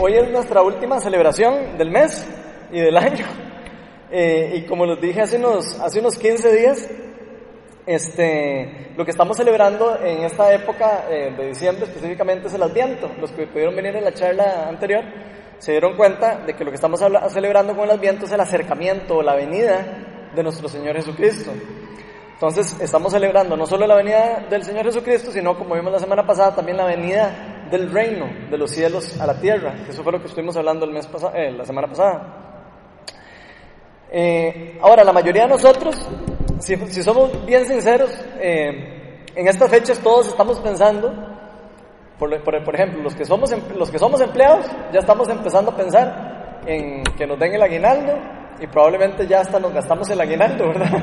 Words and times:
hoy 0.00 0.14
es 0.14 0.30
nuestra 0.30 0.62
última 0.62 1.00
celebración 1.00 1.76
del 1.76 1.90
mes 1.90 2.26
y 2.70 2.80
del 2.80 2.96
año. 2.96 3.26
Eh, 4.10 4.54
y 4.56 4.66
como 4.66 4.86
les 4.86 5.00
dije 5.00 5.20
hace 5.20 5.36
unos, 5.36 5.78
hace 5.80 6.00
unos 6.00 6.16
15 6.16 6.52
días, 6.52 6.88
este, 7.84 8.92
lo 8.96 9.04
que 9.04 9.10
estamos 9.10 9.36
celebrando 9.36 9.98
en 10.02 10.24
esta 10.24 10.52
época 10.52 11.06
eh, 11.10 11.34
de 11.36 11.48
diciembre 11.48 11.84
específicamente 11.84 12.48
es 12.48 12.54
el 12.54 12.62
Adviento. 12.62 13.10
Los 13.20 13.32
que 13.32 13.46
pudieron 13.46 13.74
venir 13.74 13.96
en 13.96 14.04
la 14.04 14.12
charla 14.12 14.68
anterior 14.68 15.02
se 15.58 15.72
dieron 15.72 15.96
cuenta 15.96 16.36
de 16.46 16.54
que 16.54 16.64
lo 16.64 16.70
que 16.70 16.76
estamos 16.76 17.00
celebrando 17.30 17.74
con 17.74 17.84
el 17.84 17.90
Adviento 17.90 18.26
es 18.26 18.32
el 18.32 18.40
acercamiento 18.40 19.16
o 19.16 19.22
la 19.22 19.34
venida 19.34 20.30
de 20.34 20.42
nuestro 20.42 20.68
Señor 20.68 20.94
Jesucristo. 20.96 21.50
Entonces 22.34 22.76
estamos 22.80 23.12
celebrando 23.12 23.56
no 23.56 23.66
solo 23.66 23.84
la 23.86 23.96
venida 23.96 24.46
del 24.48 24.62
Señor 24.62 24.84
Jesucristo, 24.84 25.32
sino 25.32 25.58
como 25.58 25.74
vimos 25.74 25.92
la 25.92 25.98
semana 25.98 26.24
pasada, 26.24 26.54
también 26.54 26.76
la 26.76 26.86
venida 26.86 27.57
del 27.70 27.90
reino 27.90 28.26
de 28.50 28.58
los 28.58 28.70
cielos 28.70 29.20
a 29.20 29.26
la 29.26 29.40
tierra. 29.40 29.74
Eso 29.88 30.02
fue 30.02 30.12
lo 30.12 30.20
que 30.20 30.26
estuvimos 30.26 30.56
hablando 30.56 30.84
el 30.84 30.92
mes 30.92 31.06
pasado, 31.06 31.34
eh, 31.34 31.50
la 31.52 31.64
semana 31.64 31.88
pasada. 31.88 32.48
Eh, 34.10 34.78
ahora, 34.80 35.04
la 35.04 35.12
mayoría 35.12 35.42
de 35.42 35.48
nosotros, 35.48 35.96
si, 36.60 37.02
somos 37.02 37.44
bien 37.44 37.66
sinceros, 37.66 38.10
eh, 38.40 39.26
en 39.34 39.48
estas 39.48 39.70
fechas 39.70 39.98
todos 39.98 40.28
estamos 40.28 40.58
pensando, 40.60 41.12
por, 42.18 42.42
por, 42.42 42.74
ejemplo, 42.74 43.02
los 43.02 43.14
que, 43.14 43.24
somos, 43.24 43.52
em, 43.52 43.60
los 43.76 43.90
que 43.90 43.98
somos 43.98 44.20
empleados, 44.20 44.66
ya 44.92 45.00
estamos 45.00 45.28
empezando 45.28 45.70
a 45.70 45.76
pensar 45.76 46.60
en 46.66 47.02
que 47.16 47.26
nos 47.26 47.38
den 47.38 47.54
el 47.54 47.62
aguinaldo 47.62 48.14
y 48.60 48.66
probablemente 48.66 49.26
ya 49.26 49.40
hasta 49.40 49.60
nos 49.60 49.72
gastamos 49.72 50.08
el 50.10 50.20
aguinaldo, 50.20 50.68
¿verdad? 50.68 51.02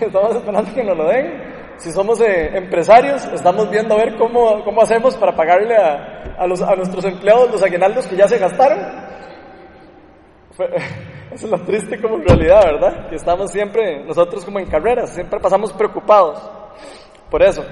Estamos 0.00 0.36
esperando 0.36 0.74
que 0.74 0.84
nos 0.84 0.96
lo 0.96 1.08
den. 1.08 1.51
Si 1.78 1.90
somos 1.90 2.20
eh, 2.20 2.56
empresarios, 2.56 3.24
estamos 3.26 3.70
viendo 3.70 3.94
a 3.94 3.98
ver 3.98 4.16
cómo, 4.16 4.62
cómo 4.64 4.82
hacemos 4.82 5.16
para 5.16 5.34
pagarle 5.34 5.76
a, 5.76 6.34
a, 6.38 6.46
los, 6.46 6.62
a 6.62 6.74
nuestros 6.76 7.04
empleados 7.04 7.50
los 7.50 7.62
aguinaldos 7.62 8.06
que 8.06 8.16
ya 8.16 8.28
se 8.28 8.38
gastaron. 8.38 8.78
Es 11.32 11.42
lo 11.44 11.58
triste 11.64 11.98
como 11.98 12.18
realidad, 12.18 12.62
¿verdad? 12.62 13.08
Que 13.08 13.16
estamos 13.16 13.50
siempre, 13.50 14.04
nosotros 14.04 14.44
como 14.44 14.58
en 14.58 14.66
carreras, 14.66 15.14
siempre 15.14 15.40
pasamos 15.40 15.72
preocupados 15.72 16.38
por 17.30 17.42
eso. 17.42 17.64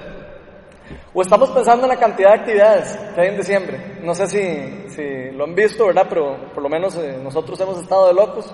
O 1.13 1.21
estamos 1.21 1.51
pensando 1.51 1.85
en 1.85 1.91
la 1.91 1.99
cantidad 1.99 2.31
de 2.31 2.41
actividades 2.41 2.97
que 3.15 3.21
hay 3.21 3.29
en 3.29 3.37
diciembre. 3.37 3.99
No 4.03 4.15
sé 4.15 4.27
si, 4.27 4.89
si 4.89 5.31
lo 5.33 5.45
han 5.45 5.55
visto, 5.55 5.87
¿verdad? 5.87 6.07
Pero 6.09 6.37
por 6.55 6.63
lo 6.63 6.69
menos 6.69 6.97
eh, 6.97 7.19
nosotros 7.23 7.61
hemos 7.61 7.79
estado 7.79 8.09
de 8.09 8.15
locos 8.15 8.53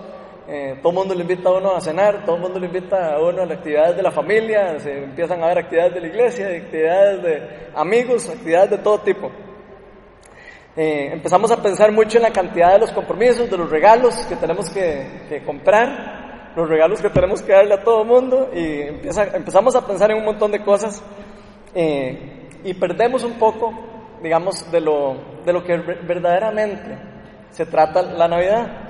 eh, 0.48 0.78
todo 0.80 0.90
el 0.90 0.98
mundo 0.98 1.14
le 1.14 1.22
invita 1.22 1.48
a 1.48 1.52
uno 1.52 1.74
a 1.74 1.80
cenar, 1.80 2.24
todo 2.24 2.36
el 2.36 2.42
mundo 2.42 2.60
le 2.60 2.66
invita 2.66 3.14
a 3.14 3.20
uno 3.20 3.42
a 3.42 3.46
las 3.46 3.58
actividades 3.58 3.96
de 3.96 4.02
la 4.02 4.12
familia, 4.12 4.78
se 4.78 5.02
empiezan 5.02 5.42
a 5.42 5.48
ver 5.48 5.58
actividades 5.58 5.94
de 5.94 6.00
la 6.00 6.06
iglesia, 6.06 6.46
actividades 6.46 7.22
de 7.22 7.70
amigos, 7.74 8.28
actividades 8.28 8.70
de 8.70 8.78
todo 8.78 8.98
tipo. 9.00 9.30
Eh, 10.76 11.10
empezamos 11.12 11.50
a 11.50 11.60
pensar 11.60 11.90
mucho 11.90 12.18
en 12.18 12.22
la 12.22 12.30
cantidad 12.30 12.74
de 12.74 12.78
los 12.78 12.92
compromisos, 12.92 13.50
de 13.50 13.56
los 13.56 13.68
regalos 13.68 14.14
que 14.26 14.36
tenemos 14.36 14.70
que, 14.70 15.42
comprar, 15.44 16.52
los 16.54 16.68
regalos 16.68 17.02
que 17.02 17.10
tenemos 17.10 17.42
que 17.42 17.52
darle 17.52 17.74
a 17.74 17.82
todo 17.82 18.02
el 18.02 18.08
mundo 18.08 18.50
y 18.54 18.82
empezamos 18.82 19.74
a 19.74 19.84
pensar 19.84 20.12
en 20.12 20.18
un 20.18 20.26
montón 20.26 20.52
de 20.52 20.62
cosas 20.62 21.02
eh, 21.74 22.48
y 22.62 22.72
perdemos 22.74 23.24
un 23.24 23.32
poco, 23.34 23.72
digamos, 24.22 24.70
de 24.70 24.80
lo, 24.80 25.16
de 25.44 25.52
lo 25.52 25.64
que 25.64 25.76
verdaderamente 25.76 26.98
se 27.50 27.66
trata 27.66 28.02
la 28.02 28.28
Navidad. 28.28 28.85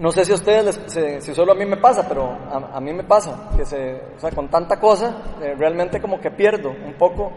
No 0.00 0.10
sé 0.10 0.24
si 0.24 0.32
a 0.32 0.36
ustedes, 0.36 0.80
si 1.22 1.34
solo 1.34 1.52
a 1.52 1.54
mí 1.54 1.66
me 1.66 1.76
pasa, 1.76 2.08
pero 2.08 2.30
a, 2.50 2.80
mí 2.80 2.90
me 2.90 3.04
pasa, 3.04 3.50
que 3.54 3.66
se, 3.66 4.00
o 4.16 4.18
sea, 4.18 4.30
con 4.30 4.48
tanta 4.48 4.80
cosa, 4.80 5.36
eh, 5.42 5.54
realmente 5.58 6.00
como 6.00 6.18
que 6.18 6.30
pierdo 6.30 6.70
un 6.70 6.94
poco 6.94 7.30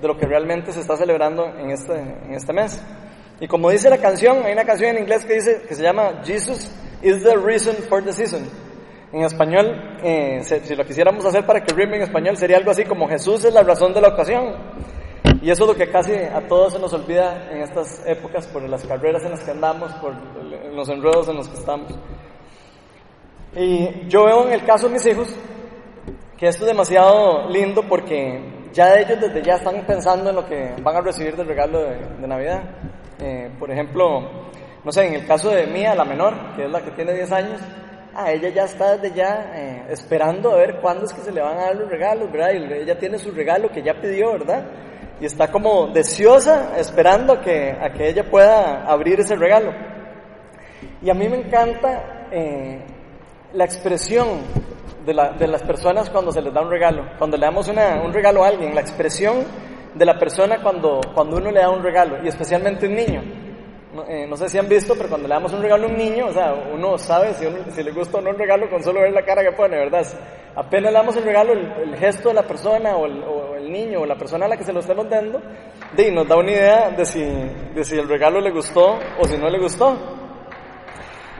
de 0.00 0.08
lo 0.08 0.16
que 0.16 0.24
realmente 0.24 0.72
se 0.72 0.80
está 0.80 0.96
celebrando 0.96 1.44
en 1.44 1.70
este, 1.70 1.92
en 1.92 2.32
este 2.32 2.54
mes. 2.54 2.82
Y 3.38 3.46
como 3.46 3.68
dice 3.68 3.90
la 3.90 3.98
canción, 3.98 4.46
hay 4.46 4.54
una 4.54 4.64
canción 4.64 4.96
en 4.96 5.02
inglés 5.02 5.26
que 5.26 5.34
dice, 5.34 5.62
que 5.68 5.74
se 5.74 5.82
llama 5.82 6.22
Jesus 6.24 6.70
is 7.02 7.22
the 7.22 7.36
reason 7.36 7.76
for 7.86 8.02
the 8.02 8.14
season. 8.14 8.48
En 9.12 9.22
español, 9.22 9.98
eh, 10.02 10.40
si, 10.42 10.74
lo 10.74 10.86
quisiéramos 10.86 11.22
hacer 11.26 11.44
para 11.44 11.62
que 11.62 11.74
rime 11.74 11.96
en 11.96 12.02
español, 12.04 12.38
sería 12.38 12.56
algo 12.56 12.70
así 12.70 12.84
como 12.84 13.06
Jesús 13.08 13.44
es 13.44 13.52
la 13.52 13.62
razón 13.62 13.92
de 13.92 14.00
la 14.00 14.08
ocasión. 14.08 14.54
Y 15.42 15.50
eso 15.50 15.64
es 15.64 15.68
lo 15.68 15.76
que 15.76 15.90
casi 15.90 16.12
a 16.12 16.46
todos 16.48 16.72
se 16.72 16.78
nos 16.78 16.92
olvida 16.92 17.48
en 17.50 17.62
estas 17.62 18.04
épocas 18.06 18.46
por 18.46 18.62
las 18.68 18.84
carreras 18.84 19.22
en 19.24 19.30
las 19.30 19.44
que 19.44 19.50
andamos, 19.50 19.92
por 19.94 20.14
los 20.74 20.88
enredos 20.88 21.28
en 21.28 21.36
los 21.36 21.48
que 21.48 21.58
estamos. 21.58 21.92
Y 23.54 24.08
yo 24.08 24.24
veo 24.24 24.46
en 24.46 24.52
el 24.52 24.64
caso 24.64 24.86
de 24.88 24.94
mis 24.94 25.06
hijos 25.06 25.34
que 26.36 26.48
esto 26.48 26.64
es 26.64 26.68
demasiado 26.68 27.48
lindo 27.48 27.82
porque 27.88 28.68
ya 28.72 28.94
ellos 28.98 29.18
desde 29.20 29.42
ya 29.42 29.54
están 29.54 29.86
pensando 29.86 30.30
en 30.30 30.36
lo 30.36 30.46
que 30.46 30.74
van 30.82 30.96
a 30.96 31.00
recibir 31.00 31.34
del 31.36 31.46
regalo 31.46 31.80
de, 31.80 32.26
Navidad. 32.26 32.62
Eh, 33.18 33.50
por 33.58 33.70
ejemplo, 33.70 34.20
no 34.84 34.92
sé, 34.92 35.06
en 35.06 35.14
el 35.14 35.26
caso 35.26 35.50
de 35.50 35.66
Mía, 35.66 35.94
la 35.94 36.04
menor, 36.04 36.54
que 36.54 36.66
es 36.66 36.70
la 36.70 36.82
que 36.82 36.90
tiene 36.90 37.14
10 37.14 37.32
años, 37.32 37.60
a 38.14 38.32
ella 38.32 38.48
ya 38.50 38.64
está 38.64 38.96
desde 38.96 39.16
ya 39.16 39.52
eh, 39.54 39.86
esperando 39.90 40.52
a 40.52 40.56
ver 40.56 40.78
cuándo 40.80 41.04
es 41.04 41.12
que 41.12 41.22
se 41.22 41.32
le 41.32 41.40
van 41.40 41.58
a 41.58 41.66
dar 41.66 41.76
los 41.76 41.90
regalos, 41.90 42.30
¿verdad? 42.30 42.52
Y 42.52 42.72
ella 42.82 42.98
tiene 42.98 43.18
su 43.18 43.30
regalo 43.30 43.70
que 43.70 43.82
ya 43.82 43.94
pidió, 43.94 44.32
¿verdad? 44.32 44.64
Y 45.20 45.24
está 45.24 45.50
como 45.50 45.88
deseosa 45.88 46.76
esperando 46.78 47.34
a 47.34 47.40
que, 47.40 47.70
a 47.70 47.90
que 47.90 48.08
ella 48.08 48.24
pueda 48.30 48.84
abrir 48.84 49.20
ese 49.20 49.36
regalo. 49.36 49.72
Y 51.02 51.10
a 51.10 51.14
mí 51.14 51.28
me 51.28 51.38
encanta 51.38 52.28
eh, 52.30 52.84
la 53.54 53.64
expresión 53.64 54.40
de, 55.04 55.14
la, 55.14 55.30
de, 55.32 55.46
las 55.46 55.62
personas 55.62 56.10
cuando 56.10 56.32
se 56.32 56.42
les 56.42 56.52
da 56.52 56.60
un 56.60 56.70
regalo, 56.70 57.04
cuando 57.18 57.36
le 57.36 57.46
damos 57.46 57.68
una, 57.68 58.02
un 58.02 58.12
regalo 58.12 58.44
a 58.44 58.48
alguien, 58.48 58.74
la 58.74 58.80
expresión 58.80 59.44
de 59.94 60.04
la 60.04 60.18
persona 60.18 60.62
cuando, 60.62 61.00
cuando 61.14 61.36
uno 61.36 61.50
le 61.50 61.60
da 61.60 61.70
un 61.70 61.82
regalo, 61.82 62.22
y 62.22 62.28
especialmente 62.28 62.86
un 62.86 62.94
niño. 62.94 63.45
No, 63.96 64.04
eh, 64.06 64.26
no, 64.28 64.36
sé 64.36 64.50
si 64.50 64.58
han 64.58 64.68
visto, 64.68 64.94
pero 64.94 65.08
cuando 65.08 65.26
le 65.26 65.32
damos 65.32 65.54
un 65.54 65.62
regalo 65.62 65.86
a 65.86 65.88
un 65.90 65.96
niño, 65.96 66.26
o 66.26 66.32
sea, 66.32 66.52
uno 66.52 66.98
sabe 66.98 67.32
si, 67.32 67.46
si 67.70 67.82
le 67.82 67.92
gusta 67.92 68.18
o 68.18 68.20
no 68.20 68.28
un 68.28 68.38
regalo 68.38 68.68
con 68.68 68.82
solo 68.82 69.00
ver 69.00 69.10
la 69.10 69.24
cara 69.24 69.42
que 69.42 69.52
pone, 69.52 69.74
¿verdad? 69.78 70.06
Apenas 70.54 70.92
le 70.92 70.98
damos 70.98 71.16
el 71.16 71.24
regalo, 71.24 71.54
el, 71.54 71.96
gesto 71.96 72.28
de 72.28 72.34
la 72.34 72.42
persona 72.42 72.94
o 72.94 73.06
el, 73.06 73.22
o 73.22 73.54
el, 73.56 73.72
niño 73.72 74.02
o 74.02 74.06
la 74.06 74.14
persona 74.14 74.44
a 74.44 74.48
la 74.48 74.56
que 74.58 74.64
se 74.64 74.72
lo 74.74 74.80
estamos 74.80 75.08
dando, 75.08 75.40
de, 75.96 76.12
nos 76.12 76.28
da 76.28 76.36
una 76.36 76.50
idea 76.50 76.90
de 76.90 77.06
si, 77.06 77.24
de 77.24 77.84
si 77.84 77.96
el 77.96 78.06
regalo 78.06 78.38
le 78.38 78.50
gustó 78.50 78.98
o 79.18 79.24
si 79.26 79.38
no 79.38 79.48
le 79.48 79.58
gustó. 79.58 79.96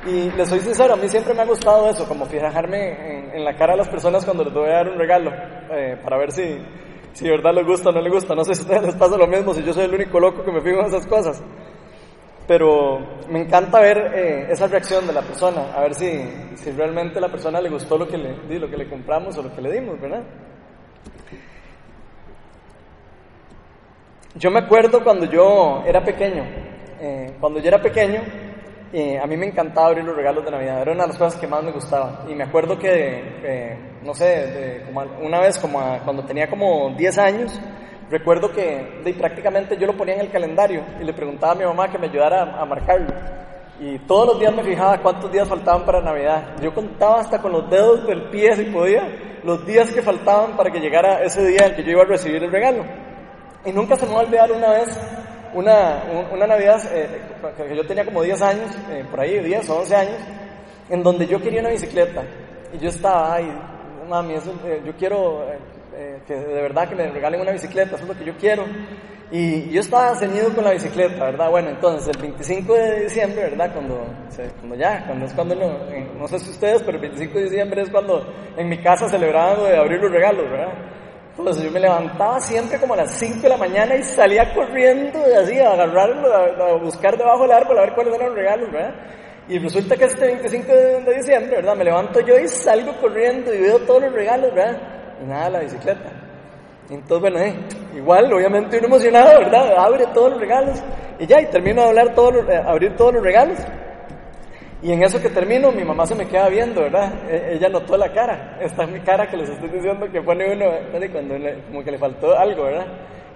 Y 0.07 0.31
les 0.31 0.49
soy 0.49 0.61
sincero, 0.61 0.95
a 0.95 0.97
mí 0.97 1.11
siempre 1.11 1.35
me 1.35 1.43
ha 1.43 1.47
gustado 1.47 1.91
eso, 1.91 2.09
como 2.09 2.25
fijarme 2.25 3.37
en, 3.37 3.45
la 3.45 3.55
cara 3.55 3.73
de 3.75 3.81
las 3.81 3.89
personas 3.89 4.25
cuando 4.25 4.45
les 4.45 4.55
voy 4.55 4.71
a 4.71 4.77
dar 4.77 4.89
un 4.89 4.97
regalo, 4.97 5.31
eh, 5.73 5.99
para 6.03 6.17
ver 6.17 6.33
si, 6.33 6.59
si 7.13 7.27
de 7.27 7.33
verdad 7.33 7.53
les 7.53 7.67
gusta 7.67 7.91
o 7.91 7.93
no 7.93 8.01
les 8.01 8.13
gusta. 8.13 8.35
No 8.35 8.45
sé 8.45 8.55
si 8.55 8.63
a 8.63 8.65
ustedes 8.65 8.83
les 8.83 8.95
pasa 8.95 9.19
lo 9.19 9.27
mismo, 9.27 9.53
si 9.53 9.63
yo 9.63 9.75
soy 9.75 9.85
el 9.85 9.95
único 9.95 10.19
loco 10.19 10.43
que 10.43 10.53
me 10.53 10.63
fijo 10.63 10.81
en 10.81 10.87
esas 10.87 11.07
cosas 11.07 11.43
pero 12.47 13.01
me 13.29 13.41
encanta 13.41 13.81
ver 13.81 13.99
eh, 14.15 14.47
esa 14.51 14.67
reacción 14.69 15.07
de 15.07 15.13
la 15.13 15.23
persona, 15.23 15.73
a 15.75 15.81
ver 15.81 15.95
si, 15.95 16.23
si 16.55 16.71
realmente 16.71 17.19
a 17.19 17.21
la 17.21 17.31
persona 17.31 17.61
le 17.61 17.69
gustó 17.69 17.99
lo 17.99 18.07
que 18.07 18.17
le, 18.17 18.59
lo 18.59 18.71
que 18.71 18.77
le 18.77 18.89
compramos 18.89 19.37
o 19.37 19.43
lo 19.43 19.55
que 19.55 19.61
le 19.61 19.73
dimos, 19.73 20.01
¿verdad? 20.01 20.23
Yo 24.37 24.51
me 24.51 24.61
acuerdo 24.61 25.03
cuando 25.03 25.25
yo 25.27 25.83
era 25.87 26.05
pequeño, 26.05 26.45
eh, 27.01 27.35
cuando 27.41 27.59
yo 27.59 27.69
era 27.69 27.81
pequeño, 27.81 28.21
eh, 28.93 29.19
a 29.19 29.27
mí 29.27 29.37
me 29.37 29.47
encantaba 29.47 29.89
abrir 29.89 30.05
los 30.05 30.15
regalos 30.15 30.45
de 30.45 30.51
Navidad, 30.53 30.83
era 30.83 30.93
una 30.93 31.03
de 31.03 31.09
las 31.09 31.19
cosas 31.19 31.41
que 31.41 31.47
más 31.49 31.65
me 31.65 31.73
gustaba. 31.73 32.25
Y 32.29 32.35
me 32.35 32.45
acuerdo 32.45 32.79
que, 32.79 33.77
no 34.05 34.15
sé, 34.15 34.83
como 34.87 35.03
una 35.23 35.41
vez, 35.41 35.59
como 35.59 35.81
cuando 36.05 36.25
tenía 36.25 36.49
como 36.49 36.95
10 36.97 37.19
años, 37.19 37.61
Recuerdo 38.09 38.53
que 38.53 39.03
prácticamente 39.19 39.77
yo 39.77 39.87
lo 39.87 39.97
ponía 39.97 40.15
en 40.15 40.21
el 40.21 40.31
calendario 40.31 40.85
y 41.01 41.05
le 41.05 41.13
preguntaba 41.13 41.53
a 41.53 41.57
mi 41.57 41.65
mamá 41.65 41.91
que 41.91 41.99
me 41.99 42.07
ayudara 42.07 42.61
a, 42.61 42.65
marcarlo. 42.65 43.13
Y 43.81 43.99
todos 44.01 44.29
los 44.29 44.39
días 44.39 44.55
me 44.55 44.63
fijaba 44.63 45.03
cuántos 45.03 45.31
días 45.33 45.49
faltaban 45.49 45.85
para 45.85 46.01
Navidad. 46.01 46.57
Yo 46.63 46.73
contaba 46.73 47.21
hasta 47.21 47.43
con 47.43 47.51
los 47.51 47.69
dedos 47.69 48.07
del 48.07 48.31
pie, 48.31 48.55
si 48.55 48.65
podía, 48.67 49.03
los 49.43 49.67
días 49.67 49.91
que 49.93 50.03
faltaban 50.03 50.57
para 50.57 50.71
que 50.71 50.79
llegara 50.79 51.23
ese 51.25 51.45
día 51.47 51.67
en 51.67 51.75
que 51.75 51.83
yo 51.83 51.91
iba 51.91 52.03
a 52.03 52.07
recibir 52.07 52.43
el 52.45 52.53
regalo. 52.53 52.85
Y 53.65 53.73
nunca 53.73 53.97
se 53.97 54.07
me 54.07 54.15
va 54.15 54.23
una 54.23 54.71
vez, 54.71 55.01
una, 55.53 56.05
una 56.33 56.47
Navidad, 56.47 56.81
eh, 56.93 57.21
que 57.57 57.77
yo 57.77 57.85
tenía 57.87 58.05
como 58.05 58.23
10 58.23 58.41
años, 58.41 58.71
eh, 58.89 59.05
por 59.11 59.21
ahí 59.21 59.41
10 59.41 59.69
o 59.69 59.79
11 59.81 59.97
años, 59.97 60.19
en 60.91 61.03
donde 61.03 61.27
yo 61.27 61.41
quería 61.41 61.61
una 61.61 61.71
bicicleta. 61.71 62.23
Y 62.73 62.79
yo 62.79 62.89
estaba, 62.89 63.35
ay, 63.35 63.53
mami, 64.09 64.35
eso, 64.35 64.55
eh, 64.65 64.81
yo 64.87 64.93
quiero 64.97 65.45
eh, 65.99 66.21
que 66.27 66.35
de 66.35 66.61
verdad 66.61 66.87
que 66.89 66.95
me 66.95 67.11
regalen 67.11 67.41
una 67.41 67.53
bicicleta, 67.53 67.97
eso 67.97 68.05
es 68.05 68.09
lo 68.09 68.19
que 68.19 68.25
yo 68.27 68.37
quiero. 68.37 68.65
Y 69.31 69.71
yo 69.71 69.81
estaba 69.81 70.15
ceñido 70.15 70.55
con 70.55 70.63
la 70.63 70.73
bicicleta, 70.73 71.25
¿verdad? 71.25 71.51
Bueno, 71.51 71.71
entonces 71.71 72.15
el 72.15 72.21
25 72.21 72.75
de 72.75 73.05
diciembre, 73.05 73.43
¿verdad? 73.45 73.73
Cuando, 73.73 74.05
cuando 74.61 74.77
ya, 74.77 75.05
cuando 75.07 75.25
es 75.25 75.33
cuando, 75.33 75.55
no, 75.55 75.67
eh, 75.91 76.07
no 76.19 76.29
sé 76.29 76.39
si 76.39 76.51
ustedes, 76.51 76.83
pero 76.83 76.99
el 76.99 77.03
25 77.03 77.39
de 77.39 77.45
diciembre 77.45 77.83
es 77.83 77.91
cuando 77.91 78.25
en 78.57 78.69
mi 78.69 78.79
casa 78.83 79.09
celebraban 79.09 79.65
de 79.65 79.77
abrir 79.77 80.01
los 80.01 80.13
regalos, 80.13 80.49
¿verdad? 80.51 80.73
Entonces 81.31 81.65
yo 81.65 81.71
me 81.71 81.81
levantaba 81.81 82.41
siempre 82.41 82.79
como 82.79 82.95
a 82.95 82.99
las 82.99 83.13
5 83.19 83.41
de 83.41 83.49
la 83.49 83.57
mañana 83.57 83.97
y 83.97 84.03
salía 84.03 84.55
corriendo 84.55 85.19
así 85.43 85.59
a 85.59 85.73
agarrarlo, 85.73 86.33
a, 86.33 86.77
buscar 86.77 87.17
debajo 87.17 87.43
del 87.43 87.53
árbol 87.53 87.79
a 87.79 87.81
ver 87.83 87.95
cuáles 87.95 88.15
eran 88.15 88.29
los 88.29 88.37
regalos, 88.37 88.71
¿verdad? 88.71 88.95
Y 89.49 89.59
resulta 89.59 89.97
que 89.97 90.05
este 90.05 90.27
25 90.27 90.73
de, 90.73 91.01
de 91.03 91.15
diciembre, 91.15 91.57
¿verdad? 91.57 91.75
Me 91.75 91.85
levanto 91.85 92.21
yo 92.21 92.39
y 92.39 92.47
salgo 92.49 92.93
corriendo 93.01 93.53
y 93.53 93.61
veo 93.61 93.79
todos 93.81 94.03
los 94.03 94.13
regalos, 94.13 94.55
¿verdad? 94.55 94.96
Nada 95.25 95.51
la 95.51 95.61
bicicleta. 95.61 96.11
Entonces, 96.91 97.21
bueno, 97.21 97.39
eh, 97.39 97.55
igual, 97.97 98.33
obviamente 98.33 98.79
uno 98.79 98.87
emocionado, 98.87 99.39
¿verdad? 99.41 99.75
Abre 99.77 100.07
todos 100.15 100.31
los 100.33 100.41
regalos 100.41 100.83
y 101.19 101.27
ya, 101.27 101.41
y 101.41 101.47
termino 101.47 101.83
de 101.83 101.89
hablar 101.89 102.15
todos 102.15 102.35
eh, 102.49 102.63
abrir 102.65 102.95
todos 102.97 103.15
los 103.15 103.23
regalos. 103.23 103.59
Y 104.83 104.93
en 104.93 105.03
eso 105.03 105.21
que 105.21 105.31
termino, 105.31 105.73
mi 105.73 105.83
mamá 105.85 106.07
se 106.07 106.15
me 106.15 106.27
queda 106.29 106.49
viendo, 106.49 106.83
¿verdad? 106.83 107.11
E- 107.29 107.55
ella 107.55 107.69
notó 107.69 107.97
la 107.97 108.13
cara. 108.13 108.59
Esta 108.61 108.85
es 108.85 108.91
mi 108.91 109.01
cara 109.01 109.27
que 109.27 109.37
les 109.37 109.49
estoy 109.49 109.71
diciendo 109.71 110.07
que 110.13 110.21
pone 110.21 110.53
uno, 110.53 110.67
¿verdad? 110.93 111.09
cuando 111.11 111.39
le- 111.39 111.63
como 111.65 111.83
que 111.83 111.91
le 111.91 111.99
faltó 111.99 112.39
algo, 112.39 112.65
¿verdad? 112.65 112.87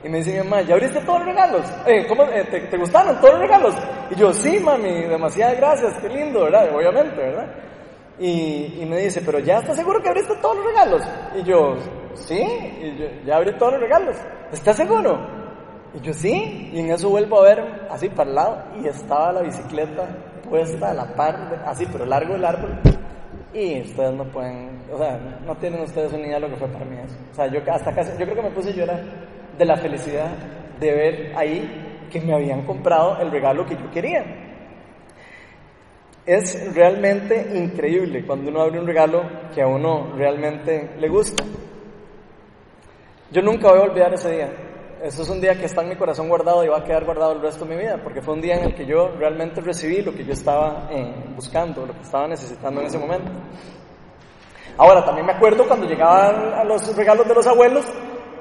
Y 0.04 0.08
me 0.08 0.18
dice 0.18 0.32
mi 0.32 0.38
mamá, 0.38 0.62
¿ya 0.62 0.74
abriste 0.74 1.00
todos 1.00 1.18
los 1.20 1.28
regalos? 1.28 1.62
Eh, 1.86 2.06
¿cómo, 2.06 2.22
eh, 2.24 2.44
te, 2.50 2.60
te 2.60 2.76
gustaron 2.76 3.16
todos 3.20 3.32
los 3.34 3.42
regalos? 3.42 3.74
Y 4.10 4.14
yo, 4.16 4.32
sí, 4.32 4.60
mami, 4.60 5.02
demasiadas 5.02 5.56
gracias, 5.56 5.94
qué 6.00 6.08
lindo, 6.08 6.44
¿verdad? 6.44 6.74
Obviamente, 6.74 7.16
¿verdad? 7.16 7.46
Y, 8.22 8.84
me 8.86 8.98
dice, 8.98 9.22
¿pero 9.24 9.38
ya 9.38 9.60
estás 9.60 9.76
seguro 9.76 10.02
que 10.02 10.10
abriste 10.10 10.34
todos 10.42 10.56
los 10.56 10.66
regalos? 10.66 11.02
Y 11.36 11.42
yo, 11.42 11.74
sí, 12.12 12.38
y 12.38 12.98
yo, 12.98 13.06
ya 13.24 13.36
abrí 13.36 13.56
todos 13.56 13.72
los 13.72 13.80
regalos. 13.80 14.14
¿Estás 14.52 14.76
seguro? 14.76 15.18
Y 15.94 16.00
yo, 16.00 16.12
sí, 16.12 16.70
y 16.70 16.80
en 16.80 16.90
eso 16.90 17.08
vuelvo 17.08 17.40
a 17.40 17.44
ver 17.44 17.88
así 17.90 18.10
para 18.10 18.28
el 18.28 18.36
lado 18.36 18.64
y 18.78 18.86
estaba 18.88 19.32
la 19.32 19.40
bicicleta 19.40 20.06
puesta 20.46 20.90
a 20.90 20.94
la 20.94 21.14
par, 21.14 21.62
así, 21.64 21.86
pero 21.90 22.04
largo 22.04 22.34
el 22.34 22.44
árbol. 22.44 22.78
Y 23.54 23.80
ustedes 23.80 24.12
no 24.12 24.24
pueden, 24.24 24.82
o 24.92 24.98
sea, 24.98 25.18
no 25.46 25.56
tienen 25.56 25.80
ustedes 25.80 26.12
una 26.12 26.26
idea 26.26 26.34
de 26.34 26.40
lo 26.40 26.50
que 26.50 26.56
fue 26.56 26.68
para 26.68 26.84
mí 26.84 26.98
eso. 26.98 27.16
O 27.32 27.34
sea, 27.34 27.46
yo 27.46 27.60
hasta 27.72 27.94
casi, 27.94 28.10
yo 28.18 28.26
creo 28.26 28.34
que 28.34 28.42
me 28.42 28.50
puse 28.50 28.68
a 28.68 28.74
llorar 28.74 29.02
de 29.56 29.64
la 29.64 29.76
felicidad 29.78 30.28
de 30.78 30.92
ver 30.92 31.32
ahí 31.36 32.06
que 32.10 32.20
me 32.20 32.34
habían 32.34 32.66
comprado 32.66 33.18
el 33.18 33.30
regalo 33.30 33.64
que 33.64 33.76
yo 33.76 33.90
quería. 33.90 34.49
Es 36.26 36.74
realmente 36.74 37.50
increíble 37.54 38.24
cuando 38.26 38.50
uno 38.50 38.62
abre 38.62 38.78
un 38.78 38.86
regalo 38.86 39.22
que 39.54 39.62
a 39.62 39.66
uno 39.66 40.12
realmente 40.16 40.90
le 40.98 41.08
gusta. 41.08 41.44
Yo 43.32 43.42
nunca 43.42 43.70
voy 43.70 43.78
a 43.78 43.82
olvidar 43.84 44.12
ese 44.12 44.30
día. 44.32 44.52
Eso 45.02 45.22
es 45.22 45.30
un 45.30 45.40
día 45.40 45.54
que 45.54 45.64
está 45.64 45.82
en 45.82 45.88
mi 45.88 45.96
corazón 45.96 46.28
guardado 46.28 46.62
y 46.62 46.68
va 46.68 46.78
a 46.78 46.84
quedar 46.84 47.04
guardado 47.06 47.32
el 47.32 47.40
resto 47.40 47.64
de 47.64 47.74
mi 47.74 47.80
vida, 47.80 47.98
porque 48.02 48.20
fue 48.20 48.34
un 48.34 48.42
día 48.42 48.56
en 48.56 48.64
el 48.64 48.74
que 48.74 48.84
yo 48.84 49.08
realmente 49.18 49.62
recibí 49.62 50.02
lo 50.02 50.12
que 50.12 50.24
yo 50.24 50.34
estaba 50.34 50.88
eh, 50.90 51.14
buscando, 51.34 51.86
lo 51.86 51.94
que 51.94 52.02
estaba 52.02 52.28
necesitando 52.28 52.82
en 52.82 52.86
ese 52.86 52.98
momento. 52.98 53.30
Ahora, 54.76 55.02
también 55.04 55.26
me 55.26 55.32
acuerdo 55.32 55.66
cuando 55.66 55.86
llegaban 55.86 56.52
a 56.52 56.64
los 56.64 56.94
regalos 56.94 57.26
de 57.26 57.34
los 57.34 57.46
abuelos 57.46 57.86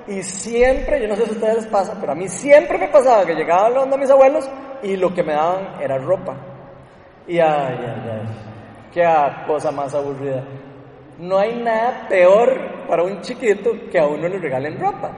y 0.08 0.22
siempre, 0.22 1.02
yo 1.02 1.08
no 1.08 1.16
sé 1.16 1.26
si 1.26 1.30
a 1.30 1.34
ustedes 1.34 1.56
les 1.56 1.68
pasa, 1.68 1.96
pero 2.00 2.12
a 2.12 2.16
mí 2.16 2.28
siempre 2.28 2.78
me 2.78 2.90
pasaba 2.90 3.26
que 3.26 3.36
llegaban 3.36 3.74
donde 3.74 3.98
mis 3.98 4.10
abuelos 4.10 4.50
y 4.84 4.98
lo 4.98 5.14
que 5.14 5.24
me 5.24 5.34
daban 5.34 5.82
era 5.82 5.98
ropa. 5.98 6.36
Y 7.30 7.40
ay, 7.40 7.78
ay, 7.80 8.10
ay, 8.12 8.28
qué 8.92 9.06
cosa 9.46 9.72
más 9.72 9.94
aburrida. 9.94 10.44
No 11.20 11.38
hay 11.38 11.62
nada 11.62 12.08
peor 12.10 12.88
para 12.88 13.04
un 13.04 13.22
chiquito 13.22 13.70
que 13.92 14.00
a 14.00 14.08
uno 14.08 14.28
le 14.28 14.40
regalen 14.40 14.80
ropa. 14.80 15.12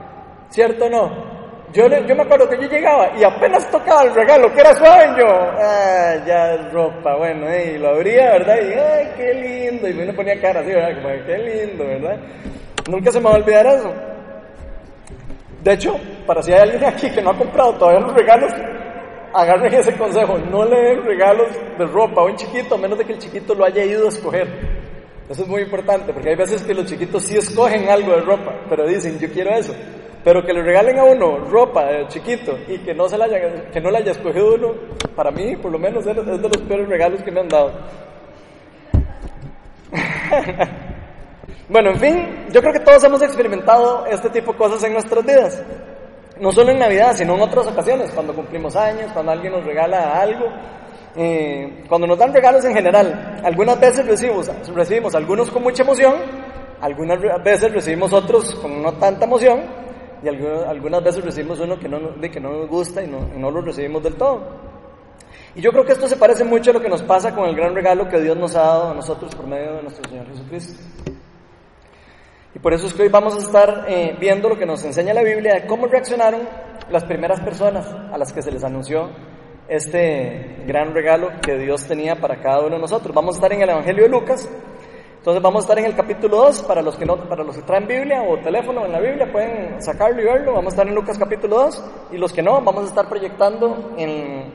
¿Cierto 0.50 0.84
o 0.84 0.90
no? 0.90 1.32
Yo, 1.72 1.88
yo 1.88 2.14
me 2.14 2.22
acuerdo 2.22 2.46
que 2.50 2.60
yo 2.60 2.68
llegaba 2.68 3.16
y 3.18 3.24
apenas 3.24 3.70
tocaba 3.70 4.02
el 4.02 4.14
regalo, 4.14 4.52
que 4.52 4.60
era 4.60 4.74
suave, 4.74 5.04
y 5.06 5.20
yo, 5.20 5.26
ah, 5.26 6.16
ya 6.26 6.68
ropa, 6.70 7.16
bueno, 7.16 7.46
y 7.50 7.78
lo 7.78 7.94
abría, 7.94 8.32
¿verdad? 8.32 8.56
Y, 8.60 8.72
ay, 8.74 9.12
qué 9.16 9.32
lindo, 9.32 9.88
y 9.88 9.94
me 9.94 10.12
ponía 10.12 10.38
cara 10.38 10.60
así, 10.60 10.68
¿verdad? 10.68 11.00
Como, 11.00 11.14
qué 11.24 11.38
lindo, 11.38 11.86
¿verdad? 11.86 12.18
Nunca 12.90 13.10
se 13.10 13.20
me 13.20 13.24
va 13.24 13.30
a 13.30 13.38
olvidar 13.38 13.66
eso. 13.68 13.90
De 15.62 15.72
hecho, 15.72 15.96
para 16.26 16.42
si 16.42 16.52
hay 16.52 16.60
alguien 16.60 16.84
aquí 16.84 17.10
que 17.10 17.22
no 17.22 17.30
ha 17.30 17.38
comprado 17.38 17.72
todavía 17.76 18.00
los 18.00 18.14
regalos, 18.14 18.52
agarren 19.34 19.74
ese 19.74 19.96
consejo, 19.96 20.38
no 20.38 20.64
le 20.64 20.80
den 20.80 21.04
regalos 21.04 21.48
de 21.78 21.86
ropa 21.86 22.20
a 22.20 22.24
un 22.24 22.36
chiquito, 22.36 22.74
a 22.74 22.78
menos 22.78 22.98
de 22.98 23.04
que 23.04 23.12
el 23.12 23.18
chiquito 23.18 23.54
lo 23.54 23.64
haya 23.64 23.84
ido 23.84 24.06
a 24.06 24.08
escoger. 24.08 24.48
Eso 25.28 25.42
es 25.42 25.48
muy 25.48 25.62
importante, 25.62 26.12
porque 26.12 26.30
hay 26.30 26.36
veces 26.36 26.62
que 26.62 26.74
los 26.74 26.86
chiquitos 26.86 27.22
sí 27.22 27.36
escogen 27.36 27.88
algo 27.88 28.12
de 28.12 28.20
ropa, 28.20 28.54
pero 28.68 28.86
dicen, 28.86 29.18
yo 29.18 29.30
quiero 29.30 29.50
eso. 29.50 29.74
Pero 30.24 30.44
que 30.44 30.52
le 30.52 30.62
regalen 30.62 30.98
a 30.98 31.04
uno 31.04 31.38
ropa 31.38 31.84
de 31.86 32.06
chiquito 32.08 32.56
y 32.68 32.78
que 32.78 32.94
no, 32.94 33.08
se 33.08 33.18
la 33.18 33.24
haya, 33.24 33.70
que 33.70 33.80
no 33.80 33.90
la 33.90 33.98
haya 33.98 34.12
escogido 34.12 34.54
uno, 34.54 34.74
para 35.16 35.30
mí, 35.30 35.56
por 35.56 35.72
lo 35.72 35.78
menos, 35.78 36.06
es 36.06 36.14
de 36.14 36.48
los 36.48 36.58
peores 36.68 36.88
regalos 36.88 37.22
que 37.22 37.30
me 37.30 37.40
han 37.40 37.48
dado. 37.48 37.72
Bueno, 41.72 41.90
en 41.90 41.98
fin, 41.98 42.46
yo 42.50 42.60
creo 42.60 42.74
que 42.74 42.80
todos 42.80 43.02
hemos 43.04 43.22
experimentado 43.22 44.04
este 44.04 44.28
tipo 44.28 44.52
de 44.52 44.58
cosas 44.58 44.82
en 44.84 44.92
nuestras 44.92 45.24
vidas. 45.24 45.62
No 46.40 46.50
solo 46.52 46.72
en 46.72 46.78
Navidad, 46.78 47.14
sino 47.14 47.34
en 47.34 47.42
otras 47.42 47.66
ocasiones, 47.66 48.10
cuando 48.12 48.34
cumplimos 48.34 48.74
años, 48.76 49.10
cuando 49.12 49.32
alguien 49.32 49.52
nos 49.52 49.64
regala 49.64 50.20
algo, 50.20 50.46
eh, 51.16 51.84
cuando 51.88 52.06
nos 52.06 52.18
dan 52.18 52.32
regalos 52.32 52.64
en 52.64 52.74
general. 52.74 53.40
Algunas 53.44 53.78
veces 53.78 54.06
recibimos, 54.06 54.50
recibimos 54.74 55.14
algunos 55.14 55.50
con 55.50 55.62
mucha 55.62 55.82
emoción, 55.82 56.14
algunas 56.80 57.18
veces 57.44 57.72
recibimos 57.72 58.12
otros 58.12 58.54
con 58.56 58.82
no 58.82 58.92
tanta 58.94 59.24
emoción, 59.24 59.60
y 60.22 60.28
algunas, 60.28 60.66
algunas 60.68 61.02
veces 61.02 61.24
recibimos 61.24 61.60
uno 61.60 61.78
que 61.78 61.88
no, 61.88 61.98
de 61.98 62.30
que 62.30 62.40
no 62.40 62.50
nos 62.50 62.68
gusta 62.68 63.02
y 63.02 63.08
no, 63.08 63.28
y 63.34 63.38
no 63.38 63.50
lo 63.50 63.60
recibimos 63.60 64.02
del 64.02 64.14
todo. 64.14 64.40
Y 65.54 65.60
yo 65.60 65.70
creo 65.70 65.84
que 65.84 65.92
esto 65.92 66.08
se 66.08 66.16
parece 66.16 66.44
mucho 66.44 66.70
a 66.70 66.74
lo 66.74 66.80
que 66.80 66.88
nos 66.88 67.02
pasa 67.02 67.34
con 67.34 67.48
el 67.48 67.54
gran 67.54 67.74
regalo 67.74 68.08
que 68.08 68.20
Dios 68.20 68.36
nos 68.36 68.56
ha 68.56 68.62
dado 68.62 68.90
a 68.90 68.94
nosotros 68.94 69.34
por 69.34 69.46
medio 69.46 69.74
de 69.74 69.82
nuestro 69.82 70.08
Señor 70.08 70.26
Jesucristo. 70.28 70.82
Y 72.54 72.58
por 72.58 72.74
eso 72.74 72.86
es 72.86 72.94
que 72.94 73.02
hoy 73.02 73.08
vamos 73.08 73.34
a 73.34 73.38
estar 73.38 73.86
eh, 73.88 74.14
viendo 74.20 74.48
lo 74.48 74.58
que 74.58 74.66
nos 74.66 74.84
enseña 74.84 75.14
la 75.14 75.22
Biblia 75.22 75.54
de 75.54 75.66
cómo 75.66 75.86
reaccionaron 75.86 76.42
las 76.90 77.04
primeras 77.04 77.40
personas 77.40 77.86
a 78.12 78.18
las 78.18 78.32
que 78.32 78.42
se 78.42 78.52
les 78.52 78.62
anunció 78.62 79.08
este 79.68 80.64
gran 80.66 80.92
regalo 80.92 81.30
que 81.40 81.56
Dios 81.56 81.86
tenía 81.86 82.16
para 82.16 82.40
cada 82.40 82.60
uno 82.60 82.76
de 82.76 82.82
nosotros. 82.82 83.14
Vamos 83.14 83.36
a 83.36 83.38
estar 83.38 83.52
en 83.54 83.62
el 83.62 83.70
Evangelio 83.70 84.02
de 84.02 84.10
Lucas. 84.10 84.48
Entonces 85.16 85.42
vamos 85.42 85.62
a 85.62 85.64
estar 85.64 85.78
en 85.78 85.84
el 85.86 85.94
capítulo 85.94 86.36
2, 86.38 86.64
para 86.64 86.82
los 86.82 86.96
que 86.96 87.06
no, 87.06 87.16
para 87.16 87.44
los 87.44 87.56
que 87.56 87.62
traen 87.62 87.86
Biblia 87.86 88.22
o 88.22 88.36
teléfono 88.38 88.84
en 88.84 88.92
la 88.92 89.00
Biblia 89.00 89.30
pueden 89.30 89.80
sacarlo 89.80 90.20
y 90.20 90.24
verlo. 90.24 90.52
Vamos 90.52 90.72
a 90.72 90.74
estar 90.74 90.88
en 90.88 90.94
Lucas 90.94 91.16
capítulo 91.16 91.56
2 91.56 91.84
y 92.12 92.18
los 92.18 92.32
que 92.32 92.42
no, 92.42 92.60
vamos 92.60 92.84
a 92.84 92.88
estar 92.88 93.08
proyectando 93.08 93.94
en, 93.96 94.52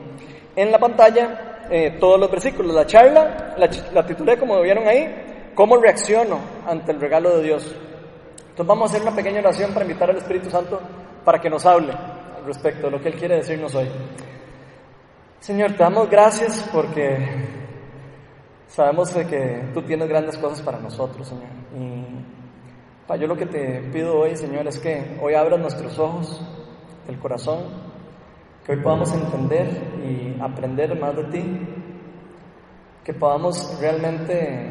en 0.54 0.70
la 0.70 0.78
pantalla 0.78 1.64
eh, 1.70 1.96
todos 1.98 2.20
los 2.20 2.30
versículos. 2.30 2.74
La 2.74 2.86
charla 2.86 3.54
la, 3.56 3.68
la 3.92 4.06
titulé 4.06 4.38
como 4.38 4.60
vieron 4.60 4.86
ahí, 4.86 5.50
¿cómo 5.54 5.78
reacciono 5.78 6.38
ante 6.66 6.92
el 6.92 7.00
regalo 7.00 7.38
de 7.38 7.44
Dios? 7.44 7.74
Entonces 8.58 8.70
vamos 8.70 8.90
a 8.90 8.96
hacer 8.96 9.06
una 9.06 9.14
pequeña 9.14 9.38
oración 9.38 9.72
para 9.72 9.84
invitar 9.84 10.10
al 10.10 10.16
Espíritu 10.16 10.50
Santo 10.50 10.80
para 11.24 11.40
que 11.40 11.48
nos 11.48 11.64
hable 11.64 11.92
al 11.92 12.44
respecto 12.44 12.86
de 12.86 12.90
lo 12.90 13.00
que 13.00 13.10
Él 13.10 13.14
quiere 13.14 13.36
decirnos 13.36 13.72
hoy. 13.76 13.88
Señor, 15.38 15.74
te 15.74 15.84
damos 15.84 16.10
gracias 16.10 16.68
porque 16.72 17.24
sabemos 18.66 19.12
que 19.12 19.70
tú 19.72 19.82
tienes 19.82 20.08
grandes 20.08 20.36
cosas 20.38 20.60
para 20.60 20.80
nosotros, 20.80 21.28
Señor. 21.28 21.46
Y 21.76 23.20
yo 23.20 23.28
lo 23.28 23.36
que 23.36 23.46
te 23.46 23.80
pido 23.92 24.18
hoy, 24.18 24.34
Señor, 24.36 24.66
es 24.66 24.80
que 24.80 25.16
hoy 25.22 25.34
abras 25.34 25.60
nuestros 25.60 25.96
ojos 25.96 26.42
del 27.06 27.16
corazón, 27.20 27.60
que 28.66 28.72
hoy 28.72 28.80
podamos 28.82 29.14
entender 29.14 29.68
y 30.04 30.36
aprender 30.42 30.98
más 30.98 31.14
de 31.14 31.24
ti, 31.26 31.44
que 33.04 33.14
podamos 33.14 33.78
realmente 33.80 34.68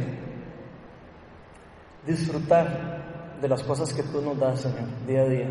disfrutar 2.05 2.96
de 3.41 3.48
las 3.48 3.63
cosas 3.63 3.94
que 3.94 4.03
tú 4.03 4.22
nos 4.22 4.39
das, 4.39 4.62
Señor, 4.62 5.06
día 5.06 5.22
a 5.22 5.25
día. 5.25 5.50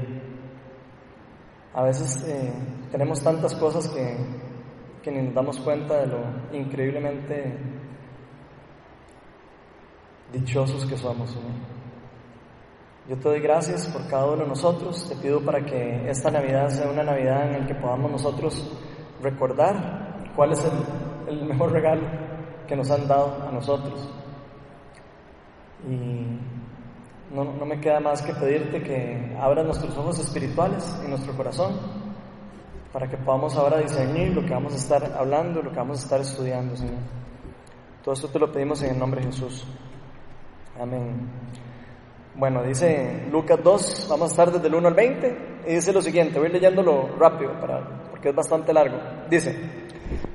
A 1.75 1.83
veces 1.83 2.25
eh, 2.27 2.53
tenemos 2.91 3.23
tantas 3.23 3.55
cosas 3.55 3.89
que, 3.89 4.17
que 5.03 5.11
ni 5.11 5.23
nos 5.23 5.35
damos 5.35 5.61
cuenta 5.61 5.99
de 5.99 6.07
lo 6.07 6.19
increíblemente 6.53 7.59
dichosos 10.33 10.87
que 10.87 10.97
somos, 10.97 11.31
Señor. 11.31 11.77
Yo 13.09 13.17
te 13.17 13.29
doy 13.29 13.41
gracias 13.41 13.87
por 13.87 14.09
cada 14.09 14.27
uno 14.27 14.43
de 14.43 14.49
nosotros. 14.49 15.09
Te 15.09 15.15
pido 15.17 15.41
para 15.41 15.65
que 15.65 16.11
esta 16.11 16.31
Navidad 16.31 16.71
sea 16.71 16.91
una 16.91 17.05
Navidad 17.05 17.47
en 17.47 17.61
la 17.61 17.67
que 17.67 17.75
podamos 17.77 18.11
nosotros 18.11 18.69
recordar 19.23 20.33
cuál 20.35 20.53
es 20.53 20.65
el, 20.65 21.35
el 21.35 21.47
mejor 21.47 21.71
regalo 21.71 22.03
que 22.67 22.75
nos 22.75 22.91
han 22.91 23.07
dado 23.07 23.47
a 23.49 23.53
nosotros. 23.53 24.11
Y 25.89 26.56
no, 27.33 27.45
no 27.45 27.67
me 27.67 27.81
queda 27.81 28.01
más 28.01 28.23
que 28.23 28.33
pedirte 28.35 28.83
que 28.83 29.37
abras 29.41 29.65
nuestros 29.65 29.97
ojos 29.97 30.19
espirituales 30.19 30.97
y 31.05 31.09
nuestro 31.09 31.37
corazón 31.37 31.79
para 32.97 33.09
que 33.09 33.19
podamos 33.19 33.55
ahora 33.57 33.79
discernir 33.79 34.35
lo 34.35 34.43
que 34.43 34.55
vamos 34.55 34.73
a 34.73 34.77
estar 34.77 35.13
hablando, 35.19 35.61
lo 35.61 35.71
que 35.71 35.77
vamos 35.77 36.01
a 36.01 36.03
estar 36.03 36.21
estudiando, 36.21 36.75
Señor. 36.77 36.95
Todo 38.03 38.15
esto 38.15 38.29
te 38.29 38.39
lo 38.39 38.51
pedimos 38.51 38.83
en 38.83 38.93
el 38.93 38.99
nombre 38.99 39.21
de 39.21 39.27
Jesús. 39.27 39.67
Amén. 40.81 41.29
Bueno, 42.37 42.63
dice 42.63 43.27
Lucas 43.31 43.59
2, 43.63 44.07
vamos 44.09 44.29
a 44.29 44.31
estar 44.31 44.51
desde 44.51 44.69
el 44.69 44.75
1 44.77 44.89
al 44.89 44.95
20, 44.95 45.39
y 45.67 45.75
dice 45.75 45.93
lo 45.93 46.01
siguiente, 46.01 46.39
voy 46.39 46.49
leyéndolo 46.49 47.17
rápido 47.19 47.53
para, 47.61 48.09
porque 48.11 48.31
es 48.31 48.35
bastante 48.35 48.73
largo. 48.73 48.99
Dice, 49.29 49.55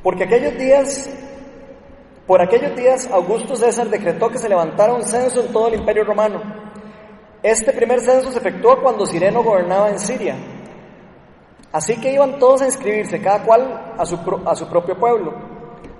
porque 0.03 0.25
aquellos 0.25 0.55
días, 0.55 1.09
por 2.27 2.43
aquellos 2.43 2.75
días 2.75 3.09
Augusto 3.11 3.55
César 3.55 3.89
decretó 3.89 4.29
que 4.29 4.37
se 4.37 4.49
levantara 4.49 4.93
un 4.93 5.01
censo 5.01 5.43
en 5.43 5.51
todo 5.51 5.67
el 5.67 5.79
imperio 5.79 6.03
romano. 6.03 6.60
Este 7.43 7.73
primer 7.73 7.99
censo 8.01 8.31
se 8.31 8.37
efectuó 8.37 8.81
cuando 8.81 9.05
Sireno 9.05 9.43
gobernaba 9.43 9.89
en 9.89 9.99
Siria. 9.99 10.35
Así 11.71 11.99
que 11.99 12.13
iban 12.13 12.37
todos 12.37 12.61
a 12.61 12.65
inscribirse, 12.65 13.21
cada 13.21 13.43
cual 13.43 13.93
a 13.97 14.05
su, 14.05 14.19
a 14.45 14.55
su 14.55 14.67
propio 14.67 14.97
pueblo. 14.99 15.33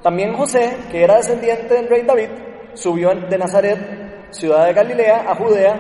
También 0.02 0.36
José, 0.36 0.78
que 0.92 1.04
era 1.04 1.18
descendiente 1.18 1.74
del 1.74 1.88
rey 1.88 2.04
David, 2.04 2.30
subió 2.74 3.14
de 3.14 3.38
Nazaret, 3.38 4.32
ciudad 4.32 4.66
de 4.66 4.74
Galilea, 4.74 5.26
a 5.30 5.36
Judea, 5.36 5.80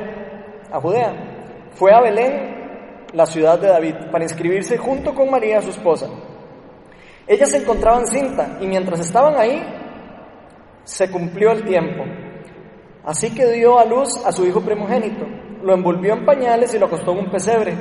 a 0.71 0.79
Judea. 0.79 1.13
Fue 1.73 1.93
a 1.93 2.01
Belén 2.01 2.61
la 3.13 3.25
ciudad 3.25 3.59
de 3.59 3.67
David, 3.67 3.95
para 4.11 4.23
inscribirse 4.23 4.77
junto 4.77 5.13
con 5.13 5.29
María, 5.29 5.61
su 5.61 5.69
esposa. 5.69 6.07
Ella 7.27 7.45
se 7.45 7.57
encontraba 7.57 7.99
en 7.99 8.07
cinta 8.07 8.57
y 8.61 8.67
mientras 8.67 8.99
estaban 8.99 9.35
ahí, 9.37 9.61
se 10.83 11.09
cumplió 11.11 11.51
el 11.51 11.63
tiempo. 11.63 12.03
Así 13.03 13.33
que 13.33 13.45
dio 13.51 13.79
a 13.79 13.85
luz 13.85 14.23
a 14.25 14.31
su 14.31 14.45
hijo 14.45 14.61
primogénito, 14.61 15.25
lo 15.63 15.73
envolvió 15.73 16.13
en 16.13 16.25
pañales 16.25 16.73
y 16.73 16.79
lo 16.79 16.87
acostó 16.87 17.11
en 17.11 17.19
un 17.19 17.31
pesebre, 17.31 17.75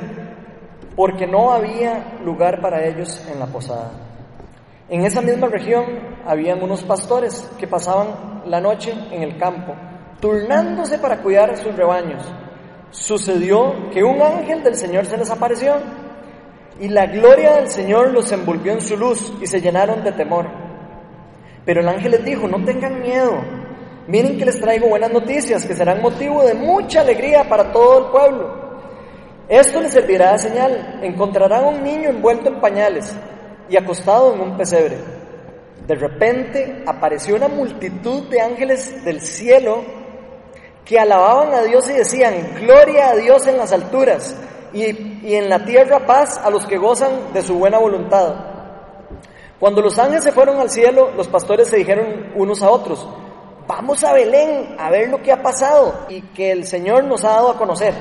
porque 0.95 1.27
no 1.27 1.51
había 1.51 2.19
lugar 2.23 2.61
para 2.61 2.85
ellos 2.85 3.25
en 3.31 3.39
la 3.39 3.47
posada. 3.47 3.91
En 4.89 5.05
esa 5.05 5.21
misma 5.21 5.47
región 5.47 5.85
habían 6.25 6.61
unos 6.61 6.83
pastores 6.83 7.49
que 7.57 7.67
pasaban 7.67 8.41
la 8.45 8.59
noche 8.59 8.93
en 9.11 9.23
el 9.23 9.37
campo, 9.37 9.73
turnándose 10.19 10.99
para 10.99 11.21
cuidar 11.21 11.55
sus 11.57 11.75
rebaños. 11.75 12.23
Sucedió 12.89 13.89
que 13.91 14.03
un 14.03 14.21
ángel 14.21 14.63
del 14.63 14.75
Señor 14.75 15.05
se 15.05 15.17
les 15.17 15.31
apareció 15.31 15.75
y 16.79 16.89
la 16.89 17.05
gloria 17.05 17.53
del 17.53 17.69
Señor 17.69 18.11
los 18.11 18.31
envolvió 18.31 18.73
en 18.73 18.81
su 18.81 18.97
luz 18.97 19.31
y 19.41 19.47
se 19.47 19.61
llenaron 19.61 20.03
de 20.03 20.11
temor. 20.11 20.47
Pero 21.63 21.81
el 21.81 21.87
ángel 21.87 22.11
les 22.11 22.25
dijo, 22.25 22.47
no 22.47 22.63
tengan 22.65 23.01
miedo, 23.01 23.35
miren 24.11 24.37
que 24.37 24.43
les 24.43 24.59
traigo 24.59 24.89
buenas 24.89 25.09
noticias 25.09 25.65
que 25.65 25.73
serán 25.73 26.01
motivo 26.01 26.43
de 26.43 26.53
mucha 26.53 26.99
alegría 26.99 27.47
para 27.47 27.71
todo 27.71 27.99
el 27.99 28.05
pueblo. 28.11 28.61
Esto 29.47 29.79
les 29.79 29.93
servirá 29.93 30.33
de 30.33 30.39
señal, 30.39 30.99
encontrarán 31.01 31.63
un 31.63 31.81
niño 31.81 32.09
envuelto 32.09 32.49
en 32.49 32.59
pañales 32.59 33.15
y 33.69 33.77
acostado 33.77 34.33
en 34.33 34.41
un 34.41 34.57
pesebre. 34.57 34.97
De 35.87 35.95
repente 35.95 36.83
apareció 36.85 37.37
una 37.37 37.47
multitud 37.47 38.27
de 38.27 38.41
ángeles 38.41 39.03
del 39.05 39.21
cielo 39.21 39.81
que 40.83 40.99
alababan 40.99 41.53
a 41.53 41.63
Dios 41.63 41.89
y 41.89 41.93
decían, 41.93 42.33
gloria 42.59 43.11
a 43.11 43.15
Dios 43.15 43.47
en 43.47 43.55
las 43.55 43.71
alturas 43.71 44.35
y, 44.73 45.35
en 45.35 45.49
la 45.49 45.63
tierra 45.63 46.05
paz 46.05 46.37
a 46.37 46.49
los 46.49 46.65
que 46.65 46.77
gozan 46.77 47.31
de 47.33 47.41
su 47.41 47.57
buena 47.57 47.77
voluntad. 47.77 48.35
Cuando 49.57 49.81
los 49.81 49.97
ángeles 49.97 50.25
se 50.25 50.33
fueron 50.33 50.59
al 50.59 50.69
cielo, 50.69 51.11
los 51.15 51.29
pastores 51.29 51.69
se 51.69 51.77
dijeron 51.77 52.33
unos 52.35 52.61
a 52.61 52.69
otros, 52.69 53.07
vamos 53.71 54.03
a 54.03 54.11
Belén 54.11 54.75
a 54.77 54.89
ver 54.89 55.07
lo 55.07 55.21
que 55.21 55.31
ha 55.31 55.41
pasado 55.41 56.05
y 56.09 56.21
que 56.21 56.51
el 56.51 56.65
Señor 56.65 57.05
nos 57.05 57.23
ha 57.23 57.29
dado 57.29 57.51
a 57.51 57.57
conocer. 57.57 57.93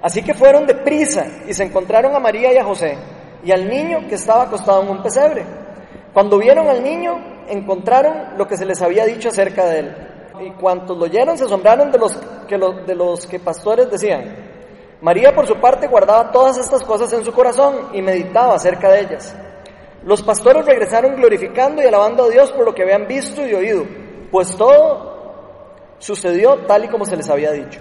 Así 0.00 0.22
que 0.22 0.34
fueron 0.34 0.66
de 0.66 0.74
prisa 0.74 1.26
y 1.48 1.52
se 1.52 1.64
encontraron 1.64 2.14
a 2.14 2.20
María 2.20 2.52
y 2.52 2.58
a 2.58 2.64
José 2.64 2.96
y 3.42 3.50
al 3.50 3.68
niño 3.68 4.06
que 4.08 4.14
estaba 4.14 4.44
acostado 4.44 4.82
en 4.82 4.90
un 4.90 5.02
pesebre. 5.02 5.44
Cuando 6.12 6.38
vieron 6.38 6.68
al 6.68 6.84
niño, 6.84 7.44
encontraron 7.48 8.38
lo 8.38 8.46
que 8.46 8.56
se 8.56 8.64
les 8.64 8.80
había 8.82 9.04
dicho 9.04 9.30
acerca 9.30 9.66
de 9.66 9.78
él. 9.80 9.96
Y 10.40 10.50
cuantos 10.52 10.96
lo 10.96 11.04
oyeron 11.06 11.36
se 11.36 11.44
asombraron 11.44 11.90
de 11.90 11.98
los 11.98 12.16
que, 12.46 12.56
de 12.56 12.94
los 12.94 13.26
que 13.26 13.40
pastores 13.40 13.90
decían. 13.90 14.36
María, 15.00 15.34
por 15.34 15.46
su 15.46 15.56
parte, 15.56 15.88
guardaba 15.88 16.30
todas 16.30 16.56
estas 16.56 16.84
cosas 16.84 17.12
en 17.12 17.24
su 17.24 17.32
corazón 17.32 17.88
y 17.92 18.00
meditaba 18.00 18.54
acerca 18.54 18.90
de 18.90 19.00
ellas. 19.00 19.34
Los 20.04 20.22
pastores 20.22 20.64
regresaron 20.64 21.16
glorificando 21.16 21.82
y 21.82 21.86
alabando 21.86 22.24
a 22.24 22.28
Dios 22.28 22.52
por 22.52 22.64
lo 22.64 22.74
que 22.74 22.82
habían 22.82 23.08
visto 23.08 23.44
y 23.46 23.54
oído, 23.54 23.84
pues 24.34 24.56
todo 24.56 25.94
sucedió 26.00 26.56
tal 26.66 26.86
y 26.86 26.88
como 26.88 27.04
se 27.04 27.16
les 27.16 27.30
había 27.30 27.52
dicho. 27.52 27.78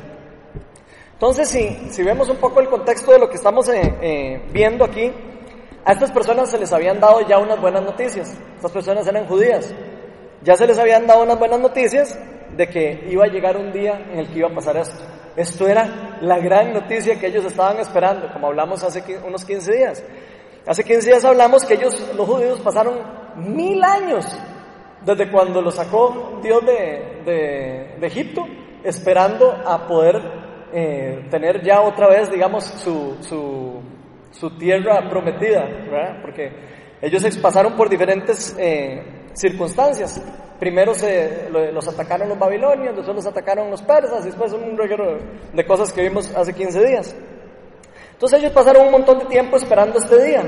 Entonces, 1.14 1.50
si, 1.50 1.90
si 1.90 2.04
vemos 2.04 2.30
un 2.30 2.38
poco 2.38 2.60
el 2.60 2.70
contexto 2.70 3.12
de 3.12 3.18
lo 3.18 3.28
que 3.28 3.38
estamos 3.38 3.68
eh, 3.70 3.82
eh, 4.04 4.50
viendo 4.52 4.86
aquí, 4.86 5.12
a 5.84 5.94
estas 5.94 6.12
personas 6.12 6.52
se 6.52 6.60
les 6.60 6.72
habían 6.72 7.00
dado 7.00 7.28
ya 7.28 7.40
unas 7.40 7.60
buenas 7.60 7.82
noticias. 7.82 8.38
Estas 8.56 8.72
personas 8.72 9.08
eran 9.08 9.26
judías. 9.26 9.74
Ya 10.44 10.56
se 10.56 10.68
les 10.68 10.78
habían 10.78 11.08
dado 11.08 11.24
unas 11.24 11.40
buenas 11.40 11.60
noticias 11.60 12.20
de 12.56 12.70
que 12.70 13.04
iba 13.10 13.24
a 13.26 13.30
llegar 13.30 13.58
un 13.58 13.72
día 13.74 14.06
en 14.12 14.20
el 14.20 14.28
que 14.32 14.38
iba 14.38 14.50
a 14.50 14.54
pasar 14.54 14.78
esto. 14.78 15.04
Esto 15.36 15.68
era 15.68 16.20
la 16.22 16.38
gran 16.38 16.72
noticia 16.72 17.20
que 17.20 17.26
ellos 17.30 17.46
estaban 17.46 17.80
esperando, 17.80 18.32
como 18.32 18.46
hablamos 18.46 18.84
hace 18.84 19.04
unos 19.26 19.44
15 19.44 19.74
días. 19.74 20.04
Hace 20.68 20.84
15 20.84 21.10
días 21.10 21.26
hablamos 21.26 21.66
que 21.66 21.74
ellos, 21.74 22.14
los 22.16 22.28
judíos, 22.28 22.60
pasaron 22.60 23.00
mil 23.38 23.84
años 23.84 24.28
desde 25.06 25.30
cuando 25.30 25.62
los 25.62 25.76
sacó 25.76 26.40
Dios 26.42 26.66
de, 26.66 27.96
Egipto, 28.02 28.46
esperando 28.84 29.52
a 29.52 29.88
poder 29.88 30.22
eh, 30.74 31.28
tener 31.30 31.62
ya 31.64 31.82
otra 31.82 32.08
vez, 32.08 32.30
digamos, 32.30 32.64
su, 32.64 33.18
su, 33.22 33.82
tierra 34.60 35.10
prometida, 35.10 35.64
¿verdad? 35.64 36.22
Porque 36.22 36.52
ellos 37.02 37.38
pasaron 37.38 37.76
por 37.78 37.90
diferentes 37.90 38.56
eh, 38.60 39.30
circunstancias. 39.34 40.22
Primero 40.60 40.94
se, 40.94 41.50
los 41.50 41.88
atacaron 41.88 42.30
los 42.30 42.38
babilonios, 42.38 42.96
después 42.96 43.16
los 43.16 43.26
atacaron 43.26 43.70
los 43.70 43.82
persas, 43.82 44.24
y 44.24 44.28
después 44.28 44.52
un 44.54 44.78
reguero 44.78 45.18
de 45.54 45.66
cosas 45.66 45.94
que 45.94 46.02
vimos 46.02 46.34
hace 46.36 46.54
15 46.54 46.86
días. 46.86 47.16
Entonces 48.12 48.40
ellos 48.40 48.52
pasaron 48.52 48.86
un 48.86 48.92
montón 48.92 49.20
de 49.20 49.26
tiempo 49.26 49.58
esperando 49.58 50.00
este 50.00 50.26
día. 50.26 50.44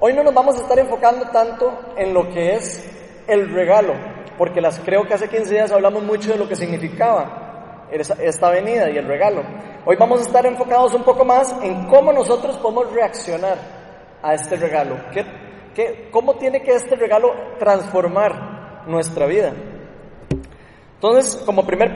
Hoy 0.00 0.12
no 0.12 0.22
nos 0.22 0.34
vamos 0.34 0.56
a 0.56 0.62
estar 0.62 0.78
enfocando 0.78 1.26
tanto 1.30 1.76
en 1.96 2.14
lo 2.14 2.28
que 2.28 2.54
es 2.54 2.97
el 3.28 3.50
regalo, 3.50 3.94
porque 4.36 4.60
las, 4.60 4.80
creo 4.80 5.04
que 5.04 5.14
hace 5.14 5.28
15 5.28 5.54
días 5.54 5.70
hablamos 5.70 6.02
mucho 6.02 6.32
de 6.32 6.38
lo 6.38 6.48
que 6.48 6.56
significaba 6.56 7.86
esta 7.90 8.50
venida 8.50 8.90
y 8.90 8.98
el 8.98 9.06
regalo. 9.06 9.42
Hoy 9.86 9.96
vamos 9.96 10.20
a 10.20 10.22
estar 10.22 10.44
enfocados 10.44 10.94
un 10.94 11.04
poco 11.04 11.24
más 11.24 11.54
en 11.62 11.86
cómo 11.86 12.12
nosotros 12.12 12.58
podemos 12.58 12.92
reaccionar 12.92 13.56
a 14.22 14.34
este 14.34 14.56
regalo. 14.56 14.96
¿Qué, 15.12 15.24
qué, 15.74 16.08
¿Cómo 16.10 16.34
tiene 16.34 16.62
que 16.62 16.72
este 16.72 16.96
regalo 16.96 17.32
transformar 17.58 18.58
nuestra 18.88 19.26
vida. 19.26 19.52
Entonces, 20.94 21.36
como 21.46 21.64
primer, 21.64 21.92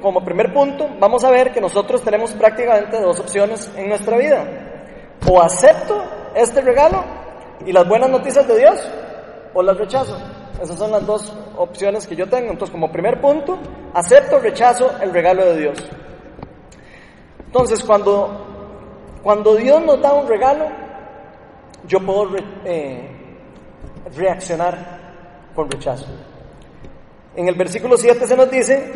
como 0.00 0.22
primer 0.22 0.52
punto, 0.52 0.86
vamos 1.00 1.24
a 1.24 1.30
ver 1.30 1.52
que 1.52 1.60
nosotros 1.60 2.02
tenemos 2.02 2.32
prácticamente 2.34 3.00
dos 3.00 3.18
opciones 3.18 3.70
en 3.76 3.88
nuestra 3.88 4.18
vida. 4.18 4.44
O 5.26 5.40
acepto 5.40 6.02
este 6.34 6.60
regalo 6.60 7.02
y 7.64 7.72
las 7.72 7.88
buenas 7.88 8.10
noticias 8.10 8.46
de 8.46 8.58
Dios, 8.58 8.92
o 9.54 9.62
las 9.62 9.78
rechazo. 9.78 10.18
Esas 10.62 10.78
son 10.78 10.92
las 10.92 11.04
dos 11.04 11.32
opciones 11.58 12.06
que 12.06 12.14
yo 12.14 12.28
tengo. 12.28 12.52
Entonces, 12.52 12.70
como 12.70 12.92
primer 12.92 13.20
punto, 13.20 13.58
acepto 13.92 14.36
o 14.36 14.38
rechazo 14.38 14.92
el 15.00 15.12
regalo 15.12 15.44
de 15.46 15.58
Dios. 15.58 15.90
Entonces, 17.46 17.82
cuando, 17.82 18.46
cuando 19.24 19.56
Dios 19.56 19.82
nos 19.82 20.00
da 20.00 20.12
un 20.12 20.28
regalo, 20.28 20.66
yo 21.88 21.98
puedo 21.98 22.36
eh, 22.64 23.10
reaccionar 24.14 25.00
con 25.52 25.68
rechazo. 25.68 26.06
En 27.34 27.48
el 27.48 27.56
versículo 27.56 27.96
7 27.96 28.24
se 28.24 28.36
nos 28.36 28.48
dice 28.48 28.92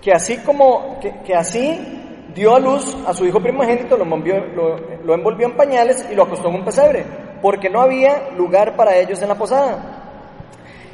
que 0.00 0.12
así 0.12 0.38
como, 0.38 0.98
que, 0.98 1.34
así 1.34 2.28
dio 2.34 2.56
a 2.56 2.58
luz 2.58 2.96
a 3.06 3.12
su 3.12 3.26
hijo 3.26 3.40
primogénito, 3.40 3.98
lo 3.98 4.04
envolvió, 4.04 4.46
lo, 5.04 5.14
envolvió 5.14 5.46
en 5.46 5.56
pañales 5.56 6.06
y 6.10 6.14
lo 6.14 6.22
acostó 6.22 6.48
en 6.48 6.54
un 6.54 6.64
pesebre, 6.64 7.04
porque 7.42 7.68
no 7.68 7.82
había 7.82 8.30
lugar 8.30 8.76
para 8.76 8.96
ellos 8.96 9.20
en 9.20 9.28
la 9.28 9.34
posada. 9.34 9.99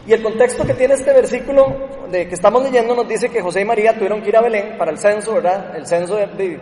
Y 0.07 0.13
el 0.13 0.23
contexto 0.23 0.65
que 0.65 0.75
tiene 0.75 0.95
este 0.95 1.13
versículo 1.13 1.67
de 2.11 2.29
que 2.29 2.35
estamos 2.35 2.63
leyendo 2.63 2.95
nos 2.95 3.09
dice 3.09 3.29
que 3.29 3.43
José 3.43 3.63
y 3.63 3.65
María 3.65 3.95
tuvieron 3.95 4.23
que 4.23 4.29
ir 4.29 4.37
a 4.37 4.41
Belén 4.41 4.79
para 4.79 4.93
el 4.93 4.99
censo, 4.99 5.35
¿verdad? 5.35 5.77
El 5.77 5.87
censo 5.87 6.17
de, 6.17 6.61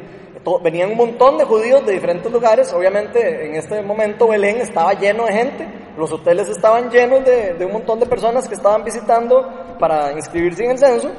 venían 0.63 0.91
un 0.91 0.97
montón 0.97 1.37
de 1.39 1.45
judíos 1.45 1.85
de 1.85 1.93
diferentes 1.93 2.31
lugares. 2.33 2.73
Obviamente 2.73 3.47
en 3.47 3.55
este 3.57 3.83
momento 3.83 4.29
Belén 4.29 4.61
estaba 4.61 4.95
lleno 4.95 5.27
de 5.27 5.33
gente, 5.33 5.69
los 5.97 6.11
hoteles 6.11 6.49
estaban 6.49 6.91
llenos 6.91 7.25
de, 7.25 7.55
de 7.55 7.65
un 7.65 7.73
montón 7.73 8.01
de 8.01 8.07
personas 8.07 8.49
que 8.49 8.55
estaban 8.55 8.83
visitando 8.83 9.77
para 9.79 10.13
inscribirse 10.13 10.65
en 10.65 10.71
el 10.71 10.79
censo. 10.79 11.11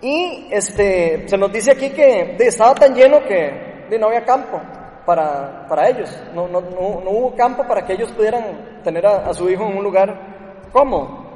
Y 0.00 0.48
este, 0.50 1.28
se 1.28 1.36
nos 1.36 1.52
dice 1.52 1.72
aquí 1.72 1.90
que 1.90 2.36
estaba 2.38 2.74
tan 2.74 2.94
lleno 2.94 3.24
que 3.24 3.96
no 3.98 4.06
había 4.06 4.24
campo 4.24 4.60
para, 5.04 5.66
para 5.66 5.88
ellos. 5.88 6.10
No, 6.34 6.46
no, 6.46 6.60
no, 6.60 7.10
hubo 7.10 7.34
campo 7.34 7.66
para 7.66 7.84
que 7.84 7.94
ellos 7.94 8.12
pudieran 8.12 8.82
tener 8.84 9.06
a, 9.06 9.32
su 9.32 9.48
hijo 9.48 9.66
en 9.66 9.78
un 9.78 9.82
lugar 9.82 10.68
cómodo. 10.70 11.27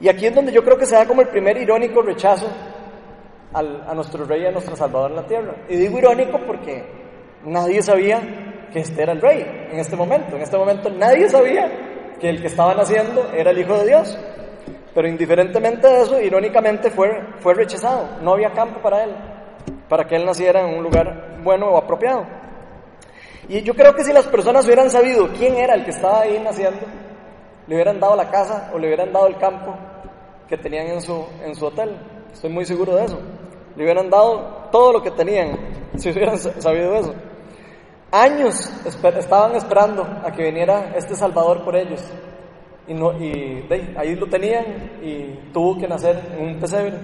Y 0.00 0.08
aquí 0.08 0.26
es 0.26 0.34
donde 0.34 0.52
yo 0.52 0.64
creo 0.64 0.78
que 0.78 0.86
se 0.86 0.94
da 0.94 1.06
como 1.06 1.20
el 1.20 1.28
primer 1.28 1.58
irónico 1.58 2.00
rechazo 2.00 2.48
al, 3.52 3.84
a 3.86 3.94
nuestro 3.94 4.24
rey 4.24 4.42
y 4.42 4.46
a 4.46 4.50
nuestro 4.50 4.74
salvador 4.74 5.10
en 5.10 5.16
la 5.16 5.26
tierra. 5.26 5.54
Y 5.68 5.76
digo 5.76 5.98
irónico 5.98 6.40
porque 6.46 6.84
nadie 7.44 7.82
sabía 7.82 8.20
que 8.72 8.80
este 8.80 9.02
era 9.02 9.12
el 9.12 9.20
rey 9.20 9.68
en 9.70 9.78
este 9.78 9.96
momento. 9.96 10.36
En 10.36 10.42
este 10.42 10.56
momento 10.56 10.88
nadie 10.88 11.28
sabía 11.28 12.16
que 12.18 12.30
el 12.30 12.40
que 12.40 12.46
estaba 12.46 12.74
naciendo 12.74 13.30
era 13.34 13.50
el 13.50 13.58
Hijo 13.58 13.78
de 13.78 13.86
Dios. 13.86 14.18
Pero 14.94 15.06
indiferentemente 15.06 15.86
de 15.86 16.02
eso, 16.02 16.20
irónicamente 16.20 16.90
fue, 16.90 17.10
fue 17.38 17.54
rechazado. 17.54 18.08
No 18.22 18.32
había 18.32 18.50
campo 18.52 18.80
para 18.80 19.04
él, 19.04 19.14
para 19.88 20.04
que 20.04 20.16
él 20.16 20.24
naciera 20.24 20.62
en 20.62 20.78
un 20.78 20.82
lugar 20.82 21.38
bueno 21.44 21.66
o 21.66 21.76
apropiado. 21.76 22.26
Y 23.48 23.62
yo 23.62 23.74
creo 23.74 23.94
que 23.94 24.04
si 24.04 24.12
las 24.12 24.26
personas 24.26 24.64
hubieran 24.64 24.90
sabido 24.90 25.28
quién 25.36 25.56
era 25.56 25.74
el 25.74 25.84
que 25.84 25.90
estaba 25.90 26.22
ahí 26.22 26.40
naciendo, 26.40 26.86
le 27.66 27.74
hubieran 27.74 28.00
dado 28.00 28.16
la 28.16 28.30
casa 28.30 28.70
o 28.74 28.78
le 28.78 28.88
hubieran 28.88 29.12
dado 29.12 29.26
el 29.26 29.36
campo 29.38 29.76
que 30.50 30.58
tenían 30.58 30.88
en 30.88 31.00
su, 31.00 31.24
en 31.44 31.54
su 31.54 31.64
hotel. 31.64 31.96
Estoy 32.32 32.50
muy 32.50 32.66
seguro 32.66 32.96
de 32.96 33.04
eso. 33.04 33.18
Le 33.76 33.84
hubieran 33.84 34.10
dado 34.10 34.68
todo 34.72 34.92
lo 34.94 35.02
que 35.02 35.12
tenían 35.12 35.56
si 35.96 36.10
hubieran 36.10 36.36
sabido 36.36 36.94
eso. 36.96 37.14
Años 38.10 38.68
estaban 38.84 39.54
esperando 39.54 40.02
a 40.02 40.32
que 40.32 40.42
viniera 40.42 40.92
este 40.96 41.14
Salvador 41.14 41.64
por 41.64 41.76
ellos. 41.76 42.02
Y, 42.88 42.94
no, 42.94 43.12
y 43.12 43.64
ahí 43.96 44.16
lo 44.16 44.26
tenían 44.26 44.98
y 45.00 45.52
tuvo 45.52 45.78
que 45.78 45.86
nacer 45.86 46.20
en 46.36 46.44
un 46.44 46.58
pesebre, 46.58 46.98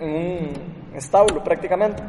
en 0.00 0.10
un 0.10 0.52
establo 0.96 1.44
prácticamente. 1.44 2.02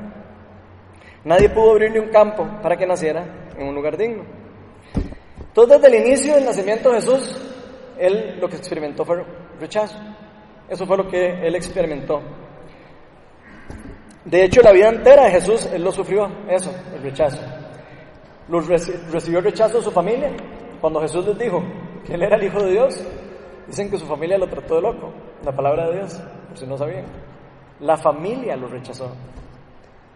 Nadie 1.23 1.49
pudo 1.49 1.71
abrirle 1.71 1.99
un 1.99 2.09
campo 2.09 2.47
para 2.63 2.75
que 2.75 2.87
naciera 2.87 3.51
en 3.55 3.67
un 3.67 3.75
lugar 3.75 3.95
digno. 3.95 4.23
Entonces, 5.39 5.79
desde 5.79 5.95
el 5.95 6.07
inicio 6.07 6.33
del 6.33 6.45
nacimiento 6.45 6.89
de 6.89 6.95
Jesús, 6.95 7.39
él 7.99 8.39
lo 8.39 8.49
que 8.49 8.55
experimentó 8.55 9.05
fue 9.05 9.23
rechazo. 9.59 9.99
Eso 10.69 10.85
fue 10.85 10.97
lo 10.97 11.07
que 11.07 11.45
él 11.45 11.55
experimentó. 11.55 12.21
De 14.25 14.43
hecho, 14.43 14.61
la 14.61 14.71
vida 14.71 14.89
entera 14.89 15.25
de 15.25 15.31
Jesús, 15.31 15.65
él 15.73 15.83
lo 15.83 15.91
sufrió, 15.91 16.29
eso, 16.47 16.71
el 16.93 17.01
rechazo. 17.01 17.41
Los 18.47 18.67
recibió 18.67 19.41
rechazo 19.41 19.77
de 19.77 19.83
su 19.83 19.91
familia. 19.91 20.31
Cuando 20.81 21.01
Jesús 21.01 21.25
les 21.25 21.37
dijo 21.37 21.63
que 22.05 22.13
él 22.13 22.23
era 22.23 22.35
el 22.35 22.43
Hijo 22.43 22.61
de 22.63 22.71
Dios, 22.71 23.03
dicen 23.67 23.89
que 23.89 23.97
su 23.97 24.05
familia 24.05 24.37
lo 24.37 24.47
trató 24.47 24.75
de 24.75 24.81
loco. 24.81 25.13
La 25.43 25.51
palabra 25.51 25.87
de 25.89 25.97
Dios, 25.97 26.21
por 26.47 26.57
si 26.57 26.67
no 26.67 26.77
sabían. 26.77 27.05
La 27.79 27.97
familia 27.97 28.55
lo 28.55 28.67
rechazó. 28.67 29.11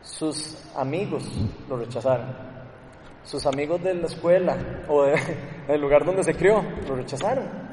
Sus 0.01 0.69
amigos 0.75 1.23
lo 1.69 1.77
rechazaron. 1.77 2.27
Sus 3.23 3.45
amigos 3.45 3.81
de 3.81 3.95
la 3.95 4.05
escuela 4.07 4.57
o 4.89 5.05
del 5.67 5.81
lugar 5.81 6.05
donde 6.05 6.23
se 6.23 6.35
crió 6.35 6.61
lo 6.87 6.95
rechazaron. 6.95 7.72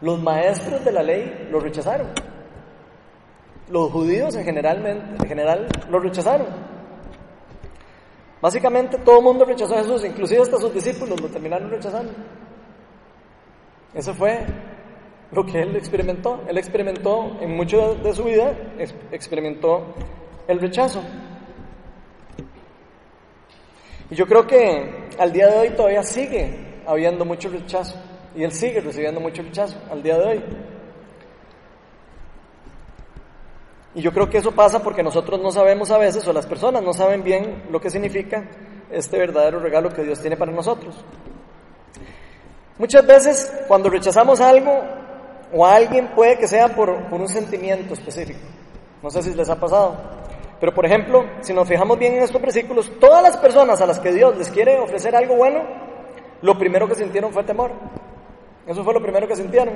Los 0.00 0.22
maestros 0.22 0.84
de 0.84 0.92
la 0.92 1.02
ley 1.02 1.48
lo 1.50 1.60
rechazaron. 1.60 2.08
Los 3.70 3.90
judíos 3.90 4.34
en 4.36 4.44
general, 4.44 4.86
en 4.86 5.28
general 5.28 5.66
lo 5.90 5.98
rechazaron. 5.98 6.46
Básicamente 8.40 8.98
todo 8.98 9.18
el 9.18 9.24
mundo 9.24 9.44
rechazó 9.44 9.74
a 9.74 9.78
Jesús, 9.78 10.04
inclusive 10.04 10.42
hasta 10.42 10.58
sus 10.58 10.72
discípulos 10.72 11.20
lo 11.20 11.28
terminaron 11.28 11.70
rechazando. 11.70 12.12
Eso 13.92 14.14
fue 14.14 14.46
lo 15.32 15.44
que 15.44 15.60
él 15.60 15.76
experimentó. 15.76 16.42
Él 16.48 16.56
experimentó 16.56 17.36
en 17.40 17.56
mucho 17.56 17.96
de 17.96 18.14
su 18.14 18.24
vida, 18.24 18.56
experimentó 19.10 19.94
el 20.46 20.60
rechazo. 20.60 21.02
Y 24.10 24.14
yo 24.14 24.26
creo 24.26 24.46
que 24.46 25.08
al 25.18 25.32
día 25.32 25.48
de 25.48 25.58
hoy 25.58 25.70
todavía 25.70 26.02
sigue 26.02 26.82
habiendo 26.86 27.24
mucho 27.24 27.50
rechazo. 27.50 27.96
Y 28.34 28.44
él 28.44 28.52
sigue 28.52 28.80
recibiendo 28.80 29.20
mucho 29.20 29.42
rechazo 29.42 29.76
al 29.90 30.02
día 30.02 30.18
de 30.18 30.24
hoy. 30.24 30.44
Y 33.94 34.02
yo 34.02 34.12
creo 34.12 34.28
que 34.28 34.38
eso 34.38 34.52
pasa 34.52 34.82
porque 34.82 35.02
nosotros 35.02 35.40
no 35.40 35.50
sabemos 35.50 35.90
a 35.90 35.98
veces, 35.98 36.26
o 36.28 36.32
las 36.32 36.46
personas 36.46 36.82
no 36.82 36.92
saben 36.92 37.22
bien 37.22 37.64
lo 37.70 37.80
que 37.80 37.90
significa 37.90 38.48
este 38.90 39.18
verdadero 39.18 39.58
regalo 39.58 39.90
que 39.90 40.02
Dios 40.02 40.20
tiene 40.20 40.36
para 40.36 40.52
nosotros. 40.52 41.04
Muchas 42.78 43.04
veces 43.06 43.52
cuando 43.66 43.90
rechazamos 43.90 44.40
algo 44.40 44.82
o 45.52 45.66
a 45.66 45.74
alguien 45.74 46.08
puede 46.14 46.38
que 46.38 46.46
sea 46.46 46.68
por, 46.68 47.08
por 47.08 47.20
un 47.20 47.28
sentimiento 47.28 47.94
específico. 47.94 48.40
No 49.02 49.10
sé 49.10 49.22
si 49.22 49.34
les 49.34 49.48
ha 49.48 49.58
pasado. 49.58 49.96
Pero 50.60 50.74
por 50.74 50.84
ejemplo, 50.84 51.24
si 51.40 51.52
nos 51.52 51.68
fijamos 51.68 51.98
bien 51.98 52.14
en 52.14 52.22
estos 52.22 52.40
versículos, 52.40 52.90
todas 53.00 53.22
las 53.22 53.36
personas 53.36 53.80
a 53.80 53.86
las 53.86 53.98
que 53.98 54.12
Dios 54.12 54.36
les 54.36 54.50
quiere 54.50 54.78
ofrecer 54.78 55.14
algo 55.14 55.36
bueno, 55.36 55.62
lo 56.42 56.58
primero 56.58 56.86
que 56.88 56.94
sintieron 56.94 57.32
fue 57.32 57.44
temor. 57.44 57.72
Eso 58.68 58.84
fue 58.84 58.94
lo 58.94 59.02
primero 59.02 59.26
que 59.26 59.34
sintieron. 59.34 59.74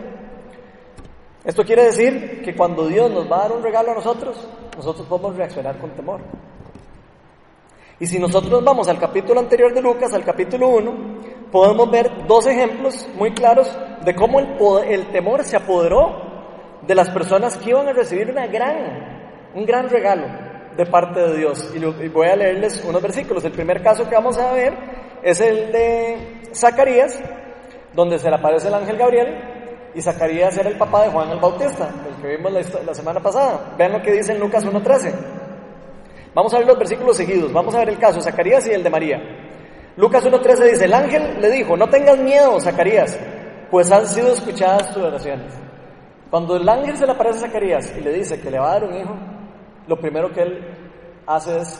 Esto 1.45 1.65
quiere 1.65 1.87
decir 1.87 2.43
que 2.45 2.55
cuando 2.55 2.87
Dios 2.87 3.11
nos 3.11 3.31
va 3.31 3.39
a 3.39 3.43
dar 3.49 3.53
un 3.53 3.63
regalo 3.63 3.91
a 3.91 3.95
nosotros, 3.95 4.49
nosotros 4.77 5.07
podemos 5.09 5.35
reaccionar 5.35 5.79
con 5.79 5.91
temor. 5.91 6.21
Y 7.99 8.07
si 8.07 8.19
nosotros 8.19 8.63
vamos 8.63 8.87
al 8.89 8.99
capítulo 8.99 9.41
anterior 9.41 9.73
de 9.73 9.81
Lucas, 9.81 10.13
al 10.13 10.25
capítulo 10.25 10.69
1, 10.69 11.51
podemos 11.51 11.91
ver 11.91 12.27
dos 12.27 12.47
ejemplos 12.47 13.09
muy 13.17 13.33
claros 13.33 13.75
de 14.05 14.15
cómo 14.15 14.41
el, 14.41 14.57
el 14.89 15.07
temor 15.11 15.43
se 15.45 15.57
apoderó 15.57 16.33
de 16.87 16.95
las 16.95 17.11
personas 17.11 17.57
que 17.57 17.71
iban 17.71 17.89
a 17.89 17.93
recibir 17.93 18.31
una 18.31 18.47
gran, 18.47 19.51
un 19.55 19.65
gran 19.65 19.89
regalo 19.89 20.27
de 20.77 20.87
parte 20.87 21.21
de 21.21 21.39
Dios. 21.39 21.73
Y, 21.75 22.09
voy 22.09 22.29
a 22.29 22.37
leerles 22.37 22.85
unos 22.85 23.03
versículos. 23.03 23.45
El 23.45 23.53
primer 23.53 23.83
caso 23.83 24.09
que 24.09 24.15
vamos 24.15 24.39
a 24.39 24.53
ver 24.53 24.75
es 25.23 25.41
el 25.41 25.73
de 25.73 26.43
Zacarías, 26.55 27.21
donde 27.95 28.19
se 28.19 28.29
le 28.29 28.37
aparece 28.37 28.69
el 28.69 28.75
ángel 28.75 28.97
Gabriel 28.97 29.63
y 29.95 30.01
Zacarías 30.01 30.57
era 30.57 30.71
el 30.71 30.79
papá 30.79 31.03
de 31.03 31.11
Juan 31.11 31.31
el 31.31 31.39
Bautista, 31.39 31.91
el 32.09 32.23
que 32.23 32.37
vimos 32.37 32.53
la, 32.53 32.95
semana 32.95 33.21
pasada. 33.21 33.75
Vean 33.77 33.93
lo 33.93 34.03
que 34.03 34.13
dice 34.13 34.33
en 34.33 34.41
Lucas 34.41 34.65
1.13. 34.65 35.15
Vamos 36.35 36.55
a 36.55 36.59
ver 36.59 36.67
los 36.67 36.79
versículos 36.79 37.17
seguidos, 37.17 37.53
vamos 37.53 37.75
a 37.75 37.81
ver 37.81 37.91
el 37.91 37.99
caso 37.99 38.17
de 38.17 38.23
Zacarías 38.23 38.67
y 38.67 38.71
el 38.71 38.83
de 38.83 38.91
María. 38.91 39.21
Lucas 39.97 40.25
1.13 40.25 40.71
dice, 40.71 40.85
el 40.87 40.95
ángel 40.95 41.41
le 41.41 41.51
dijo, 41.51 41.77
no 41.77 41.89
tengas 41.89 42.19
miedo, 42.19 42.59
Zacarías, 42.59 43.19
pues 43.71 43.93
han 43.93 44.07
sido 44.07 44.33
escuchadas 44.33 44.95
tus 44.95 45.03
oraciones. 45.03 45.53
Cuando 46.31 46.57
el 46.57 46.67
ángel 46.67 46.97
se 46.97 47.05
le 47.05 47.13
aparece 47.13 47.45
a 47.45 47.49
Zacarías 47.49 47.95
y 47.99 48.01
le 48.01 48.15
dice 48.15 48.41
que 48.41 48.51
le 48.51 48.59
va 48.59 48.71
a 48.71 48.73
dar 48.75 48.85
un 48.85 48.97
hijo, 48.97 49.15
lo 49.87 50.01
primero 50.01 50.33
que 50.33 50.41
él 50.41 50.65
hace 51.27 51.59
es, 51.59 51.79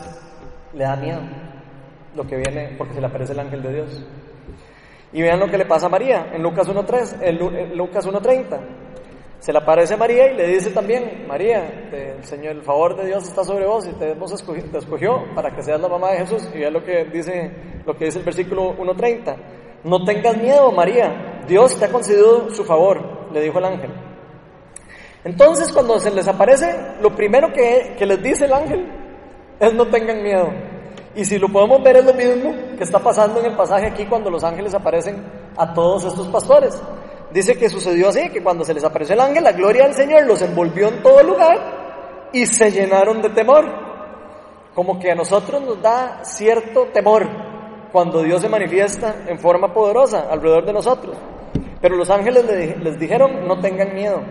le 0.73 0.83
da 0.83 0.95
miedo, 0.95 1.21
lo 2.15 2.27
que 2.27 2.35
viene 2.35 2.75
porque 2.77 2.93
se 2.93 3.01
le 3.01 3.07
aparece 3.07 3.33
el 3.33 3.39
ángel 3.39 3.63
de 3.63 3.73
Dios. 3.73 4.05
Y 5.13 5.21
vean 5.21 5.39
lo 5.39 5.47
que 5.47 5.57
le 5.57 5.65
pasa 5.65 5.85
a 5.85 5.89
María 5.89 6.31
en 6.33 6.41
Lucas 6.41 6.67
1.3, 6.67 7.17
en 7.21 7.77
Lucas 7.77 8.07
1.30. 8.07 8.59
Se 9.39 9.51
le 9.51 9.59
aparece 9.59 9.93
a 9.93 9.97
María 9.97 10.31
y 10.31 10.35
le 10.35 10.47
dice 10.47 10.71
también, 10.71 11.25
María, 11.27 11.89
el 11.91 12.23
Señor, 12.23 12.55
el 12.55 12.63
favor 12.63 12.95
de 12.95 13.07
Dios 13.07 13.27
está 13.27 13.43
sobre 13.43 13.65
vos 13.65 13.85
y 13.85 13.91
te, 13.93 14.11
hemos 14.11 14.31
escogido, 14.31 14.79
escogió 14.79 15.25
para 15.35 15.53
que 15.53 15.61
seas 15.61 15.81
la 15.81 15.89
mamá 15.89 16.11
de 16.11 16.19
Jesús. 16.19 16.49
Y 16.53 16.59
vean 16.59 16.73
lo 16.73 16.83
que 16.83 17.05
dice, 17.05 17.51
lo 17.85 17.95
que 17.95 18.05
dice 18.05 18.19
el 18.19 18.25
versículo 18.25 18.75
1.30. 18.77 19.35
No 19.83 20.03
tengas 20.05 20.37
miedo, 20.37 20.71
María, 20.71 21.43
Dios 21.45 21.77
te 21.77 21.85
ha 21.85 21.91
concedido 21.91 22.49
su 22.51 22.63
favor, 22.63 23.31
le 23.33 23.41
dijo 23.41 23.59
el 23.59 23.65
ángel. 23.65 23.91
Entonces 25.25 25.71
cuando 25.71 25.99
se 25.99 26.11
les 26.11 26.27
aparece, 26.27 26.73
lo 27.01 27.13
primero 27.13 27.51
que, 27.51 27.95
que 27.97 28.05
les 28.05 28.23
dice 28.23 28.45
el 28.45 28.53
ángel 28.53 28.89
es 29.59 29.73
no 29.73 29.85
tengan 29.87 30.23
miedo. 30.23 30.72
Y 31.15 31.25
si 31.25 31.37
lo 31.37 31.47
podemos 31.47 31.83
ver 31.83 31.97
es 31.97 32.05
lo 32.05 32.13
mismo 32.13 32.53
que 32.77 32.83
está 32.83 32.99
pasando 32.99 33.39
en 33.39 33.47
el 33.47 33.55
pasaje 33.55 33.87
aquí 33.87 34.05
cuando 34.05 34.29
los 34.29 34.43
ángeles 34.43 34.73
aparecen 34.73 35.23
a 35.55 35.73
todos 35.73 36.05
estos 36.05 36.27
pastores. 36.27 36.81
Dice 37.31 37.57
que 37.57 37.69
sucedió 37.69 38.09
así, 38.09 38.29
que 38.29 38.43
cuando 38.43 38.63
se 38.63 38.73
les 38.73 38.83
apareció 38.83 39.13
el 39.13 39.21
ángel, 39.21 39.43
la 39.43 39.51
gloria 39.51 39.85
del 39.85 39.93
Señor 39.93 40.25
los 40.25 40.41
envolvió 40.41 40.87
en 40.87 41.01
todo 41.01 41.21
lugar 41.23 42.29
y 42.31 42.45
se 42.45 42.71
llenaron 42.71 43.21
de 43.21 43.29
temor. 43.29 43.65
Como 44.73 44.99
que 44.99 45.11
a 45.11 45.15
nosotros 45.15 45.61
nos 45.61 45.81
da 45.81 46.23
cierto 46.23 46.87
temor 46.93 47.27
cuando 47.91 48.23
Dios 48.23 48.41
se 48.41 48.49
manifiesta 48.49 49.15
en 49.27 49.39
forma 49.39 49.71
poderosa 49.71 50.27
alrededor 50.31 50.65
de 50.65 50.73
nosotros. 50.73 51.15
Pero 51.79 51.95
los 51.95 52.09
ángeles 52.09 52.45
les 52.81 52.99
dijeron, 52.99 53.47
no 53.47 53.59
tengan 53.59 53.93
miedo. 53.93 54.21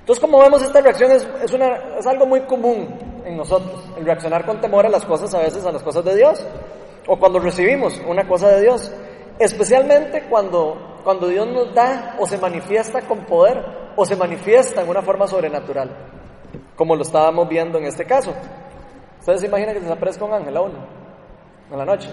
Entonces, 0.00 0.20
como 0.20 0.40
vemos, 0.40 0.62
esta 0.62 0.80
reacción 0.80 1.12
es, 1.12 2.06
algo 2.06 2.26
muy 2.26 2.40
común 2.40 2.88
en 3.24 3.36
nosotros, 3.36 3.82
el 3.96 4.04
reaccionar 4.04 4.44
con 4.46 4.60
temor 4.60 4.86
a 4.86 4.88
las 4.88 5.04
cosas, 5.04 5.32
a 5.34 5.40
veces 5.40 5.64
a 5.64 5.72
las 5.72 5.82
cosas 5.82 6.04
de 6.04 6.16
Dios, 6.16 6.46
o 7.06 7.18
cuando 7.18 7.38
recibimos 7.38 8.00
una 8.06 8.26
cosa 8.26 8.48
de 8.48 8.62
Dios, 8.62 8.92
especialmente 9.38 10.24
cuando, 10.28 11.00
cuando 11.04 11.28
Dios 11.28 11.46
nos 11.48 11.74
da 11.74 12.16
o 12.18 12.26
se 12.26 12.38
manifiesta 12.38 13.02
con 13.02 13.24
poder 13.24 13.62
o 13.96 14.04
se 14.04 14.16
manifiesta 14.16 14.82
en 14.82 14.88
una 14.88 15.02
forma 15.02 15.26
sobrenatural, 15.26 15.90
como 16.76 16.94
lo 16.94 17.02
estábamos 17.02 17.48
viendo 17.48 17.78
en 17.78 17.84
este 17.84 18.04
caso. 18.04 18.32
Ustedes 19.18 19.40
se 19.40 19.46
imaginan 19.46 19.74
que 19.74 19.80
se 19.80 19.92
aparezca 19.92 20.24
un 20.24 20.32
ángel 20.32 20.56
a 20.56 20.60
uno 20.62 20.78
en 21.70 21.78
la 21.78 21.84
noche 21.84 22.10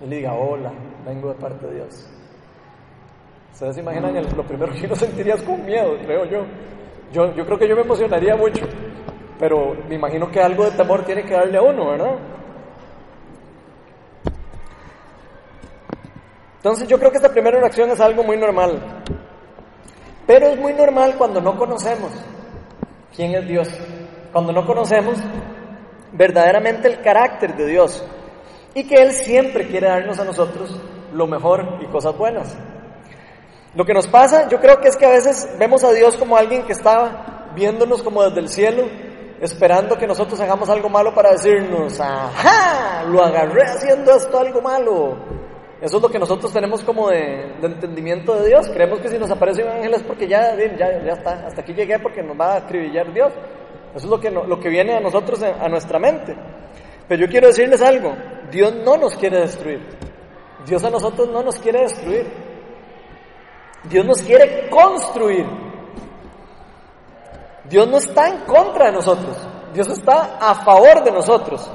y 0.00 0.06
le 0.06 0.16
diga, 0.16 0.34
hola, 0.34 0.72
vengo 1.04 1.28
de 1.28 1.34
parte 1.34 1.66
de 1.66 1.74
Dios. 1.76 2.08
Ustedes 3.52 3.74
se 3.74 3.80
imaginan 3.80 4.14
lo 4.36 4.44
primero 4.44 4.72
que 4.72 4.86
uno 4.86 4.94
sentiría 4.96 5.34
es 5.34 5.42
con 5.42 5.64
miedo, 5.64 5.96
creo 6.04 6.24
yo. 6.24 6.46
Yo, 7.12 7.34
yo 7.34 7.44
creo 7.44 7.58
que 7.58 7.68
yo 7.68 7.74
me 7.74 7.82
emocionaría 7.82 8.36
mucho. 8.36 8.64
Pero 9.38 9.76
me 9.88 9.94
imagino 9.94 10.30
que 10.30 10.40
algo 10.40 10.64
de 10.64 10.72
temor 10.72 11.04
tiene 11.04 11.24
que 11.24 11.34
darle 11.34 11.58
a 11.58 11.62
uno, 11.62 11.90
¿verdad? 11.90 12.16
Entonces 16.56 16.88
yo 16.88 16.98
creo 16.98 17.10
que 17.10 17.18
esta 17.18 17.30
primera 17.32 17.58
reacción 17.60 17.90
es 17.90 18.00
algo 18.00 18.24
muy 18.24 18.36
normal. 18.36 19.02
Pero 20.26 20.48
es 20.48 20.58
muy 20.58 20.72
normal 20.72 21.14
cuando 21.16 21.40
no 21.40 21.56
conocemos 21.56 22.10
quién 23.14 23.34
es 23.34 23.46
Dios. 23.46 23.68
Cuando 24.32 24.52
no 24.52 24.66
conocemos 24.66 25.16
verdaderamente 26.12 26.88
el 26.88 27.00
carácter 27.00 27.56
de 27.56 27.66
Dios. 27.66 28.04
Y 28.74 28.84
que 28.88 28.96
Él 28.96 29.12
siempre 29.12 29.68
quiere 29.68 29.88
darnos 29.88 30.18
a 30.18 30.24
nosotros 30.24 30.78
lo 31.12 31.26
mejor 31.26 31.78
y 31.80 31.86
cosas 31.86 32.16
buenas. 32.18 32.56
Lo 33.74 33.84
que 33.84 33.94
nos 33.94 34.08
pasa, 34.08 34.48
yo 34.48 34.58
creo 34.60 34.80
que 34.80 34.88
es 34.88 34.96
que 34.96 35.06
a 35.06 35.10
veces 35.10 35.48
vemos 35.58 35.84
a 35.84 35.92
Dios 35.92 36.16
como 36.16 36.36
alguien 36.36 36.64
que 36.64 36.72
está 36.72 37.52
viéndonos 37.54 38.02
como 38.02 38.24
desde 38.24 38.40
el 38.40 38.48
cielo 38.48 39.07
esperando 39.40 39.96
que 39.96 40.06
nosotros 40.06 40.40
hagamos 40.40 40.68
algo 40.68 40.88
malo 40.88 41.14
para 41.14 41.32
decirnos, 41.32 42.00
ajá, 42.00 43.04
lo 43.04 43.22
agarré 43.22 43.64
haciendo 43.64 44.12
esto 44.14 44.38
algo 44.38 44.60
malo. 44.60 45.16
Eso 45.80 45.98
es 45.98 46.02
lo 46.02 46.08
que 46.08 46.18
nosotros 46.18 46.52
tenemos 46.52 46.82
como 46.82 47.08
de, 47.08 47.54
entendimiento 47.62 48.34
de 48.34 48.48
Dios. 48.48 48.68
Creemos 48.68 48.98
que 49.00 49.08
si 49.08 49.18
nos 49.18 49.30
aparece 49.30 49.62
un 49.62 49.70
ángel 49.70 49.94
es 49.94 50.02
porque 50.02 50.26
ya, 50.26 50.56
ya, 50.56 51.04
ya 51.04 51.12
está, 51.12 51.46
hasta 51.46 51.60
aquí 51.60 51.72
llegué 51.72 51.98
porque 52.00 52.22
nos 52.22 52.38
va 52.38 52.54
a 52.54 52.56
acribillar 52.58 53.12
Dios. 53.12 53.32
Eso 53.94 54.06
es 54.06 54.10
lo 54.10 54.18
que, 54.18 54.30
lo 54.30 54.58
que 54.58 54.68
viene 54.68 54.96
a 54.96 55.00
nosotros, 55.00 55.40
a 55.42 55.68
nuestra 55.68 55.98
mente. 55.98 56.36
Pero 57.06 57.24
yo 57.24 57.30
quiero 57.30 57.46
decirles 57.46 57.80
algo, 57.80 58.14
Dios 58.50 58.74
no 58.84 58.96
nos 58.96 59.14
quiere 59.14 59.40
destruir. 59.40 59.80
Dios 60.66 60.82
a 60.84 60.90
nosotros 60.90 61.28
no 61.28 61.42
nos 61.42 61.58
quiere 61.58 61.82
destruir. 61.82 62.26
Dios 63.84 64.04
nos 64.04 64.20
quiere 64.22 64.68
construir. 64.68 65.46
Dios 67.68 67.88
no 67.88 67.98
está 67.98 68.28
en 68.28 68.38
contra 68.40 68.86
de 68.86 68.92
nosotros, 68.92 69.36
Dios 69.74 69.88
está 69.88 70.38
a 70.40 70.54
favor 70.64 71.04
de 71.04 71.10
nosotros. 71.10 71.70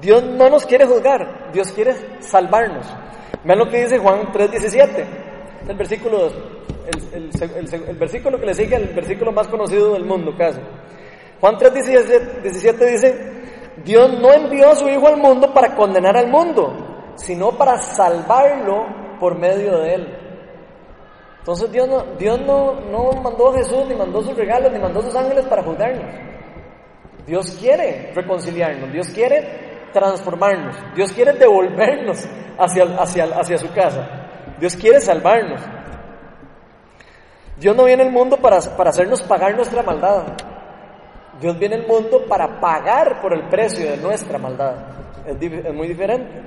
Dios 0.00 0.24
no 0.24 0.50
nos 0.50 0.66
quiere 0.66 0.84
juzgar, 0.84 1.52
Dios 1.52 1.70
quiere 1.70 1.94
salvarnos. 2.20 2.86
Vean 3.44 3.58
lo 3.58 3.68
que 3.68 3.82
dice 3.82 3.98
Juan 3.98 4.32
3:17, 4.32 5.06
el 5.68 5.76
versículo, 5.76 6.26
el, 6.26 7.30
el, 7.32 7.88
el, 7.88 7.96
versículo 7.96 8.38
que 8.40 8.46
le 8.46 8.54
sigue 8.54 8.74
al 8.74 8.86
versículo 8.88 9.30
más 9.30 9.46
conocido 9.46 9.92
del 9.92 10.04
mundo 10.04 10.34
casi. 10.36 10.60
Juan 11.40 11.56
3:17 11.56 12.90
dice, 12.90 13.32
Dios 13.84 14.18
no 14.20 14.32
envió 14.32 14.70
a 14.70 14.74
su 14.74 14.88
Hijo 14.88 15.06
al 15.06 15.18
mundo 15.18 15.52
para 15.54 15.74
condenar 15.76 16.16
al 16.16 16.28
mundo, 16.28 17.12
sino 17.16 17.52
para 17.52 17.78
salvarlo 17.78 18.86
por 19.20 19.38
medio 19.38 19.78
de 19.78 19.94
él. 19.94 20.21
Entonces 21.42 21.72
Dios 21.72 21.88
no, 21.88 22.04
Dios 22.18 22.40
no, 22.40 22.80
no 22.80 23.12
mandó 23.20 23.50
a 23.50 23.54
Jesús, 23.54 23.84
ni 23.88 23.96
mandó 23.96 24.22
sus 24.22 24.36
regalos, 24.36 24.72
ni 24.72 24.78
mandó 24.78 25.02
sus 25.02 25.14
ángeles 25.16 25.44
para 25.46 25.64
juzgarnos. 25.64 26.14
Dios 27.26 27.56
quiere 27.60 28.12
reconciliarnos, 28.14 28.92
Dios 28.92 29.08
quiere 29.08 29.72
transformarnos. 29.92 30.76
Dios 30.94 31.12
quiere 31.12 31.32
devolvernos 31.32 32.24
hacia, 32.58 33.58
su 33.58 33.72
casa. 33.72 34.08
Dios 34.58 34.76
quiere 34.76 35.00
salvarnos. 35.00 35.60
Dios 37.58 37.76
no 37.76 37.84
viene 37.84 38.02
al 38.02 38.10
mundo 38.10 38.36
para, 38.36 38.58
para 38.76 38.90
hacernos 38.90 39.22
pagar 39.22 39.54
nuestra 39.54 39.82
maldad. 39.82 40.24
Dios 41.40 41.58
viene 41.58 41.76
al 41.76 41.86
mundo 41.86 42.24
para 42.28 42.60
pagar 42.60 43.20
por 43.20 43.32
el 43.32 43.48
precio 43.48 43.90
de 43.90 43.96
nuestra 43.96 44.38
maldad. 44.38 44.74
Es, 45.26 45.74
muy 45.74 45.88
diferente. 45.88 46.40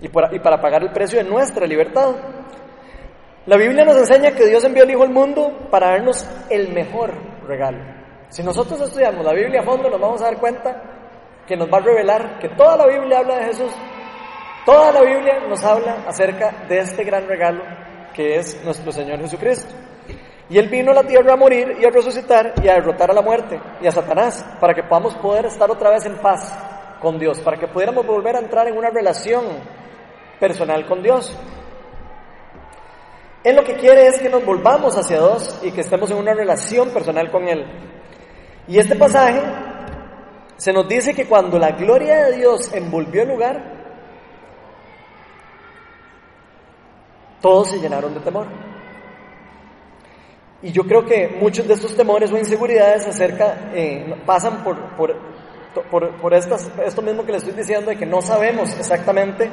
Y, 0.00 0.06
y 0.06 0.38
para 0.40 0.60
pagar 0.60 0.82
el 0.82 0.90
precio 0.90 1.22
de 1.22 1.28
nuestra 1.28 1.66
libertad. 1.66 2.14
La 3.46 3.56
Biblia 3.56 3.84
nos 3.84 3.96
enseña 3.96 4.32
que 4.32 4.44
Dios 4.44 4.64
envió 4.64 4.82
al 4.82 4.90
Hijo 4.90 5.04
al 5.04 5.10
mundo 5.10 5.68
para 5.70 5.90
darnos 5.90 6.26
el 6.50 6.72
mejor 6.72 7.12
regalo. 7.46 7.78
Si 8.28 8.42
nosotros 8.42 8.80
estudiamos 8.80 9.24
la 9.24 9.32
Biblia 9.32 9.60
a 9.60 9.64
fondo, 9.64 9.88
nos 9.88 10.00
vamos 10.00 10.20
a 10.20 10.24
dar 10.24 10.38
cuenta 10.38 10.82
que 11.46 11.56
nos 11.56 11.72
va 11.72 11.78
a 11.78 11.82
revelar 11.82 12.40
que 12.40 12.48
toda 12.50 12.76
la 12.76 12.86
Biblia 12.88 13.20
habla 13.20 13.36
de 13.36 13.44
Jesús. 13.44 13.72
Toda 14.64 14.90
la 14.90 15.02
Biblia 15.02 15.38
nos 15.48 15.62
habla 15.62 16.04
acerca 16.08 16.66
de 16.68 16.78
este 16.78 17.04
gran 17.04 17.28
regalo 17.28 17.62
que 18.12 18.34
es 18.34 18.60
nuestro 18.64 18.90
Señor 18.90 19.20
Jesucristo. 19.20 19.72
Y 20.48 20.58
Él 20.58 20.68
vino 20.68 20.90
a 20.90 20.94
la 20.94 21.04
tierra 21.04 21.34
a 21.34 21.36
morir 21.36 21.76
y 21.80 21.84
a 21.84 21.90
resucitar 21.90 22.52
y 22.60 22.68
a 22.68 22.74
derrotar 22.74 23.12
a 23.12 23.14
la 23.14 23.22
muerte 23.22 23.60
y 23.80 23.86
a 23.86 23.92
Satanás 23.92 24.44
para 24.60 24.74
que 24.74 24.82
podamos 24.82 25.14
poder 25.18 25.46
estar 25.46 25.70
otra 25.70 25.90
vez 25.90 26.04
en 26.04 26.16
paz 26.16 26.52
con 27.00 27.16
Dios, 27.16 27.38
para 27.40 27.56
que 27.56 27.68
pudiéramos 27.68 28.04
volver 28.04 28.34
a 28.34 28.40
entrar 28.40 28.66
en 28.66 28.76
una 28.76 28.90
relación 28.90 29.44
personal 30.40 30.84
con 30.86 31.00
Dios. 31.00 31.36
Él 33.46 33.54
lo 33.54 33.62
que 33.62 33.76
quiere 33.76 34.08
es 34.08 34.18
que 34.18 34.28
nos 34.28 34.44
volvamos 34.44 34.96
hacia 34.96 35.18
Dios 35.18 35.60
y 35.62 35.70
que 35.70 35.82
estemos 35.82 36.10
en 36.10 36.16
una 36.16 36.34
relación 36.34 36.90
personal 36.90 37.30
con 37.30 37.46
Él. 37.46 37.64
Y 38.66 38.76
este 38.76 38.96
pasaje 38.96 39.40
se 40.56 40.72
nos 40.72 40.88
dice 40.88 41.14
que 41.14 41.28
cuando 41.28 41.56
la 41.56 41.70
gloria 41.70 42.24
de 42.24 42.38
Dios 42.38 42.72
envolvió 42.74 43.22
el 43.22 43.28
lugar, 43.28 43.62
todos 47.40 47.70
se 47.70 47.78
llenaron 47.78 48.14
de 48.14 48.18
temor. 48.18 48.48
Y 50.62 50.72
yo 50.72 50.82
creo 50.82 51.04
que 51.04 51.38
muchos 51.40 51.68
de 51.68 51.74
estos 51.74 51.94
temores 51.94 52.32
o 52.32 52.38
inseguridades 52.38 53.06
acerca, 53.06 53.70
eh, 53.72 54.22
pasan 54.26 54.64
por, 54.64 55.14
esto 56.84 57.02
mismo 57.02 57.24
que 57.24 57.30
les 57.30 57.44
estoy 57.44 57.56
diciendo, 57.56 57.90
de 57.90 57.96
que 57.96 58.06
no 58.06 58.20
sabemos 58.20 58.76
exactamente 58.76 59.48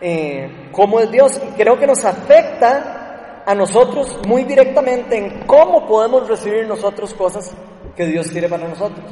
eh, 0.00 0.68
cómo 0.72 0.98
es 0.98 1.12
Dios. 1.12 1.40
Y 1.46 1.52
creo 1.52 1.78
que 1.78 1.86
nos 1.86 2.04
afecta 2.04 3.02
a 3.46 3.54
nosotros 3.54 4.18
muy 4.26 4.44
directamente 4.44 5.18
en 5.18 5.46
cómo 5.46 5.86
podemos 5.86 6.28
recibir 6.28 6.66
nosotros 6.66 7.12
cosas 7.14 7.54
que 7.94 8.06
Dios 8.06 8.28
quiere 8.28 8.48
para 8.48 8.68
nosotros. 8.68 9.04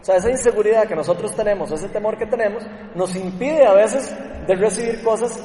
O 0.00 0.04
sea, 0.04 0.16
esa 0.16 0.30
inseguridad 0.30 0.86
que 0.86 0.94
nosotros 0.94 1.34
tenemos, 1.34 1.70
ese 1.72 1.88
temor 1.88 2.18
que 2.18 2.26
tenemos, 2.26 2.62
nos 2.94 3.16
impide 3.16 3.66
a 3.66 3.72
veces 3.72 4.14
de 4.46 4.54
recibir 4.54 5.02
cosas 5.02 5.42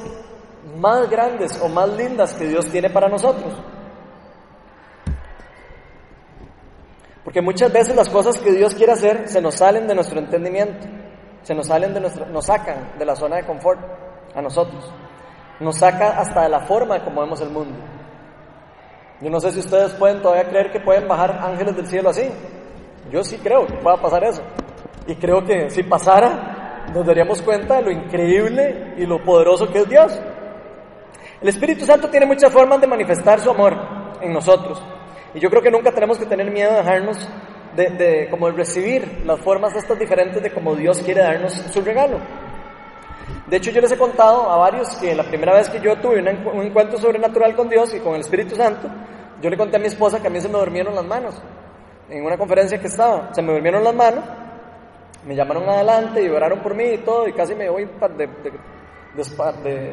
más 0.76 1.08
grandes 1.08 1.58
o 1.62 1.68
más 1.68 1.88
lindas 1.96 2.34
que 2.34 2.46
Dios 2.46 2.66
tiene 2.66 2.90
para 2.90 3.08
nosotros. 3.08 3.54
Porque 7.24 7.40
muchas 7.40 7.72
veces 7.72 7.96
las 7.96 8.08
cosas 8.08 8.38
que 8.38 8.52
Dios 8.52 8.74
quiere 8.74 8.92
hacer 8.92 9.28
se 9.28 9.40
nos 9.40 9.54
salen 9.54 9.86
de 9.86 9.94
nuestro 9.94 10.18
entendimiento, 10.18 10.86
se 11.42 11.54
nos 11.54 11.68
salen 11.68 11.94
de 11.94 12.00
nuestro, 12.00 12.26
nos 12.26 12.46
sacan 12.46 12.98
de 12.98 13.04
la 13.04 13.16
zona 13.16 13.36
de 13.36 13.46
confort 13.46 13.80
a 14.34 14.42
nosotros, 14.42 14.92
nos 15.60 15.76
saca 15.78 16.18
hasta 16.18 16.42
de 16.42 16.48
la 16.50 16.60
forma 16.60 17.02
como 17.02 17.22
vemos 17.22 17.40
el 17.40 17.50
mundo. 17.50 17.78
Yo 19.20 19.28
no 19.28 19.38
sé 19.38 19.52
si 19.52 19.60
ustedes 19.60 19.92
pueden 19.92 20.22
todavía 20.22 20.48
creer 20.48 20.72
que 20.72 20.80
pueden 20.80 21.06
bajar 21.06 21.38
ángeles 21.42 21.76
del 21.76 21.86
cielo 21.86 22.08
así. 22.08 22.22
Yo 23.10 23.22
sí 23.22 23.36
creo 23.36 23.66
que 23.66 23.74
pueda 23.74 23.96
pasar 23.96 24.24
eso. 24.24 24.42
Y 25.06 25.14
creo 25.16 25.44
que 25.44 25.68
si 25.68 25.82
pasara, 25.82 26.86
nos 26.94 27.04
daríamos 27.04 27.42
cuenta 27.42 27.76
de 27.76 27.82
lo 27.82 27.90
increíble 27.90 28.94
y 28.96 29.04
lo 29.04 29.22
poderoso 29.22 29.70
que 29.70 29.80
es 29.80 29.88
Dios. 29.88 30.18
El 31.42 31.48
Espíritu 31.48 31.84
Santo 31.84 32.08
tiene 32.08 32.24
muchas 32.24 32.52
formas 32.52 32.80
de 32.80 32.86
manifestar 32.86 33.40
su 33.40 33.50
amor 33.50 33.76
en 34.22 34.32
nosotros. 34.32 34.82
Y 35.34 35.40
yo 35.40 35.50
creo 35.50 35.62
que 35.62 35.70
nunca 35.70 35.92
tenemos 35.92 36.18
que 36.18 36.26
tener 36.26 36.50
miedo 36.50 36.70
de 36.70 36.78
dejarnos 36.78 37.28
de, 37.76 37.90
de 37.90 38.28
como 38.30 38.46
de 38.46 38.52
recibir 38.52 39.22
las 39.26 39.38
formas 39.40 39.76
estas 39.76 39.98
diferentes 39.98 40.42
de 40.42 40.50
cómo 40.50 40.74
Dios 40.74 40.98
quiere 41.00 41.22
darnos 41.22 41.52
su 41.52 41.82
regalo. 41.82 42.18
De 43.50 43.56
hecho, 43.56 43.72
yo 43.72 43.80
les 43.80 43.90
he 43.90 43.98
contado 43.98 44.48
a 44.48 44.56
varios 44.56 44.88
que 44.96 45.12
la 45.14 45.24
primera 45.24 45.52
vez 45.52 45.68
que 45.68 45.80
yo 45.80 45.96
tuve 45.96 46.20
un 46.20 46.62
encuentro 46.62 46.98
sobrenatural 46.98 47.56
con 47.56 47.68
Dios 47.68 47.92
y 47.92 47.98
con 47.98 48.14
el 48.14 48.20
Espíritu 48.20 48.54
Santo, 48.54 48.88
yo 49.42 49.50
le 49.50 49.56
conté 49.56 49.76
a 49.76 49.80
mi 49.80 49.86
esposa 49.86 50.20
que 50.20 50.28
a 50.28 50.30
mí 50.30 50.40
se 50.40 50.48
me 50.48 50.58
durmieron 50.58 50.94
las 50.94 51.04
manos 51.04 51.42
en 52.10 52.24
una 52.24 52.36
conferencia 52.36 52.78
que 52.78 52.88
estaba, 52.88 53.32
se 53.32 53.42
me 53.42 53.52
durmieron 53.52 53.84
las 53.84 53.94
manos, 53.94 54.24
me 55.26 55.34
llamaron 55.34 55.68
adelante 55.68 56.22
y 56.22 56.28
oraron 56.28 56.60
por 56.60 56.74
mí 56.74 56.84
y 56.84 56.98
todo, 56.98 57.26
y 57.28 57.32
casi 57.32 57.54
me 57.54 57.68
voy 57.68 57.86
para, 57.86 58.14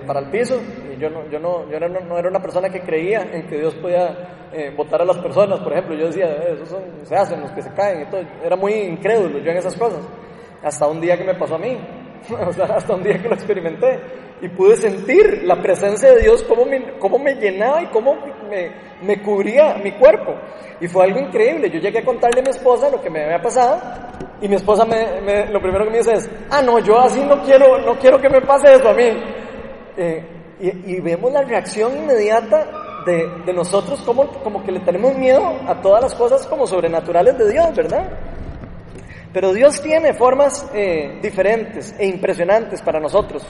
para 0.05 0.19
el 0.19 0.29
piso. 0.29 0.59
Y 0.91 0.99
yo, 0.99 1.09
no, 1.09 1.27
yo, 1.29 1.39
no, 1.39 1.69
yo 1.69 1.79
no, 1.79 2.17
era 2.17 2.29
una 2.29 2.41
persona 2.41 2.69
que 2.69 2.81
creía 2.81 3.21
en 3.21 3.47
que 3.47 3.59
Dios 3.59 3.75
podía 3.75 4.49
eh, 4.51 4.73
votar 4.75 5.01
a 5.01 5.05
las 5.05 5.17
personas, 5.17 5.59
por 5.59 5.73
ejemplo. 5.73 5.95
Yo 5.95 6.07
decía, 6.07 6.25
eh, 6.27 6.59
esos 6.61 6.77
se 7.03 7.15
hacen 7.15 7.41
los 7.41 7.51
que 7.51 7.61
se 7.61 7.71
caen 7.73 8.03
y 8.03 8.05
todo. 8.05 8.21
Era 8.43 8.55
muy 8.55 8.73
incrédulo 8.73 9.39
yo 9.39 9.51
en 9.51 9.57
esas 9.57 9.75
cosas. 9.75 10.01
Hasta 10.63 10.87
un 10.87 10.99
día 10.99 11.17
que 11.17 11.23
me 11.23 11.35
pasó 11.35 11.55
a 11.55 11.59
mí, 11.59 11.77
o 12.47 12.53
sea, 12.53 12.65
hasta 12.65 12.95
un 12.95 13.03
día 13.03 13.21
que 13.21 13.29
lo 13.29 13.35
experimenté 13.35 13.99
y 14.41 14.49
pude 14.49 14.75
sentir 14.75 15.43
la 15.43 15.61
presencia 15.61 16.13
de 16.13 16.21
Dios, 16.21 16.43
cómo 16.43 16.65
me, 16.65 16.99
cómo 16.99 17.17
me 17.17 17.35
llenaba 17.35 17.81
y 17.81 17.87
cómo 17.87 18.15
me, 18.49 18.71
me, 19.01 19.21
cubría 19.21 19.75
mi 19.83 19.91
cuerpo. 19.93 20.35
Y 20.79 20.87
fue 20.87 21.05
algo 21.05 21.19
increíble. 21.19 21.69
Yo 21.71 21.79
llegué 21.79 21.99
a 21.99 22.05
contarle 22.05 22.41
a 22.41 22.43
mi 22.43 22.49
esposa 22.49 22.89
lo 22.89 23.01
que 23.01 23.09
me 23.09 23.23
había 23.23 23.41
pasado 23.41 23.81
y 24.41 24.47
mi 24.47 24.55
esposa 24.55 24.85
me, 24.85 25.47
lo 25.47 25.59
primero 25.59 25.85
que 25.85 25.91
me 25.91 25.97
dice 25.97 26.13
es, 26.13 26.29
ah, 26.51 26.61
no, 26.61 26.77
yo 26.79 26.99
así 26.99 27.19
no 27.21 27.41
quiero, 27.41 27.79
no 27.79 27.95
quiero 27.95 28.19
que 28.19 28.29
me 28.29 28.41
pase 28.41 28.73
eso 28.73 28.89
a 28.89 28.93
mí. 28.93 29.09
Eh, 29.97 30.23
y, 30.59 30.95
y, 30.95 30.99
vemos 31.01 31.31
la 31.31 31.41
reacción 31.41 31.95
inmediata 31.97 32.67
de, 33.05 33.27
de 33.45 33.53
nosotros 33.53 34.01
como, 34.01 34.27
como 34.43 34.63
que 34.63 34.71
le 34.71 34.79
tenemos 34.81 35.15
miedo 35.15 35.55
a 35.67 35.81
todas 35.81 36.03
las 36.03 36.15
cosas 36.15 36.45
como 36.47 36.67
sobrenaturales 36.67 37.37
de 37.37 37.51
Dios, 37.51 37.75
¿verdad? 37.75 38.07
Pero 39.37 39.53
Dios 39.53 39.79
tiene 39.79 40.15
formas 40.15 40.67
eh, 40.73 41.19
diferentes 41.21 41.93
e 41.99 42.07
impresionantes 42.07 42.81
para 42.81 42.99
nosotros 42.99 43.45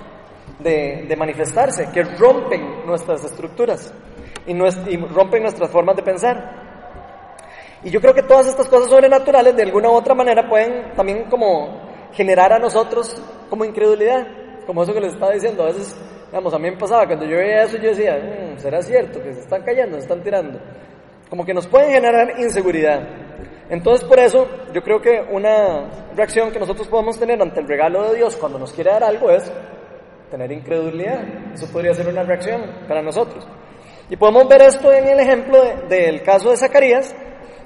de, 0.60 1.16
manifestarse, 1.18 1.88
que 1.94 2.04
rompen 2.04 2.86
nuestras 2.86 3.24
estructuras 3.24 3.94
y, 4.46 4.52
y 4.52 4.98
rompen 4.98 5.44
nuestras 5.44 5.72
formas 5.72 5.96
de 5.96 6.04
pensar. 6.04 7.80
Y 7.86 7.90
yo 7.90 8.02
creo 8.02 8.14
que 8.14 8.24
todas 8.24 8.48
estas 8.48 8.68
cosas 8.68 8.90
sobrenaturales 8.90 9.56
de 9.56 9.64
alguna 9.64 9.90
u 9.90 9.94
otra 9.94 10.14
manera 10.14 10.50
pueden 10.50 10.94
también 10.94 11.30
como 11.30 11.80
generar 12.12 12.52
a 12.52 12.60
nosotros 12.60 13.16
como 13.50 13.64
incredulidad, 13.64 14.28
como 14.66 14.84
eso 14.84 14.94
que 14.94 15.00
les 15.00 15.14
estaba 15.14 15.32
diciendo. 15.32 15.64
A 15.64 15.68
veces, 15.68 15.96
digamos, 16.26 16.54
a 16.54 16.60
mí 16.60 16.70
me 16.70 16.76
pasaba 16.76 17.08
cuando 17.08 17.24
yo 17.24 17.38
veía 17.38 17.64
eso, 17.64 17.78
yo 17.78 17.92
decía, 17.92 18.18
mm, 18.18 18.60
¿será 18.60 18.82
cierto 18.82 19.24
que 19.24 19.34
se 19.34 19.40
están 19.40 19.64
cayendo, 19.64 19.96
se 19.96 20.02
están 20.02 20.22
tirando? 20.22 20.60
Como 21.30 21.46
que 21.46 21.54
nos 21.54 21.66
pueden 21.66 21.92
generar 21.94 22.38
inseguridad. 22.42 23.27
Entonces, 23.70 24.08
por 24.08 24.20
eso, 24.20 24.48
yo 24.74 24.82
creo 24.82 25.02
que 25.02 25.22
una 25.30 25.90
reacción 26.16 26.52
que 26.52 26.60
nosotros 26.60 26.88
podemos 26.88 27.20
tener 27.20 27.42
ante 27.42 27.60
el 27.60 27.68
regalo 27.68 28.10
de 28.10 28.18
Dios 28.18 28.38
cuando 28.38 28.58
nos 28.58 28.72
quiere 28.72 28.92
dar 28.92 29.04
algo 29.04 29.30
es 29.30 29.52
tener 30.32 30.52
incredulidad. 30.52 31.54
Eso 31.54 31.68
podría 31.68 31.94
ser 31.94 32.08
una 32.08 32.24
reacción 32.24 32.62
para 32.88 33.02
nosotros. 33.02 33.46
Y 34.10 34.16
podemos 34.16 34.48
ver 34.48 34.62
esto 34.62 34.92
en 34.94 35.08
el 35.10 35.20
ejemplo 35.20 35.62
del 35.90 36.22
caso 36.24 36.50
de 36.50 36.58
Zacarías, 36.58 37.14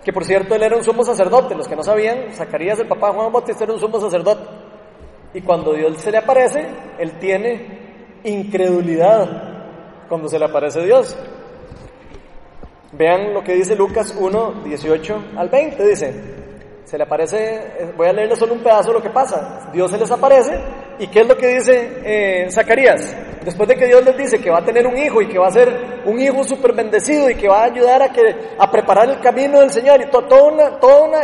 que 0.04 0.12
por 0.12 0.26
cierto 0.26 0.56
él 0.56 0.64
era 0.64 0.76
un 0.76 0.84
sumo 0.84 1.04
sacerdote. 1.04 1.54
Los 1.54 1.68
que 1.68 1.76
no 1.76 1.84
sabían, 1.84 2.32
Zacarías, 2.34 2.80
el 2.80 2.88
papá 2.88 3.10
de 3.10 3.14
Juan 3.14 3.32
Bautista, 3.32 3.64
era 3.64 3.74
un 3.74 3.80
sumo 3.80 4.00
sacerdote. 4.00 4.44
Y 5.34 5.42
cuando 5.42 5.74
Dios 5.74 5.98
se 5.98 6.12
le 6.12 6.18
aparece, 6.18 6.68
él 6.98 7.20
tiene 7.20 8.20
incredulidad 8.24 9.52
cuando 10.10 10.28
se 10.28 10.40
le 10.40 10.46
aparece 10.46 10.84
Dios. 10.84 11.16
Vean 12.94 13.34
lo 13.34 13.44
que 13.44 13.54
dice 13.54 13.76
Lucas 13.76 14.16
1, 14.20 14.64
18 14.66 15.24
al 15.38 15.50
20. 15.50 15.88
Dice, 15.88 16.14
se 16.84 16.98
le 16.98 17.04
aparece, 17.04 17.38
eh, 17.38 17.94
voy 17.96 18.08
a 18.08 18.14
leerle 18.14 18.36
solo 18.36 18.54
un 18.54 18.62
pedazo 18.62 18.90
de 18.90 18.96
lo 18.96 19.02
que 19.02 19.10
pasa. 19.10 19.70
Dios 19.72 19.90
se 19.90 19.98
les 19.98 20.12
aparece 20.12 20.52
y 21.00 21.08
¿qué 21.08 21.22
es 21.22 21.28
lo 21.28 21.38
que 21.38 21.48
dice 21.48 22.02
eh, 22.04 22.52
Zacarías? 22.52 23.16
Después 23.46 23.70
de 23.70 23.76
que 23.76 23.88
Dios 23.88 24.04
les 24.04 24.18
dice 24.18 24.40
que 24.40 24.50
va 24.52 24.60
a 24.60 24.66
tener 24.66 24.86
un 24.86 24.98
hijo 24.98 25.22
y 25.22 25.28
que 25.28 25.40
va 25.40 25.48
a 25.48 25.52
ser 25.52 26.04
un 26.06 26.20
hijo 26.20 26.44
súper 26.44 26.74
bendecido 26.74 27.30
y 27.30 27.36
que 27.36 27.48
va 27.48 27.62
a 27.62 27.66
ayudar 27.66 28.02
a, 28.04 28.10
que, 28.12 28.36
a 28.60 28.70
preparar 28.70 29.10
el 29.10 29.20
camino 29.22 29.60
del 29.60 29.70
Señor 29.70 30.02
y 30.02 30.12
toda, 30.12 30.44
una, 30.44 30.80
toda 30.80 31.04
una 31.04 31.20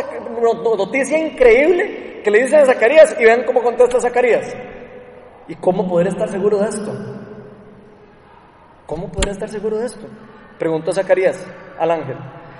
noticia 0.76 1.18
increíble 1.18 2.22
que 2.24 2.30
le 2.30 2.42
dice 2.42 2.56
a 2.56 2.64
Zacarías 2.64 3.14
y 3.20 3.24
vean 3.24 3.44
cómo 3.44 3.62
contesta 3.62 4.00
Zacarías. 4.00 4.56
¿Y 5.48 5.54
cómo 5.56 5.86
poder 5.86 6.08
estar 6.08 6.28
seguro 6.28 6.58
de 6.58 6.68
esto? 6.68 6.92
¿Cómo 8.86 9.12
poder 9.12 9.30
estar 9.30 9.48
seguro 9.48 9.78
de 9.78 9.86
esto? 9.86 10.06
Preguntó 10.58 10.92
Zacarías 10.92 11.38
al 11.78 11.90
ángel. 11.90 12.16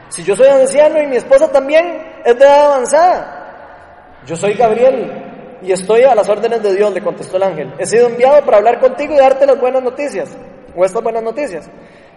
Si 0.09 0.23
yo 0.23 0.35
soy 0.37 0.49
anciano 0.49 1.03
y 1.03 1.07
mi 1.07 1.17
esposa 1.17 1.51
también 1.51 2.21
es 2.25 2.39
de 2.39 2.45
edad 2.45 2.67
avanzada. 2.67 4.19
Yo 4.27 4.37
soy 4.37 4.55
Gabriel 4.55 5.59
y 5.61 5.73
estoy 5.73 6.03
a 6.03 6.15
las 6.15 6.29
órdenes 6.29 6.63
de 6.63 6.75
Dios, 6.75 6.93
le 6.93 7.03
contestó 7.03 7.37
el 7.37 7.43
ángel. 7.43 7.75
He 7.79 7.87
sido 7.87 8.09
enviado 8.09 8.45
para 8.45 8.59
hablar 8.59 8.81
contigo 8.81 9.15
y 9.15 9.19
darte 9.19 9.47
las 9.47 9.61
buenas 9.61 9.83
noticias, 9.83 10.37
o 10.75 10.85
estas 10.85 11.03
buenas 11.03 11.23
noticias. 11.23 11.69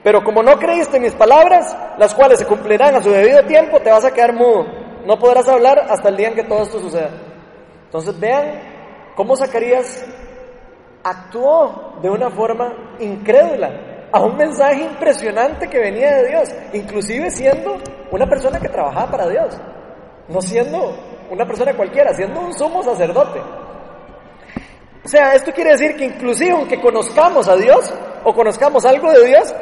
Pero 0.04 0.24
como 0.24 0.42
no 0.42 0.58
creíste 0.58 1.00
mis 1.00 1.14
palabras, 1.14 1.76
las 1.98 2.14
cuales 2.14 2.40
se 2.40 2.46
cumplirán 2.46 2.96
a 2.96 3.02
su 3.02 3.10
debido 3.10 3.44
tiempo, 3.44 3.80
te 3.80 3.92
vas 3.92 4.06
a 4.06 4.14
quedar 4.14 4.34
mudo. 4.34 4.66
No 5.06 5.18
podrás 5.18 5.48
hablar 5.48 5.86
hasta 5.90 6.10
el 6.10 6.18
día 6.18 6.30
en 6.30 6.36
que 6.36 6.44
todo 6.44 6.64
esto 6.64 6.80
suceda. 6.80 7.10
Entonces 7.86 8.20
vean 8.20 9.14
cómo 9.16 9.36
Zacarías 9.36 10.06
actuó 11.04 11.98
de 12.02 12.10
una 12.10 12.30
forma 12.30 12.96
incrédula 13.00 13.91
a 14.12 14.20
un 14.22 14.36
mensaje 14.36 14.84
impresionante 14.84 15.68
que 15.68 15.80
venía 15.80 16.18
de 16.18 16.28
Dios, 16.28 16.50
inclusive 16.74 17.30
siendo 17.30 17.78
una 18.12 18.28
persona 18.28 18.60
que 18.60 18.70
trabajaba 18.70 19.10
para 19.10 19.30
Dios, 19.30 19.58
no 20.28 20.42
siendo 20.42 20.96
una 21.30 21.46
persona 21.46 21.74
cualquiera, 21.74 22.14
siendo 22.14 22.42
un 22.42 22.54
sumo 22.54 22.84
sacerdote. 22.84 23.42
O 25.04 25.08
sea, 25.08 25.34
esto 25.34 25.52
quiere 25.52 25.72
decir 25.72 25.96
que 25.96 26.06
inclusive 26.06 26.52
aunque 26.52 26.80
conozcamos 26.80 27.48
a 27.48 27.56
Dios 27.56 27.92
o 28.24 28.34
conozcamos 28.34 28.86
algo 28.86 29.12
de 29.12 29.28
Dios, 29.28 29.56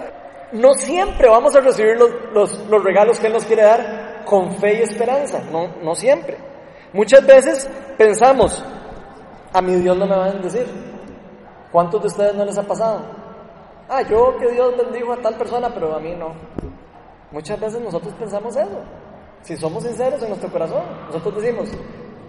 no 0.51 0.73
siempre 0.73 1.29
vamos 1.29 1.55
a 1.55 1.61
recibir 1.61 1.95
los, 1.97 2.59
los, 2.67 2.83
regalos 2.83 3.19
que 3.19 3.27
Él 3.27 3.33
nos 3.33 3.45
quiere 3.45 3.61
dar 3.63 4.25
con 4.25 4.51
fe 4.53 4.79
y 4.79 4.81
esperanza, 4.81 5.41
no, 5.51 5.67
no 5.81 5.95
siempre. 5.95 6.37
Muchas 6.91 7.25
veces 7.25 7.69
pensamos, 7.97 8.63
a 9.53 9.61
mi 9.61 9.75
Dios 9.75 9.95
no 9.95 10.07
me 10.07 10.15
va 10.15 10.25
a 10.25 10.31
bendecir. 10.31 10.65
¿Cuántos 11.71 12.01
de 12.01 12.07
ustedes 12.07 12.33
no 12.33 12.45
les 12.45 12.57
ha 12.57 12.63
pasado? 12.63 13.18
Ah, 13.89 14.03
yo 14.03 14.37
que 14.37 14.51
Dios 14.51 14.77
bendijo 14.77 15.13
a 15.13 15.17
tal 15.17 15.35
persona, 15.35 15.73
pero 15.73 15.95
a 15.95 15.99
mí 15.99 16.13
no. 16.15 16.33
Muchas 17.31 17.59
veces 17.59 17.81
nosotros 17.81 18.13
pensamos 18.13 18.55
eso. 18.55 18.83
Si 19.41 19.57
somos 19.57 19.83
sinceros 19.83 20.21
en 20.21 20.29
nuestro 20.29 20.51
corazón, 20.51 20.83
nosotros 21.07 21.41
decimos, 21.41 21.71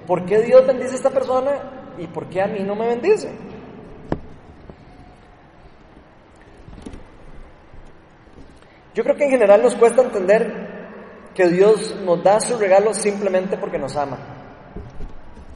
¿por 0.06 0.24
qué 0.24 0.40
Dios 0.40 0.66
bendice 0.66 0.92
a 0.92 0.96
esta 0.96 1.10
persona 1.10 1.94
y 1.98 2.06
por 2.06 2.28
qué 2.30 2.40
a 2.40 2.46
mí 2.46 2.60
no 2.60 2.74
me 2.74 2.86
bendice? 2.86 3.30
Yo 8.94 9.04
creo 9.04 9.16
que 9.16 9.24
en 9.24 9.30
general 9.30 9.62
nos 9.62 9.74
cuesta 9.76 10.02
entender 10.02 10.70
que 11.34 11.46
Dios 11.48 11.94
nos 12.04 12.22
da 12.24 12.40
su 12.40 12.58
regalo 12.58 12.94
simplemente 12.94 13.58
porque 13.58 13.78
nos 13.78 13.96
ama. 13.96 14.18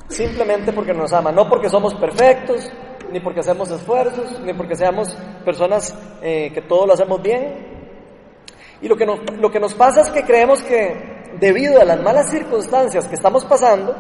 Simplemente 0.08 0.70
porque 0.72 0.92
nos 0.92 1.12
ama, 1.14 1.32
no 1.32 1.48
porque 1.48 1.68
somos 1.68 1.94
perfectos, 1.94 2.70
ni 3.14 3.20
porque 3.20 3.38
hacemos 3.38 3.70
esfuerzos, 3.70 4.40
ni 4.40 4.52
porque 4.54 4.74
seamos 4.74 5.16
personas 5.44 5.96
eh, 6.20 6.50
que 6.52 6.62
todo 6.62 6.84
lo 6.84 6.94
hacemos 6.94 7.22
bien. 7.22 7.54
Y 8.82 8.88
lo 8.88 8.96
que, 8.96 9.06
nos, 9.06 9.20
lo 9.38 9.52
que 9.52 9.60
nos 9.60 9.72
pasa 9.72 10.00
es 10.00 10.10
que 10.10 10.24
creemos 10.24 10.60
que 10.64 11.30
debido 11.38 11.80
a 11.80 11.84
las 11.84 12.02
malas 12.02 12.28
circunstancias 12.28 13.06
que 13.06 13.14
estamos 13.14 13.44
pasando, 13.44 13.94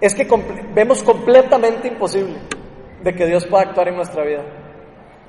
es 0.00 0.14
que 0.14 0.24
vemos 0.72 1.02
completamente 1.02 1.88
imposible 1.88 2.36
de 3.02 3.12
que 3.12 3.26
Dios 3.26 3.44
pueda 3.44 3.64
actuar 3.64 3.88
en 3.88 3.96
nuestra 3.96 4.22
vida. 4.22 4.44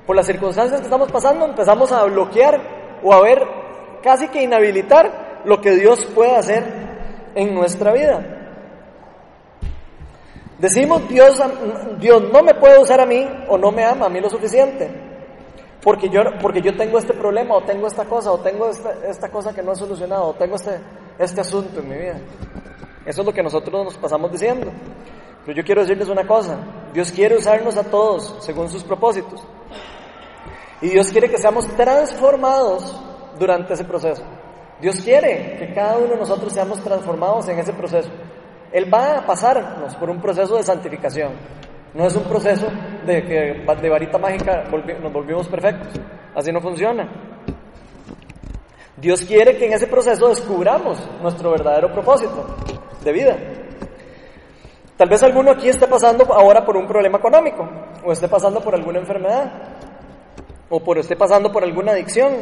Por 0.05 0.15
las 0.15 0.27
circunstancias 0.27 0.81
que 0.81 0.85
estamos 0.85 1.11
pasando 1.11 1.45
empezamos 1.45 1.91
a 1.91 2.03
bloquear 2.03 2.99
o 3.01 3.11
a 3.11 3.21
ver 3.21 3.41
casi 4.03 4.27
que 4.27 4.43
inhabilitar 4.43 5.41
lo 5.45 5.59
que 5.61 5.71
Dios 5.71 6.05
puede 6.13 6.35
hacer 6.35 6.63
en 7.33 7.55
nuestra 7.55 7.91
vida. 7.91 8.44
Decimos, 10.59 11.07
Dios, 11.09 11.41
Dios 11.99 12.23
no 12.31 12.41
me 12.41 12.53
puede 12.53 12.79
usar 12.79 13.01
a 13.01 13.05
mí 13.05 13.27
o 13.49 13.57
no 13.57 13.71
me 13.71 13.83
ama 13.83 14.05
a 14.05 14.09
mí 14.09 14.21
lo 14.21 14.29
suficiente. 14.29 14.89
Porque 15.81 16.09
yo, 16.09 16.21
porque 16.41 16.61
yo 16.61 16.75
tengo 16.75 16.97
este 16.97 17.13
problema 17.13 17.55
o 17.55 17.63
tengo 17.63 17.87
esta 17.87 18.05
cosa 18.05 18.31
o 18.31 18.39
tengo 18.39 18.69
esta, 18.69 18.93
esta 19.07 19.29
cosa 19.29 19.53
que 19.53 19.61
no 19.61 19.73
he 19.73 19.75
solucionado 19.75 20.29
o 20.29 20.33
tengo 20.33 20.55
este, 20.55 20.79
este 21.19 21.41
asunto 21.41 21.79
en 21.79 21.89
mi 21.89 21.95
vida. 21.95 22.19
Eso 23.05 23.21
es 23.21 23.27
lo 23.27 23.33
que 23.33 23.43
nosotros 23.43 23.85
nos 23.85 23.97
pasamos 23.97 24.31
diciendo. 24.31 24.71
Pero 25.45 25.57
yo 25.57 25.63
quiero 25.63 25.81
decirles 25.81 26.09
una 26.09 26.25
cosa. 26.25 26.57
Dios 26.91 27.11
quiere 27.11 27.37
usarnos 27.37 27.77
a 27.77 27.83
todos 27.83 28.37
según 28.39 28.67
sus 28.69 28.83
propósitos. 28.83 29.45
Y 30.81 30.89
Dios 30.89 31.11
quiere 31.11 31.29
que 31.29 31.37
seamos 31.37 31.67
transformados 31.75 32.99
durante 33.37 33.73
ese 33.73 33.83
proceso. 33.83 34.23
Dios 34.81 35.01
quiere 35.01 35.55
que 35.57 35.73
cada 35.73 35.97
uno 35.97 36.07
de 36.07 36.17
nosotros 36.17 36.51
seamos 36.51 36.81
transformados 36.81 37.47
en 37.47 37.59
ese 37.59 37.73
proceso. 37.73 38.09
Él 38.75 38.93
va 38.93 39.19
a 39.19 39.25
pasarnos 39.25 39.95
por 39.95 40.09
un 40.09 40.19
proceso 40.19 40.57
de 40.57 40.63
santificación. 40.63 41.31
No 41.93 42.07
es 42.07 42.13
un 42.13 42.23
proceso 42.23 42.67
de 43.05 43.23
que 43.23 43.65
de 43.81 43.89
varita 43.89 44.17
mágica 44.17 44.65
nos 45.01 45.13
volvimos 45.13 45.47
perfectos. 45.47 45.93
Así 46.35 46.51
no 46.51 46.59
funciona. 46.59 47.07
Dios 48.97 49.21
quiere 49.21 49.55
que 49.55 49.67
en 49.67 49.73
ese 49.75 49.87
proceso 49.87 50.27
descubramos 50.27 50.99
nuestro 51.21 51.51
verdadero 51.51 51.89
propósito 51.93 52.45
de 53.01 53.11
vida. 53.13 53.37
Tal 54.97 55.07
vez 55.07 55.23
alguno 55.23 55.51
aquí 55.51 55.69
esté 55.69 55.87
pasando 55.87 56.25
ahora 56.33 56.65
por 56.65 56.75
un 56.75 56.85
problema 56.85 57.17
económico, 57.17 57.65
o 58.03 58.11
esté 58.11 58.27
pasando 58.27 58.59
por 58.59 58.75
alguna 58.75 58.99
enfermedad, 58.99 59.53
o 60.69 60.81
por 60.81 60.97
esté 60.97 61.15
pasando 61.15 61.49
por 61.49 61.63
alguna 61.63 61.93
adicción, 61.93 62.33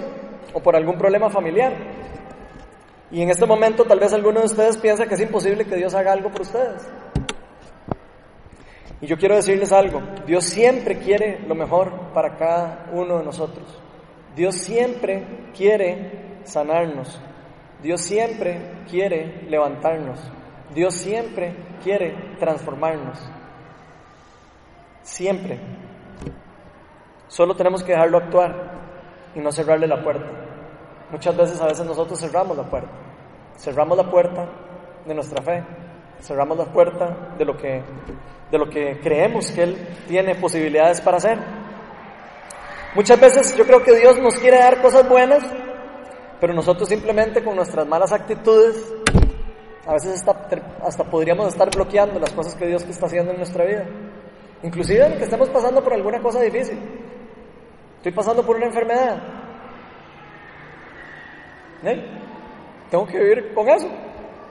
o 0.52 0.60
por 0.60 0.76
algún 0.76 0.98
problema 0.98 1.30
familiar. 1.30 1.74
Y 3.14 3.22
en 3.22 3.30
este 3.30 3.46
momento 3.46 3.86
tal 3.86 4.00
vez 4.00 4.12
alguno 4.12 4.40
de 4.40 4.48
ustedes 4.48 4.76
piensa 4.78 5.06
que 5.06 5.14
es 5.14 5.22
imposible 5.22 5.66
que 5.66 5.76
Dios 5.76 5.94
haga 5.94 6.12
algo 6.12 6.32
por 6.32 6.42
ustedes. 6.42 6.82
Y 9.02 9.06
yo 9.06 9.18
quiero 9.18 9.36
decirles 9.36 9.72
algo, 9.72 10.02
Dios 10.26 10.46
siempre 10.46 10.98
quiere 10.98 11.40
lo 11.48 11.54
mejor 11.54 12.12
para 12.12 12.36
cada 12.38 12.90
uno 12.92 13.20
de 13.20 13.24
nosotros. 13.24 13.68
Dios 14.36 14.56
siempre 14.56 15.28
quiere 15.56 16.40
sanarnos. 16.44 17.22
Dios 17.84 18.02
siempre 18.02 18.60
quiere 18.90 19.44
levantarnos. 19.48 20.20
Dios 20.74 20.96
siempre 20.96 21.56
quiere 21.84 22.16
transformarnos. 22.40 23.20
Siempre. 25.04 25.60
Solo 27.28 27.56
tenemos 27.56 27.84
que 27.84 27.92
dejarlo 27.92 28.18
actuar 28.18 28.72
y 29.36 29.40
no 29.40 29.52
cerrarle 29.52 29.86
la 29.86 30.02
puerta. 30.02 30.43
Muchas 31.14 31.38
veces 31.38 31.62
a 31.62 31.68
veces 31.68 31.86
nosotros 31.86 32.20
cerramos 32.20 32.58
la 32.58 32.64
puerta. 32.64 32.90
Cerramos 33.56 33.96
la 33.96 34.10
puerta 34.10 34.50
de 35.06 35.14
nuestra 35.14 35.44
fe, 35.44 35.64
cerramos 36.20 36.58
la 36.58 36.66
puerta 36.66 37.36
de 37.38 37.46
lo 37.46 37.56
que, 37.56 37.84
de 38.50 38.58
lo 38.58 38.68
que 38.68 39.00
creemos 39.00 39.52
que 39.52 39.62
Él 39.62 39.88
tiene 40.08 40.34
posibilidades 40.34 41.02
para 41.02 41.18
hacer. 41.18 41.38
Muchas 42.96 43.20
veces 43.20 43.56
yo 43.56 43.64
creo 43.64 43.84
que 43.84 43.96
Dios 43.96 44.18
nos 44.18 44.40
quiere 44.40 44.58
dar 44.58 44.82
cosas 44.82 45.08
buenas, 45.08 45.44
pero 46.42 46.52
nosotros 46.52 46.90
simplemente 46.90 47.44
con 47.44 47.56
nuestras 47.58 47.86
malas 47.86 48.12
actitudes, 48.12 48.92
a 49.86 49.94
veces 49.94 50.16
hasta, 50.16 50.48
hasta 50.84 51.04
podríamos 51.04 51.48
estar 51.50 51.70
bloqueando 51.70 52.20
las 52.20 52.32
cosas 52.32 52.56
que 52.56 52.66
Dios 52.66 52.82
está 52.86 53.06
haciendo 53.06 53.34
en 53.34 53.38
nuestra 53.38 53.66
vida. 53.66 53.86
Inclusive 54.64 55.16
que 55.18 55.26
estemos 55.26 55.48
pasando 55.50 55.84
por 55.84 55.94
alguna 55.94 56.20
cosa 56.24 56.42
difícil. 56.42 56.80
Estoy 57.98 58.14
pasando 58.14 58.44
por 58.44 58.56
una 58.56 58.66
enfermedad. 58.66 59.43
Tengo 62.90 63.06
que 63.06 63.20
vivir 63.20 63.54
con 63.54 63.68
eso. 63.70 63.88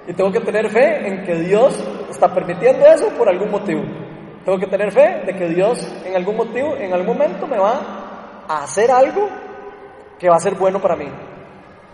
Y 0.07 0.12
tengo 0.12 0.33
que 0.33 0.40
tener 0.40 0.68
fe 0.68 1.07
en 1.07 1.25
que 1.25 1.35
Dios 1.37 1.79
está 2.11 2.33
permitiendo 2.33 2.85
eso 2.87 3.09
por 3.11 3.29
algún 3.29 3.51
motivo. 3.51 3.83
Tengo 4.45 4.59
que 4.59 4.66
tener 4.66 4.90
fe 4.90 5.23
de 5.25 5.35
que 5.37 5.49
Dios 5.49 5.79
en 6.05 6.16
algún 6.16 6.37
motivo, 6.37 6.77
en 6.77 6.92
algún 6.92 7.16
momento 7.16 7.47
me 7.47 7.59
va 7.59 8.45
a 8.49 8.64
hacer 8.64 8.90
algo 8.90 9.29
que 10.18 10.29
va 10.29 10.37
a 10.37 10.40
ser 10.40 10.55
bueno 10.57 10.81
para 10.81 10.97
mí. 10.97 11.09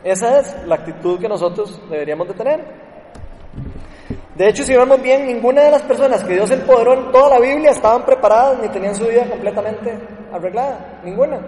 Esa 0.02 0.40
es 0.40 0.66
la 0.66 0.76
actitud 0.76 1.20
que 1.20 1.28
nosotros 1.28 1.80
deberíamos 1.90 2.28
de 2.28 2.34
tener. 2.34 2.64
De 4.34 4.48
hecho, 4.48 4.62
si 4.62 4.74
vemos 4.74 5.02
bien, 5.02 5.26
ninguna 5.26 5.62
de 5.62 5.72
las 5.72 5.82
personas 5.82 6.22
que 6.22 6.34
Dios 6.34 6.50
empoderó 6.50 6.94
en 6.94 7.10
toda 7.10 7.28
la 7.28 7.40
Biblia 7.40 7.70
estaban 7.70 8.06
preparadas 8.06 8.58
ni 8.62 8.68
tenían 8.68 8.94
su 8.94 9.04
vida 9.04 9.28
completamente 9.28 9.98
arreglada. 10.32 11.00
Ninguna. 11.04 11.40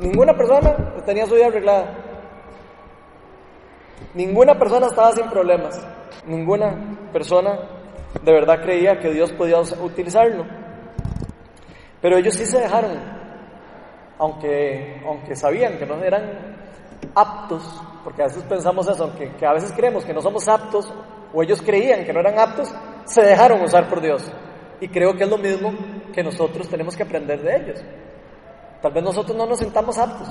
Ninguna 0.00 0.34
persona 0.34 0.74
tenía 1.06 1.24
su 1.24 1.36
vida 1.36 1.46
arreglada. 1.46 2.05
Ninguna 4.14 4.58
persona 4.58 4.86
estaba 4.86 5.12
sin 5.12 5.28
problemas. 5.28 5.80
Ninguna 6.26 7.08
persona 7.12 7.58
de 8.22 8.32
verdad 8.32 8.62
creía 8.62 8.98
que 8.98 9.10
Dios 9.10 9.32
podía 9.32 9.60
utilizarlo. 9.60 10.44
Pero 12.00 12.18
ellos 12.18 12.34
sí 12.34 12.46
se 12.46 12.60
dejaron, 12.60 12.98
aunque, 14.18 15.02
aunque 15.06 15.34
sabían 15.34 15.78
que 15.78 15.86
no 15.86 16.02
eran 16.02 16.56
aptos, 17.14 17.82
porque 18.04 18.22
a 18.22 18.26
veces 18.26 18.42
pensamos 18.44 18.88
eso, 18.88 19.04
aunque 19.04 19.34
que 19.36 19.46
a 19.46 19.52
veces 19.52 19.72
creemos 19.72 20.04
que 20.04 20.14
no 20.14 20.20
somos 20.20 20.46
aptos, 20.48 20.92
o 21.32 21.42
ellos 21.42 21.60
creían 21.62 22.04
que 22.04 22.12
no 22.12 22.20
eran 22.20 22.38
aptos, 22.38 22.72
se 23.04 23.22
dejaron 23.22 23.62
usar 23.62 23.88
por 23.88 24.00
Dios. 24.00 24.30
Y 24.80 24.88
creo 24.88 25.14
que 25.16 25.24
es 25.24 25.30
lo 25.30 25.38
mismo 25.38 25.72
que 26.12 26.22
nosotros 26.22 26.68
tenemos 26.68 26.96
que 26.96 27.02
aprender 27.02 27.42
de 27.42 27.56
ellos. 27.56 27.84
Tal 28.82 28.92
vez 28.92 29.02
nosotros 29.02 29.36
no 29.36 29.46
nos 29.46 29.58
sentamos 29.58 29.98
aptos, 29.98 30.28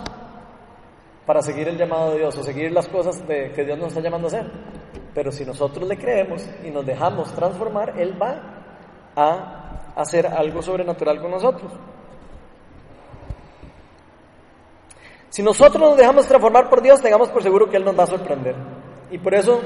para 1.25 1.41
seguir 1.41 1.67
el 1.67 1.77
llamado 1.77 2.11
de 2.11 2.19
Dios 2.19 2.37
o 2.37 2.43
seguir 2.43 2.71
las 2.71 2.87
cosas 2.87 3.21
que 3.27 3.63
Dios 3.65 3.77
nos 3.77 3.89
está 3.89 4.01
llamando 4.01 4.27
a 4.27 4.29
hacer. 4.29 4.51
Pero 5.13 5.31
si 5.31 5.45
nosotros 5.45 5.87
le 5.87 5.97
creemos 5.97 6.47
y 6.63 6.69
nos 6.69 6.85
dejamos 6.85 7.33
transformar, 7.33 7.93
Él 7.97 8.21
va 8.21 8.41
a 9.15 9.91
hacer 9.95 10.27
algo 10.27 10.61
sobrenatural 10.61 11.21
con 11.21 11.31
nosotros. 11.31 11.71
Si 15.29 15.41
nosotros 15.43 15.81
nos 15.81 15.97
dejamos 15.97 16.27
transformar 16.27 16.69
por 16.69 16.81
Dios, 16.81 17.01
tengamos 17.01 17.29
por 17.29 17.43
seguro 17.43 17.69
que 17.69 17.77
Él 17.77 17.83
nos 17.83 17.97
va 17.97 18.03
a 18.03 18.07
sorprender. 18.07 18.55
Y 19.11 19.17
por 19.17 19.33
eso, 19.33 19.61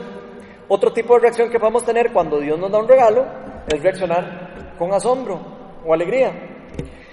otro 0.68 0.92
tipo 0.94 1.14
de 1.16 1.22
reacción 1.22 1.50
que 1.50 1.60
podemos 1.60 1.84
tener 1.84 2.12
cuando 2.12 2.40
Dios 2.40 2.58
nos 2.58 2.72
da 2.72 2.80
un 2.80 2.88
regalo 2.88 3.26
es 3.68 3.82
reaccionar 3.82 4.76
con 4.78 4.94
asombro 4.94 5.40
o 5.86 5.94
alegría. 5.94 6.32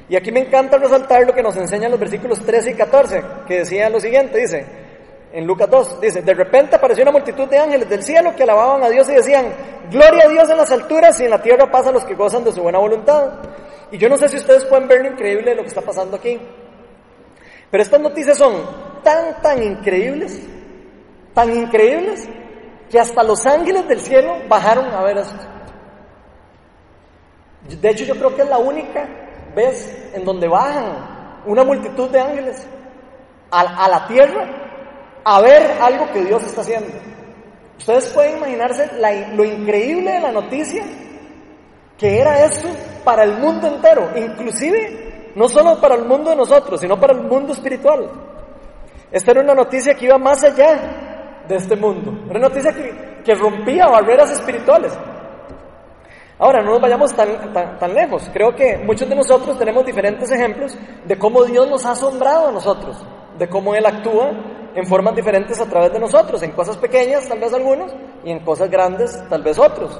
Y 0.08 0.16
aquí 0.16 0.30
me 0.30 0.40
encanta 0.40 0.78
resaltar 0.78 1.26
lo 1.26 1.34
que 1.34 1.42
nos 1.42 1.56
enseñan 1.56 1.90
los 1.90 1.98
versículos 1.98 2.40
13 2.40 2.70
y 2.70 2.74
14, 2.74 3.22
que 3.46 3.58
decía 3.58 3.90
lo 3.90 3.98
siguiente, 3.98 4.38
dice, 4.38 4.64
en 5.32 5.46
Lucas 5.46 5.68
2, 5.68 6.00
dice, 6.00 6.22
de 6.22 6.34
repente 6.34 6.76
apareció 6.76 7.02
una 7.02 7.12
multitud 7.12 7.48
de 7.48 7.58
ángeles 7.58 7.88
del 7.88 8.02
cielo 8.02 8.34
que 8.36 8.44
alababan 8.44 8.84
a 8.84 8.88
Dios 8.88 9.08
y 9.08 9.14
decían, 9.14 9.46
gloria 9.90 10.24
a 10.26 10.28
Dios 10.28 10.48
en 10.48 10.56
las 10.56 10.70
alturas 10.70 11.20
y 11.20 11.24
en 11.24 11.30
la 11.30 11.42
tierra 11.42 11.70
paz 11.70 11.88
a 11.88 11.92
los 11.92 12.04
que 12.04 12.14
gozan 12.14 12.44
de 12.44 12.52
su 12.52 12.62
buena 12.62 12.78
voluntad. 12.78 13.32
Y 13.90 13.98
yo 13.98 14.08
no 14.08 14.16
sé 14.16 14.28
si 14.28 14.36
ustedes 14.36 14.64
pueden 14.64 14.86
ver 14.86 15.02
lo 15.02 15.10
increíble 15.10 15.50
de 15.50 15.56
lo 15.56 15.62
que 15.62 15.68
está 15.68 15.80
pasando 15.80 16.16
aquí. 16.16 16.38
Pero 17.70 17.82
estas 17.82 18.00
noticias 18.00 18.38
son 18.38 18.54
tan, 19.02 19.42
tan 19.42 19.60
increíbles, 19.62 20.40
tan 21.34 21.54
increíbles, 21.54 22.28
que 22.88 23.00
hasta 23.00 23.24
los 23.24 23.44
ángeles 23.44 23.88
del 23.88 24.00
cielo 24.00 24.36
bajaron 24.48 24.86
a 24.86 25.02
ver 25.02 25.18
esto. 25.18 25.44
De 27.68 27.90
hecho, 27.90 28.04
yo 28.04 28.14
creo 28.14 28.34
que 28.36 28.42
es 28.42 28.48
la 28.48 28.58
única 28.58 29.25
vez 29.56 30.12
en 30.14 30.24
donde 30.24 30.46
bajan 30.46 31.42
una 31.46 31.64
multitud 31.64 32.08
de 32.10 32.20
ángeles 32.20 32.64
a, 33.50 33.88
la 33.88 34.06
tierra 34.06 35.22
a 35.24 35.40
ver 35.40 35.78
algo 35.80 36.12
que 36.12 36.24
Dios 36.24 36.44
está 36.44 36.60
haciendo. 36.60 36.92
Ustedes 37.78 38.10
pueden 38.10 38.36
imaginarse 38.38 38.88
lo 39.34 39.44
increíble 39.44 40.12
de 40.12 40.20
la 40.20 40.30
noticia 40.30 40.84
que 41.98 42.20
era 42.20 42.44
esto 42.44 42.68
para 43.04 43.24
el 43.24 43.38
mundo 43.38 43.66
entero, 43.66 44.10
inclusive 44.16 45.32
no 45.34 45.48
solo 45.48 45.80
para 45.80 45.94
el 45.94 46.04
mundo 46.04 46.30
de 46.30 46.36
nosotros, 46.36 46.80
sino 46.80 47.00
para 47.00 47.14
el 47.14 47.22
mundo 47.22 47.52
espiritual. 47.52 48.10
Esta 49.10 49.30
era 49.30 49.40
una 49.40 49.54
noticia 49.54 49.94
que 49.94 50.06
iba 50.06 50.18
más 50.18 50.42
allá 50.44 51.44
de 51.46 51.56
este 51.56 51.76
mundo. 51.76 52.10
Una 52.28 52.40
noticia 52.40 52.72
que, 52.72 53.34
rompía 53.34 53.86
barreras 53.86 54.30
espirituales. 54.30 54.92
Ahora, 56.38 56.62
no 56.62 56.72
nos 56.72 56.80
vayamos 56.80 57.14
tan, 57.14 57.52
tan, 57.78 57.94
lejos. 57.94 58.28
Creo 58.32 58.54
que 58.54 58.76
muchos 58.76 59.08
de 59.08 59.14
nosotros 59.14 59.58
tenemos 59.58 59.86
diferentes 59.86 60.30
ejemplos 60.30 60.76
de 61.04 61.18
cómo 61.18 61.44
Dios 61.44 61.68
nos 61.68 61.86
ha 61.86 61.92
asombrado 61.92 62.48
a 62.48 62.52
nosotros, 62.52 63.02
de 63.38 63.48
cómo 63.48 63.74
Él 63.74 63.86
actúa 63.86 64.32
en 64.74 64.86
formas 64.86 65.16
diferentes 65.16 65.58
a 65.60 65.66
través 65.66 65.92
de 65.92 65.98
nosotros, 65.98 66.42
en 66.42 66.52
cosas 66.52 66.76
pequeñas, 66.76 67.26
tal 67.26 67.38
vez 67.38 67.54
algunos, 67.54 67.90
y 68.22 68.30
en 68.30 68.40
cosas 68.40 68.68
grandes, 68.68 69.18
tal 69.30 69.42
vez 69.42 69.58
otros. 69.58 69.98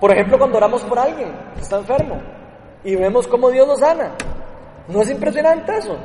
Por 0.00 0.12
ejemplo, 0.12 0.38
cuando 0.38 0.58
oramos 0.58 0.82
por 0.84 0.98
alguien 0.98 1.32
que 1.54 1.60
está 1.62 1.78
enfermo 1.78 2.20
y 2.84 2.94
vemos 2.94 3.26
cómo 3.26 3.50
Dios 3.50 3.66
nos 3.66 3.80
sana. 3.80 4.12
¿No 4.86 5.02
es 5.02 5.10
impresionante 5.10 5.76
eso? 5.76 5.96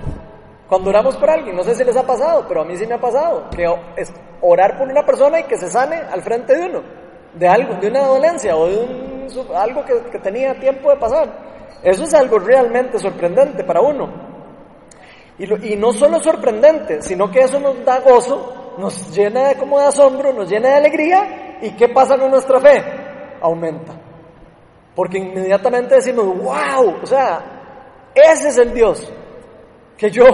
Cuando 0.67 0.89
oramos 0.89 1.15
por 1.15 1.29
alguien, 1.29 1.55
no 1.55 1.63
sé 1.63 1.75
si 1.75 1.83
les 1.83 1.95
ha 1.95 2.05
pasado, 2.05 2.45
pero 2.47 2.61
a 2.61 2.65
mí 2.65 2.75
sí 2.75 2.87
me 2.87 2.95
ha 2.95 2.99
pasado, 2.99 3.49
que 3.55 3.65
es 3.95 4.11
orar 4.41 4.77
por 4.77 4.87
una 4.87 5.05
persona 5.05 5.39
y 5.39 5.43
que 5.43 5.57
se 5.57 5.69
sane 5.69 5.95
al 5.95 6.21
frente 6.21 6.55
de 6.55 6.65
uno, 6.65 6.83
de 7.35 7.47
algo, 7.47 7.75
de 7.75 7.87
una 7.87 8.05
dolencia 8.05 8.55
o 8.55 8.67
de 8.67 8.77
un, 8.77 9.16
algo 9.55 9.83
que, 9.85 10.19
tenía 10.19 10.59
tiempo 10.59 10.89
de 10.89 10.97
pasar. 10.97 11.47
Eso 11.83 12.03
es 12.03 12.13
algo 12.13 12.39
realmente 12.39 12.99
sorprendente 12.99 13.63
para 13.63 13.81
uno. 13.81 14.09
Y, 15.37 15.73
y 15.73 15.75
no 15.75 15.93
solo 15.93 16.19
sorprendente, 16.19 17.01
sino 17.01 17.29
que 17.29 17.41
eso 17.41 17.59
nos 17.59 17.83
da 17.85 17.99
gozo, 17.99 18.75
nos 18.77 19.15
llena 19.15 19.49
de, 19.49 19.55
como 19.55 19.79
de 19.79 19.85
asombro, 19.85 20.33
nos 20.33 20.49
llena 20.49 20.69
de 20.69 20.75
alegría. 20.75 21.57
¿Y 21.61 21.71
qué 21.71 21.89
pasa 21.89 22.17
con 22.17 22.31
nuestra 22.31 22.59
fe? 22.59 22.83
Aumenta. 23.41 23.93
Porque 24.95 25.19
inmediatamente 25.19 25.95
decimos, 25.95 26.25
wow, 26.25 26.95
o 27.03 27.05
sea, 27.05 27.57
ese 28.15 28.49
es 28.49 28.57
el 28.57 28.73
Dios 28.73 29.13
que 29.97 30.09
yo, 30.09 30.25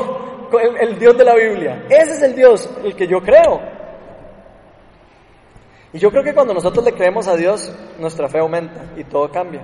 el, 0.80 1.00
Dios 1.00 1.18
de 1.18 1.24
la 1.24 1.36
Biblia, 1.36 1.86
ese 1.90 2.14
es 2.14 2.24
el 2.24 2.36
Dios 2.36 2.70
el 2.84 2.96
que 2.96 3.08
yo 3.08 3.20
creo. 3.20 3.73
Y 5.94 6.00
yo 6.00 6.10
creo 6.10 6.24
que 6.24 6.34
cuando 6.34 6.56
nosotros 6.56 6.84
le 6.84 6.94
creemos 6.94 7.28
a 7.28 7.36
Dios, 7.36 7.72
nuestra 8.00 8.28
fe 8.28 8.40
aumenta 8.40 8.82
y 8.98 9.04
todo 9.04 9.30
cambia. 9.32 9.62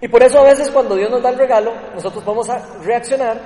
Y 0.00 0.08
por 0.08 0.20
eso 0.20 0.40
a 0.40 0.42
veces 0.42 0.68
cuando 0.68 0.96
Dios 0.96 1.08
nos 1.08 1.22
da 1.22 1.30
el 1.30 1.38
regalo, 1.38 1.72
nosotros 1.94 2.24
vamos 2.24 2.50
a 2.50 2.60
reaccionar 2.82 3.40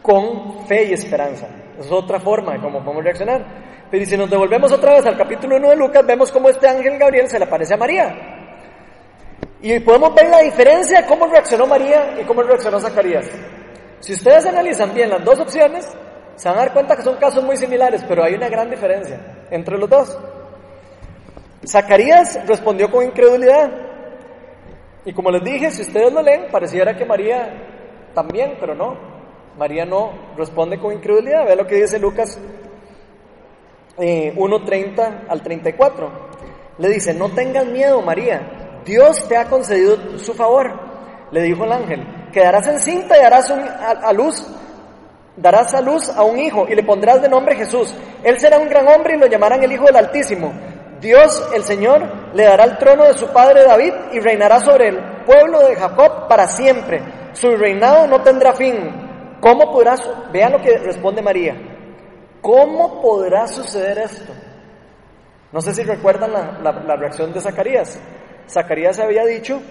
con 0.00 0.66
fe 0.68 0.84
y 0.84 0.92
esperanza. 0.92 1.48
es 1.76 1.90
otra 1.90 2.20
forma 2.20 2.52
de 2.52 2.60
cómo 2.60 2.78
podemos 2.78 3.02
reaccionar. 3.02 3.44
Pero 3.90 4.04
si 4.04 4.16
nos 4.16 4.30
devolvemos 4.30 4.70
otra 4.70 4.92
vez 4.92 5.04
al 5.04 5.16
capítulo 5.16 5.56
1 5.56 5.70
de 5.70 5.76
Lucas, 5.76 6.06
vemos 6.06 6.30
cómo 6.30 6.48
este 6.48 6.68
ángel 6.68 6.96
Gabriel 6.96 7.28
se 7.28 7.40
le 7.40 7.46
aparece 7.46 7.74
a 7.74 7.76
María. 7.76 8.16
Y 9.60 9.80
podemos 9.80 10.14
ver 10.14 10.28
la 10.28 10.38
diferencia 10.42 11.00
de 11.00 11.08
cómo 11.08 11.26
reaccionó 11.26 11.66
María 11.66 12.14
y 12.20 12.24
cómo 12.24 12.44
reaccionó 12.44 12.78
Zacarías. 12.78 13.28
Si 13.98 14.12
ustedes 14.12 14.46
analizan 14.46 14.94
bien 14.94 15.10
las 15.10 15.24
dos 15.24 15.40
opciones, 15.40 15.88
se 16.36 16.48
van 16.48 16.58
a 16.58 16.60
dar 16.60 16.72
cuenta 16.72 16.94
que 16.94 17.02
son 17.02 17.16
casos 17.16 17.42
muy 17.42 17.56
similares, 17.56 18.04
pero 18.06 18.22
hay 18.22 18.34
una 18.34 18.48
gran 18.48 18.70
diferencia 18.70 19.18
entre 19.50 19.78
los 19.78 19.88
dos. 19.88 20.18
Zacarías 21.66 22.38
respondió 22.46 22.90
con 22.90 23.04
incredulidad. 23.04 23.70
Y 25.04 25.12
como 25.12 25.30
les 25.30 25.42
dije, 25.42 25.70
si 25.70 25.82
ustedes 25.82 26.12
lo 26.12 26.22
leen, 26.22 26.50
pareciera 26.50 26.96
que 26.96 27.04
María 27.04 28.10
también, 28.14 28.56
pero 28.60 28.74
no. 28.74 28.96
María 29.56 29.84
no 29.84 30.12
responde 30.36 30.78
con 30.78 30.92
incredulidad. 30.92 31.46
Ve 31.46 31.56
lo 31.56 31.66
que 31.66 31.76
dice 31.76 31.98
Lucas 31.98 32.38
1.30 33.96 34.98
eh, 34.98 35.26
al 35.28 35.42
34. 35.42 36.28
Le 36.78 36.88
dice, 36.88 37.12
no 37.12 37.30
tengas 37.30 37.66
miedo, 37.66 38.00
María 38.02 38.66
Dios 38.88 39.28
te 39.28 39.36
ha 39.36 39.44
concedido 39.44 40.18
su 40.18 40.32
favor, 40.32 40.72
le 41.30 41.42
dijo 41.42 41.64
el 41.64 41.72
ángel, 41.72 42.06
quedarás 42.32 42.66
encinta 42.66 43.18
y 43.18 43.20
darás 43.20 43.50
a, 43.50 44.12
luz, 44.14 44.46
darás 45.40 45.72
a 45.74 45.80
luz 45.80 46.08
a 46.10 46.22
un 46.24 46.38
hijo 46.38 46.66
y 46.68 46.74
le 46.74 46.82
pondrás 46.82 47.22
de 47.22 47.28
nombre 47.28 47.56
Jesús. 47.56 47.94
Él 48.22 48.38
será 48.38 48.58
un 48.58 48.68
gran 48.68 48.86
hombre 48.88 49.14
y 49.14 49.18
lo 49.18 49.26
llamarán 49.26 49.62
el 49.62 49.72
Hijo 49.72 49.84
del 49.84 49.96
Altísimo. 49.96 50.52
Dios, 51.00 51.48
el 51.54 51.62
Señor, 51.62 52.34
le 52.34 52.44
dará 52.44 52.64
el 52.64 52.76
trono 52.78 53.04
de 53.04 53.14
su 53.14 53.28
padre 53.28 53.64
David 53.64 53.92
y 54.12 54.20
reinará 54.20 54.60
sobre 54.60 54.88
el 54.88 54.98
pueblo 55.24 55.60
de 55.60 55.76
Jacob 55.76 56.26
para 56.28 56.46
siempre. 56.48 57.00
Su 57.32 57.56
reinado 57.56 58.06
no 58.08 58.20
tendrá 58.22 58.52
fin. 58.52 59.38
¿Cómo 59.40 59.72
podrá, 59.72 59.94
vean 60.32 60.52
lo 60.52 60.60
que 60.60 60.76
responde 60.78 61.22
María, 61.22 61.54
¿cómo 62.40 63.00
podrá 63.00 63.46
suceder 63.46 63.98
esto? 63.98 64.32
No 65.52 65.60
sé 65.60 65.72
si 65.72 65.84
recuerdan 65.84 66.32
la 66.32 66.96
reacción 66.96 67.32
de 67.32 67.40
Zacarías. 67.40 68.00
Zacarías 68.48 68.98
había 68.98 69.24
dicho, 69.24 69.62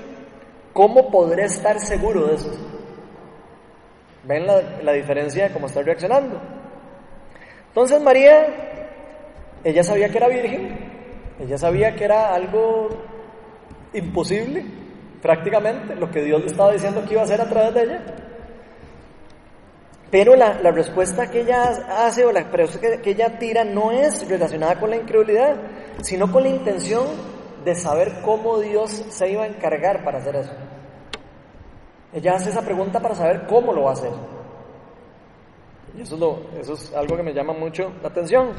¿cómo 0.71 1.11
podré 1.11 1.43
estar 1.43 1.79
seguro 1.81 2.27
de 2.27 2.35
esto? 2.35 2.76
¿Ven 4.27 4.45
la, 4.45 4.91
diferencia 4.91 5.47
de 5.47 5.53
cómo 5.53 5.67
está 5.67 5.81
reaccionando? 5.81 6.37
Entonces 7.69 8.01
María, 8.01 8.45
ella 9.63 9.83
sabía 9.83 10.09
que 10.09 10.17
era 10.17 10.27
virgen, 10.27 10.77
ella 11.39 11.57
sabía 11.57 11.95
que 11.95 12.03
era 12.03 12.33
algo 12.33 12.89
imposible, 13.93 14.65
prácticamente, 15.21 15.95
lo 15.95 16.11
que 16.11 16.23
Dios 16.23 16.41
le 16.41 16.47
estaba 16.47 16.73
diciendo 16.73 17.05
que 17.05 17.13
iba 17.13 17.21
a 17.21 17.23
hacer 17.23 17.39
a 17.39 17.47
través 17.47 17.73
de 17.73 17.83
ella. 17.83 18.01
Pero 20.11 20.35
la, 20.35 20.59
la 20.61 20.71
respuesta 20.71 21.31
que 21.31 21.41
ella 21.41 21.63
hace 22.05 22.25
o 22.25 22.31
la 22.33 22.41
respuesta 22.41 22.81
que, 22.81 23.01
que 23.01 23.11
ella 23.11 23.39
tira 23.39 23.63
no 23.63 23.93
es 23.93 24.27
relacionada 24.27 24.77
con 24.77 24.89
la 24.89 24.97
incredulidad, 24.97 25.55
sino 26.01 26.29
con 26.29 26.43
la 26.43 26.49
intención 26.49 27.05
de 27.63 27.75
saber 27.75 28.21
cómo 28.25 28.59
Dios 28.59 28.91
se 29.09 29.29
iba 29.31 29.43
a 29.43 29.47
encargar 29.47 30.03
para 30.03 30.17
hacer 30.17 30.35
eso. 30.35 30.51
Ella 32.13 32.35
hace 32.35 32.49
esa 32.49 32.61
pregunta 32.61 32.99
para 32.99 33.15
saber 33.15 33.45
cómo 33.47 33.73
lo 33.73 33.83
va 33.83 33.91
a 33.91 33.93
hacer. 33.93 34.11
Y 35.97 36.01
eso 36.01 36.15
es, 36.15 36.21
lo, 36.21 36.39
eso 36.59 36.73
es 36.73 36.93
algo 36.93 37.17
que 37.17 37.23
me 37.23 37.33
llama 37.33 37.53
mucho 37.53 37.91
la 38.01 38.09
atención. 38.09 38.51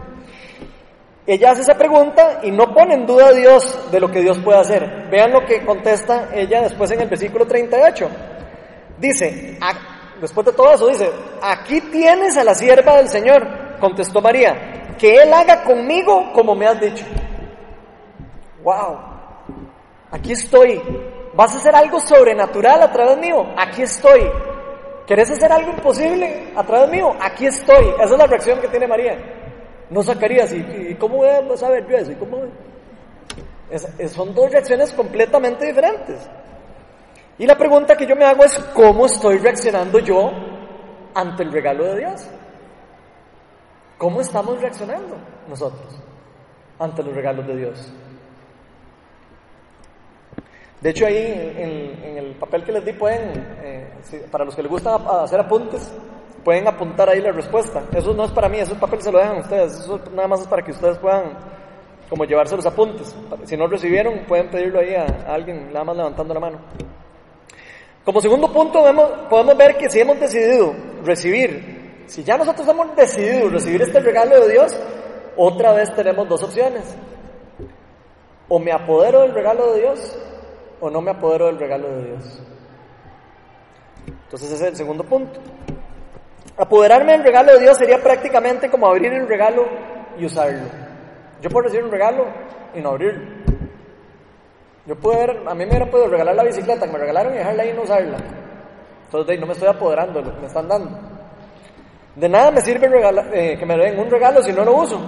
Ella 1.27 1.51
hace 1.51 1.63
esa 1.63 1.77
pregunta 1.77 2.41
y 2.43 2.51
no 2.51 2.73
pone 2.73 2.95
en 2.95 3.07
duda 3.07 3.29
a 3.29 3.33
Dios 3.33 3.91
de 3.91 4.01
lo 4.01 4.11
que 4.11 4.21
Dios 4.21 4.39
puede 4.39 4.59
hacer. 4.59 5.09
Vean 5.11 5.33
lo 5.33 5.45
que 5.45 5.65
contesta 5.65 6.31
ella 6.35 6.63
después 6.63 6.91
en 6.91 7.03
el 7.03 7.09
versículo 7.09 7.47
38. 7.47 8.09
Dice, 8.99 9.59
después 10.21 10.47
de 10.47 10.53
todo 10.53 10.73
eso, 10.73 10.89
dice, 10.89 11.11
aquí 11.43 11.81
tienes 11.93 12.37
a 12.37 12.45
la 12.45 12.55
sierva 12.55 12.97
del 12.97 13.09
Señor, 13.09 13.79
contestó 13.79 14.21
María, 14.21 14.95
que 14.99 15.15
Él 15.15 15.33
haga 15.33 15.63
conmigo 15.65 16.33
como 16.33 16.55
me 16.55 16.67
has 16.67 16.81
dicho 16.81 17.05
wow, 18.69 18.99
aquí 20.11 20.33
estoy. 20.33 20.83
¿Vas 21.39 21.55
a 21.55 21.59
hacer 21.59 21.73
algo 21.73 22.01
sobrenatural 22.01 22.83
a 22.83 22.91
través 22.91 23.17
mío? 23.17 23.47
Aquí 23.57 23.83
estoy. 23.83 24.29
¿Querés 25.07 25.31
hacer 25.31 25.53
algo 25.53 25.71
imposible 25.71 26.53
a 26.57 26.65
través 26.65 26.91
mío? 26.91 27.13
Aquí 27.21 27.47
estoy. 27.47 27.91
Esa 27.95 28.13
es 28.13 28.19
la 28.19 28.27
reacción 28.27 28.61
que 28.61 28.67
tiene 28.67 28.89
María. 28.89 29.17
No 29.89 30.03
sacarías, 30.03 30.53
¿y, 30.53 30.97
cómo 30.97 31.19
voy 31.19 31.29
a 31.29 31.57
saber 31.57 31.87
yo 31.89 31.97
eso? 31.97 32.13
cómo? 32.19 32.39
son 34.09 34.35
dos 34.35 34.51
reacciones 34.51 34.93
completamente 34.93 35.65
diferentes. 35.65 36.29
Y 37.39 37.47
la 37.47 37.57
pregunta 37.57 37.97
que 37.97 38.05
yo 38.05 38.17
me 38.17 38.25
hago 38.25 38.43
es, 38.43 38.59
¿cómo 38.75 39.07
estoy 39.07 39.39
reaccionando 39.39 40.01
yo 40.01 40.33
ante 41.15 41.45
el 41.45 41.53
regalo 41.53 41.85
de 41.85 41.99
Dios? 42.01 42.29
¿Cómo 43.97 44.23
estamos 44.23 44.61
reaccionando 44.61 45.17
nosotros 45.49 46.01
ante 46.81 47.01
los 47.05 47.15
regalos 47.15 47.47
de 47.47 47.57
Dios? 47.57 47.93
De 50.81 50.91
hecho, 50.91 51.07
ahí 51.07 51.17
en, 51.57 52.19
el 52.19 52.35
papel 52.37 52.65
que 52.65 52.73
les 52.73 52.85
di 52.85 52.93
pueden, 52.93 53.33
eh, 53.63 53.89
para 54.31 54.45
los 54.45 54.55
que 54.55 54.63
les 54.63 54.71
gusta 54.71 54.95
hacer 55.23 55.41
apuntes, 55.41 55.93
pueden 56.45 56.69
apuntar 56.69 57.09
ahí 57.09 57.21
la 57.21 57.33
respuesta. 57.33 57.83
Eso 57.93 58.15
no 58.15 58.25
es 58.25 58.31
para 58.31 58.49
mí, 58.49 58.59
ese 58.59 58.75
papel 58.77 59.03
se 59.03 59.11
lo 59.11 59.19
dejan 59.19 59.39
ustedes. 59.39 59.81
Eso 59.81 60.01
nada 60.15 60.29
más 60.29 60.41
es 60.41 60.47
para 60.47 60.63
que 60.63 60.71
ustedes 60.71 60.99
puedan 60.99 61.37
como 62.09 62.25
llevarse 62.25 62.57
los 62.57 62.67
apuntes. 62.67 63.15
Si 63.45 63.57
no 63.57 63.67
recibieron, 63.67 64.21
pueden 64.27 64.49
pedirlo 64.51 64.81
ahí 64.81 64.95
a, 64.95 65.05
alguien, 65.33 65.73
nada 65.73 65.85
más 65.85 65.97
levantando 65.97 66.35
la 66.35 66.41
mano. 66.41 66.59
Como 68.05 68.21
segundo 68.21 68.51
punto, 68.53 68.83
podemos 69.29 69.57
ver 69.57 69.77
que 69.77 69.91
si 69.91 70.01
hemos 70.01 70.19
decidido 70.19 70.75
recibir, 71.05 72.05
si 72.07 72.25
ya 72.25 72.39
nosotros 72.39 72.67
hemos 72.67 72.97
decidido 72.97 73.51
recibir 73.51 73.83
este 73.83 74.01
regalo 74.01 74.41
de 74.41 74.53
Dios, 74.53 74.79
otra 75.37 75.73
vez 75.73 75.95
tenemos 75.95 76.27
dos 76.29 76.43
opciones. 76.43 76.97
O 78.49 78.59
me 78.59 78.73
apodero 78.73 79.21
del 79.21 79.35
regalo 79.35 79.75
de 79.75 79.81
Dios, 79.81 80.19
o 80.81 80.91
no 80.91 81.01
me 81.01 81.11
apodero 81.11 81.47
del 81.47 81.59
regalo 81.59 81.89
de 81.89 82.05
Dios. 82.05 82.43
Entonces 84.07 84.53
ese 84.53 84.65
es 84.65 84.71
el 84.71 84.77
segundo 84.77 85.05
punto. 85.05 85.41
Apoderarme 86.57 87.13
del 87.13 87.25
regalo 87.25 87.53
de 87.53 87.61
Dios 87.61 87.77
sería 87.77 88.03
prácticamente 88.03 88.71
como 88.71 88.87
abrir 88.87 89.13
el 89.13 89.29
regalo 89.29 89.65
y 90.19 90.25
usarlo. 90.25 90.69
Yo 91.41 91.51
puedo 91.51 91.65
recibir 91.65 91.85
un 91.85 91.91
regalo 91.91 92.27
y 92.75 92.81
no 92.81 92.91
abrirlo. 92.91 93.39
Yo 94.87 94.97
puedo 94.97 95.49
a 95.49 95.55
mí 95.55 95.65
me 95.65 95.71
hubiera 95.71 95.91
podido 95.91 96.09
regalar 96.09 96.35
la 96.35 96.45
bicicleta 96.45 96.87
que 96.87 96.93
me 96.93 96.99
regalaron 96.99 97.35
y 97.35 97.39
dejarla 97.39 97.63
ahí 97.63 97.71
y 97.71 97.75
no 97.75 97.83
usarla. 97.83 98.17
Entonces 99.05 99.41
no 99.41 99.47
me 99.47 99.53
estoy 99.53 99.69
apoderando 99.69 100.21
de 100.21 100.27
lo 100.27 100.35
que 100.35 100.41
me 100.41 100.47
están 100.47 100.69
dando. 100.69 100.99
De 102.17 102.29
nada 102.29 102.51
me 102.51 102.61
sirve 102.61 102.89
eh, 103.33 103.57
que 103.59 103.67
me 103.67 103.77
den 103.77 103.99
un 103.99 104.11
regalo 104.11 104.43
si 104.43 104.53
no 104.53 104.65
lo 104.65 104.77
uso. 104.77 105.01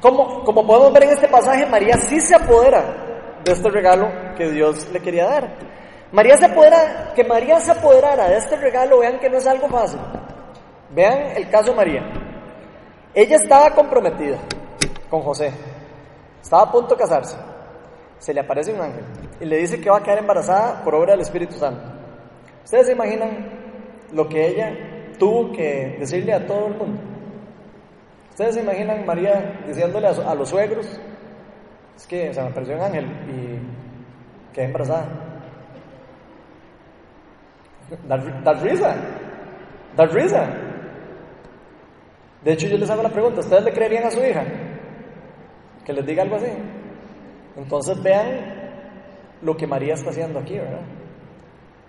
Como, 0.00 0.42
como 0.44 0.66
podemos 0.66 0.92
ver 0.92 1.04
en 1.04 1.10
este 1.10 1.28
pasaje, 1.28 1.66
María 1.66 1.96
sí 1.96 2.20
se 2.20 2.34
apodera 2.34 3.09
de 3.44 3.52
este 3.52 3.70
regalo 3.70 4.08
que 4.36 4.50
Dios 4.50 4.88
le 4.92 5.00
quería 5.00 5.26
dar. 5.26 5.48
María 6.12 6.36
se 6.36 6.46
apodera, 6.46 7.12
que 7.14 7.24
María 7.24 7.60
se 7.60 7.70
apoderara 7.70 8.28
de 8.28 8.36
este 8.36 8.56
regalo, 8.56 8.98
vean 8.98 9.18
que 9.18 9.30
no 9.30 9.38
es 9.38 9.46
algo 9.46 9.68
fácil. 9.68 10.00
Vean 10.90 11.36
el 11.36 11.48
caso 11.48 11.74
María. 11.74 12.02
Ella 13.14 13.36
estaba 13.36 13.70
comprometida 13.74 14.38
con 15.08 15.22
José. 15.22 15.52
Estaba 16.42 16.62
a 16.62 16.72
punto 16.72 16.94
de 16.94 17.00
casarse. 17.00 17.36
Se 18.18 18.34
le 18.34 18.40
aparece 18.40 18.72
un 18.72 18.80
ángel 18.80 19.04
y 19.40 19.44
le 19.44 19.58
dice 19.58 19.80
que 19.80 19.90
va 19.90 19.98
a 19.98 20.02
quedar 20.02 20.18
embarazada 20.18 20.82
por 20.84 20.94
obra 20.94 21.12
del 21.12 21.22
Espíritu 21.22 21.54
Santo. 21.54 21.82
¿Ustedes 22.64 22.86
se 22.86 22.92
imaginan 22.92 23.48
lo 24.12 24.28
que 24.28 24.46
ella 24.46 25.16
tuvo 25.18 25.52
que 25.52 25.96
decirle 25.98 26.34
a 26.34 26.46
todo 26.46 26.66
el 26.66 26.74
mundo? 26.74 27.00
¿Ustedes 28.30 28.54
se 28.54 28.60
imaginan 28.60 29.04
María 29.06 29.60
diciéndole 29.66 30.08
a, 30.08 30.34
los 30.34 30.48
suegros? 30.48 30.86
Es 32.00 32.06
que 32.06 32.32
se 32.32 32.40
me 32.40 32.48
apareció 32.48 32.76
un 32.76 32.80
ángel 32.80 33.04
y 33.28 34.54
quedé 34.54 34.64
embarazada. 34.64 35.06
Da, 38.08 38.54
risa. 38.54 38.96
Da 39.94 40.06
risa. 40.06 40.48
De 42.42 42.52
hecho, 42.52 42.68
yo 42.68 42.78
les 42.78 42.88
hago 42.88 43.02
la 43.02 43.10
pregunta, 43.10 43.40
¿ustedes 43.40 43.64
le 43.64 43.72
creerían 43.74 44.04
a 44.04 44.10
su 44.10 44.20
hija? 44.20 44.42
que 45.84 45.92
les 45.92 46.06
diga 46.06 46.22
algo 46.22 46.36
así. 46.36 46.52
Entonces 47.56 48.02
vean 48.02 48.28
lo 49.42 49.54
que 49.54 49.66
María 49.66 49.92
está 49.92 50.08
haciendo 50.08 50.38
aquí, 50.38 50.58
¿verdad? 50.58 50.82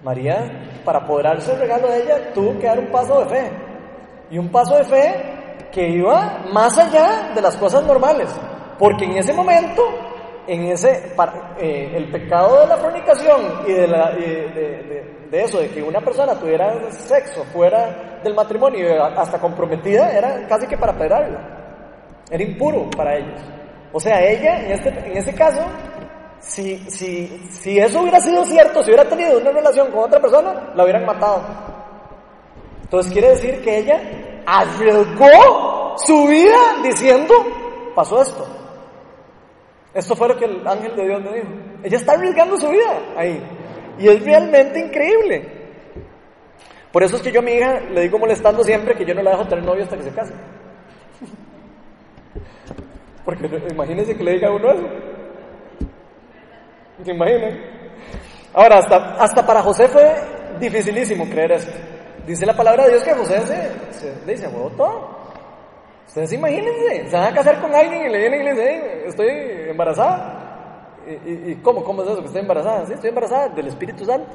María, 0.03 0.81
para 0.83 0.99
apoderarse 0.99 1.51
del 1.51 1.61
regalo 1.61 1.87
de 1.87 2.03
ella, 2.03 2.33
tuvo 2.33 2.59
que 2.59 2.67
dar 2.67 2.79
un 2.79 2.91
paso 2.91 3.19
de 3.23 3.25
fe. 3.27 3.51
Y 4.29 4.37
un 4.37 4.49
paso 4.49 4.75
de 4.75 4.83
fe 4.83 5.67
que 5.71 5.87
iba 5.87 6.43
más 6.51 6.77
allá 6.77 7.31
de 7.33 7.41
las 7.41 7.55
cosas 7.55 7.85
normales. 7.85 8.29
Porque 8.81 9.05
en 9.05 9.15
ese 9.15 9.31
momento, 9.31 9.83
en 10.47 10.71
ese, 10.71 11.13
eh, 11.59 11.91
el 11.93 12.09
pecado 12.09 12.61
de 12.61 12.65
la 12.65 12.77
fornicación 12.77 13.61
y, 13.67 13.73
de, 13.73 15.05
de, 15.29 15.43
eso, 15.43 15.59
de 15.59 15.69
que 15.69 15.83
una 15.83 16.01
persona 16.01 16.33
tuviera 16.33 16.91
sexo 16.91 17.43
fuera 17.53 18.19
del 18.23 18.33
matrimonio, 18.33 19.03
hasta 19.03 19.37
comprometida, 19.37 20.11
era 20.11 20.47
casi 20.47 20.65
que 20.65 20.79
para 20.79 20.93
apedrearla. 20.93 22.23
Era 22.31 22.43
impuro 22.43 22.89
para 22.89 23.17
ellos. 23.17 23.39
O 23.93 23.99
sea, 23.99 24.19
ella, 24.19 24.65
en 24.65 24.71
este, 24.71 24.89
en 24.89 25.15
este 25.15 25.35
caso, 25.35 25.61
si, 26.39 26.79
si, 26.89 27.27
si 27.51 27.77
eso 27.77 28.01
hubiera 28.01 28.19
sido 28.19 28.43
cierto, 28.45 28.81
si 28.81 28.89
hubiera 28.89 29.07
tenido 29.07 29.37
una 29.37 29.51
relación 29.51 29.91
con 29.91 30.05
otra 30.05 30.19
persona, 30.19 30.71
la 30.73 30.83
hubieran 30.83 31.05
matado. 31.05 31.43
Entonces 32.81 33.13
quiere 33.13 33.29
decir 33.29 33.61
que 33.61 33.77
ella 33.77 34.01
arriesgó 34.47 35.97
su 35.97 36.25
vida 36.25 36.57
diciendo, 36.81 37.35
pasó 37.93 38.23
esto. 38.23 38.57
Esto 39.93 40.15
fue 40.15 40.29
lo 40.29 40.37
que 40.37 40.45
el 40.45 40.65
ángel 40.65 40.95
de 40.95 41.05
Dios 41.05 41.21
me 41.21 41.33
dijo. 41.33 41.47
Ella 41.83 41.97
está 41.97 42.13
arriesgando 42.13 42.57
su 42.57 42.69
vida 42.69 42.97
ahí. 43.15 43.43
Y 43.99 44.07
es 44.07 44.23
realmente 44.23 44.79
increíble. 44.79 45.59
Por 46.91 47.03
eso 47.03 47.17
es 47.17 47.21
que 47.21 47.31
yo 47.31 47.39
a 47.39 47.43
mi 47.43 47.53
hija 47.53 47.79
le 47.79 48.01
digo 48.01 48.17
molestando 48.17 48.63
siempre 48.63 48.95
que 48.95 49.05
yo 49.05 49.13
no 49.13 49.21
la 49.21 49.31
dejo 49.31 49.47
tener 49.47 49.65
novio 49.65 49.83
hasta 49.83 49.97
que 49.97 50.03
se 50.03 50.11
case. 50.11 50.33
Porque 53.25 53.49
imagínense 53.69 54.15
que 54.15 54.23
le 54.23 54.33
diga 54.33 54.49
a 54.49 54.53
uno 54.53 54.71
eso. 54.71 54.87
¿Se 57.03 57.11
imaginan? 57.11 57.59
Ahora, 58.53 58.79
hasta, 58.79 59.15
hasta 59.15 59.45
para 59.45 59.61
José 59.61 59.87
fue 59.87 60.13
dificilísimo 60.59 61.29
creer 61.29 61.53
eso. 61.53 61.71
Dice 62.27 62.45
la 62.45 62.55
palabra 62.55 62.83
de 62.83 62.91
Dios 62.91 63.03
que 63.03 63.13
José 63.13 63.39
se, 63.41 63.93
se 63.93 64.13
dice, 64.25 64.47
todo. 64.77 65.20
Ustedes 66.07 66.33
imagínense, 66.33 67.09
se 67.09 67.15
van 67.15 67.31
a 67.31 67.35
casar 67.35 67.61
con 67.61 67.73
alguien 67.73 68.07
y 68.07 68.09
le 68.09 68.17
vienen 68.17 68.41
y 68.41 68.43
le 68.43 68.51
dicen, 68.51 68.83
estoy 69.07 69.29
embarazada. 69.69 70.37
¿Y, 71.25 71.55
cómo? 71.55 71.83
¿Cómo 71.83 72.03
es 72.03 72.09
eso 72.09 72.19
que 72.19 72.27
estoy 72.27 72.41
embarazada? 72.41 72.83
Estoy 72.83 73.09
embarazada 73.09 73.49
del 73.49 73.67
Espíritu 73.67 74.05
Santo. 74.05 74.29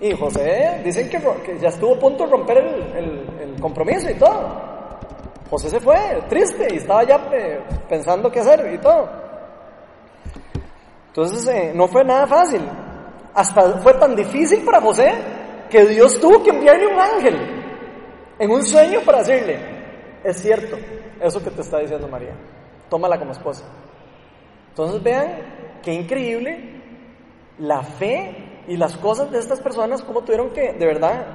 Y 0.00 0.12
José, 0.16 0.80
dicen 0.84 1.08
que, 1.08 1.58
ya 1.60 1.68
estuvo 1.68 1.94
a 1.94 1.98
punto 1.98 2.24
de 2.24 2.30
romper 2.30 2.58
el 2.58 3.60
compromiso 3.60 4.10
y 4.10 4.14
todo. 4.14 4.72
José 5.52 5.68
se 5.68 5.80
fue 5.80 5.98
triste 6.30 6.66
y 6.72 6.78
estaba 6.78 7.04
ya 7.04 7.28
eh, 7.30 7.60
pensando 7.86 8.32
qué 8.32 8.40
hacer 8.40 8.72
y 8.72 8.78
todo. 8.78 9.06
Entonces 11.08 11.46
eh, 11.46 11.72
no 11.74 11.86
fue 11.88 12.02
nada 12.04 12.26
fácil. 12.26 12.62
Hasta 13.34 13.78
fue 13.80 13.92
tan 13.92 14.16
difícil 14.16 14.64
para 14.64 14.80
José 14.80 15.12
que 15.68 15.84
Dios 15.84 16.18
tuvo 16.18 16.42
que 16.42 16.48
enviarle 16.48 16.86
un 16.86 16.98
ángel 16.98 17.36
en 18.38 18.50
un 18.50 18.64
sueño 18.64 19.00
para 19.04 19.18
decirle, 19.18 19.58
es 20.24 20.40
cierto, 20.40 20.76
eso 21.20 21.42
que 21.42 21.50
te 21.50 21.62
está 21.62 21.78
diciendo 21.78 22.08
María, 22.08 22.34
tómala 22.88 23.18
como 23.18 23.32
esposa. 23.32 23.64
Entonces 24.68 25.02
vean 25.02 25.80
qué 25.82 25.92
increíble 25.92 26.80
la 27.58 27.82
fe 27.82 28.64
y 28.68 28.76
las 28.76 28.96
cosas 28.96 29.30
de 29.30 29.38
estas 29.38 29.60
personas, 29.60 30.02
cómo 30.02 30.22
tuvieron 30.22 30.50
que 30.50 30.72
de 30.72 30.86
verdad 30.86 31.26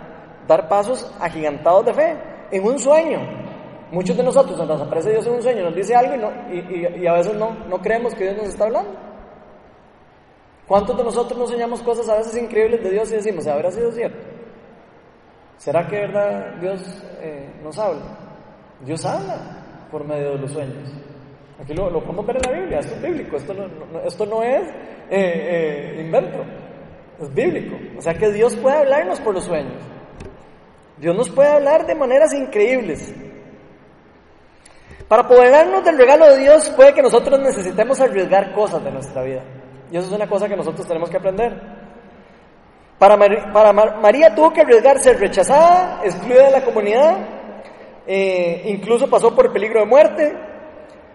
dar 0.47 0.67
pasos 0.67 1.13
agigantados 1.19 1.85
de 1.85 1.93
fe 1.93 2.17
en 2.51 2.63
un 2.63 2.79
sueño. 2.79 3.19
Muchos 3.91 4.17
de 4.17 4.23
nosotros 4.23 4.57
nos 4.67 4.81
aparece 4.81 5.11
Dios 5.11 5.25
en 5.27 5.33
un 5.33 5.41
sueño, 5.41 5.63
nos 5.63 5.75
dice 5.75 5.95
algo 5.95 6.15
y, 6.51 7.01
y, 7.01 7.07
a 7.07 7.13
veces 7.13 7.35
no, 7.35 7.51
no 7.69 7.77
creemos 7.79 8.13
que 8.15 8.25
Dios 8.25 8.38
nos 8.38 8.47
está 8.47 8.65
hablando. 8.65 8.91
¿Cuántos 10.67 10.97
de 10.97 11.03
nosotros 11.03 11.39
nos 11.39 11.49
soñamos 11.49 11.81
cosas 11.81 12.09
a 12.09 12.17
veces 12.17 12.35
increíbles 12.41 12.83
de 12.83 12.89
Dios 12.89 13.09
y 13.11 13.15
decimos, 13.15 13.47
¿habrá 13.47 13.71
sido 13.71 13.89
cierto? 13.91 14.17
¿Será 15.57 15.88
que 15.88 15.95
verdad 15.95 16.55
Dios 16.59 16.81
eh, 17.21 17.49
nos 17.63 17.79
habla? 17.79 18.26
Dios 18.86 19.05
habla 19.05 19.88
por 19.91 20.05
medio 20.05 20.32
de 20.32 20.38
los 20.39 20.51
sueños. 20.51 20.89
Aquí 21.61 21.73
lo, 21.73 21.89
lo 21.89 22.01
podemos 22.01 22.25
ver 22.25 22.38
en 22.38 22.51
la 22.51 22.59
Biblia, 22.59 22.80
esto 22.80 22.95
es 22.95 23.01
bíblico, 23.01 23.36
esto 23.36 23.53
no, 23.53 23.99
esto 24.05 24.25
no 24.25 24.43
es 24.43 24.67
eh, 25.09 25.95
eh, 25.97 26.01
invento, 26.01 26.43
es 27.19 27.34
bíblico. 27.34 27.75
O 27.97 28.01
sea 28.01 28.13
que 28.13 28.32
Dios 28.32 28.55
puede 28.55 28.78
hablarnos 28.78 29.19
por 29.21 29.34
los 29.34 29.43
sueños. 29.43 29.82
Dios 30.97 31.15
nos 31.15 31.30
puede 31.30 31.49
hablar 31.49 31.86
de 31.86 31.95
maneras 31.95 32.34
increíbles. 32.34 33.13
Para 35.07 35.23
apoderarnos 35.23 35.84
del 35.86 35.97
regalo 35.97 36.28
de 36.28 36.39
Dios 36.39 36.69
puede 36.75 36.93
que 36.93 37.01
nosotros 37.01 37.39
necesitemos 37.39 37.99
arriesgar 38.01 38.53
cosas 38.53 38.84
de 38.84 38.91
nuestra 38.91 39.23
vida. 39.23 39.41
Y 39.89 39.97
eso 39.97 40.07
es 40.07 40.13
una 40.13 40.28
cosa 40.28 40.47
que 40.47 40.55
nosotros 40.55 40.86
tenemos 40.86 41.09
que 41.09 41.17
aprender. 41.17 41.59
Para, 42.99 43.17
para 43.53 43.73
María 43.73 44.36
tuvo 44.36 44.51
que 44.51 44.61
arriesgar 44.61 44.99
ser 44.99 45.19
rechazada, 45.19 46.01
excluida 46.03 46.47
de 46.47 46.51
la 46.51 46.63
comunidad, 46.63 47.15
eh, 48.08 48.64
incluso 48.66 49.10
pasó 49.10 49.36
por 49.36 49.51
peligro 49.51 49.82
de 49.82 49.86
muerte, 49.86 50.34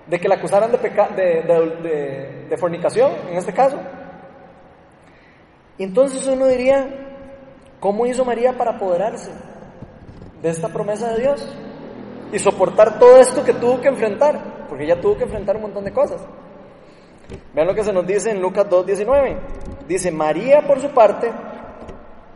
de 0.07 0.20
que 0.20 0.28
la 0.28 0.36
acusaran 0.36 0.70
de, 0.70 0.78
de, 0.78 2.47
de 2.49 2.57
fornicación, 2.57 3.12
en 3.30 3.38
este 3.38 3.53
caso. 3.53 3.78
Entonces 5.78 6.26
uno 6.26 6.47
diría, 6.47 6.86
¿cómo 7.80 8.07
hizo 8.07 8.24
María 8.24 8.57
para 8.57 8.72
apoderarse 8.72 9.30
de 10.43 10.49
esta 10.49 10.68
promesa 10.68 11.12
de 11.12 11.20
Dios? 11.20 11.57
y 12.32 12.38
soportar 12.38 12.99
todo 12.99 13.18
esto 13.18 13.45
que 13.45 13.53
tuvo 13.53 13.80
que 13.80 13.88
enfrentar, 13.88 14.66
porque 14.68 14.84
ella 14.84 15.01
tuvo 15.01 15.16
que 15.16 15.24
enfrentar 15.24 15.57
un 15.57 15.62
montón 15.62 15.84
de 15.84 15.93
cosas. 15.93 16.22
Vean 17.55 17.66
lo 17.66 17.74
que 17.74 17.84
se 17.84 17.93
nos 17.93 18.07
dice 18.07 18.30
en 18.30 18.40
Lucas 18.40 18.68
2.19. 18.68 19.38
Dice, 19.86 20.11
María 20.11 20.62
por 20.66 20.80
su 20.80 20.88
parte, 20.88 21.30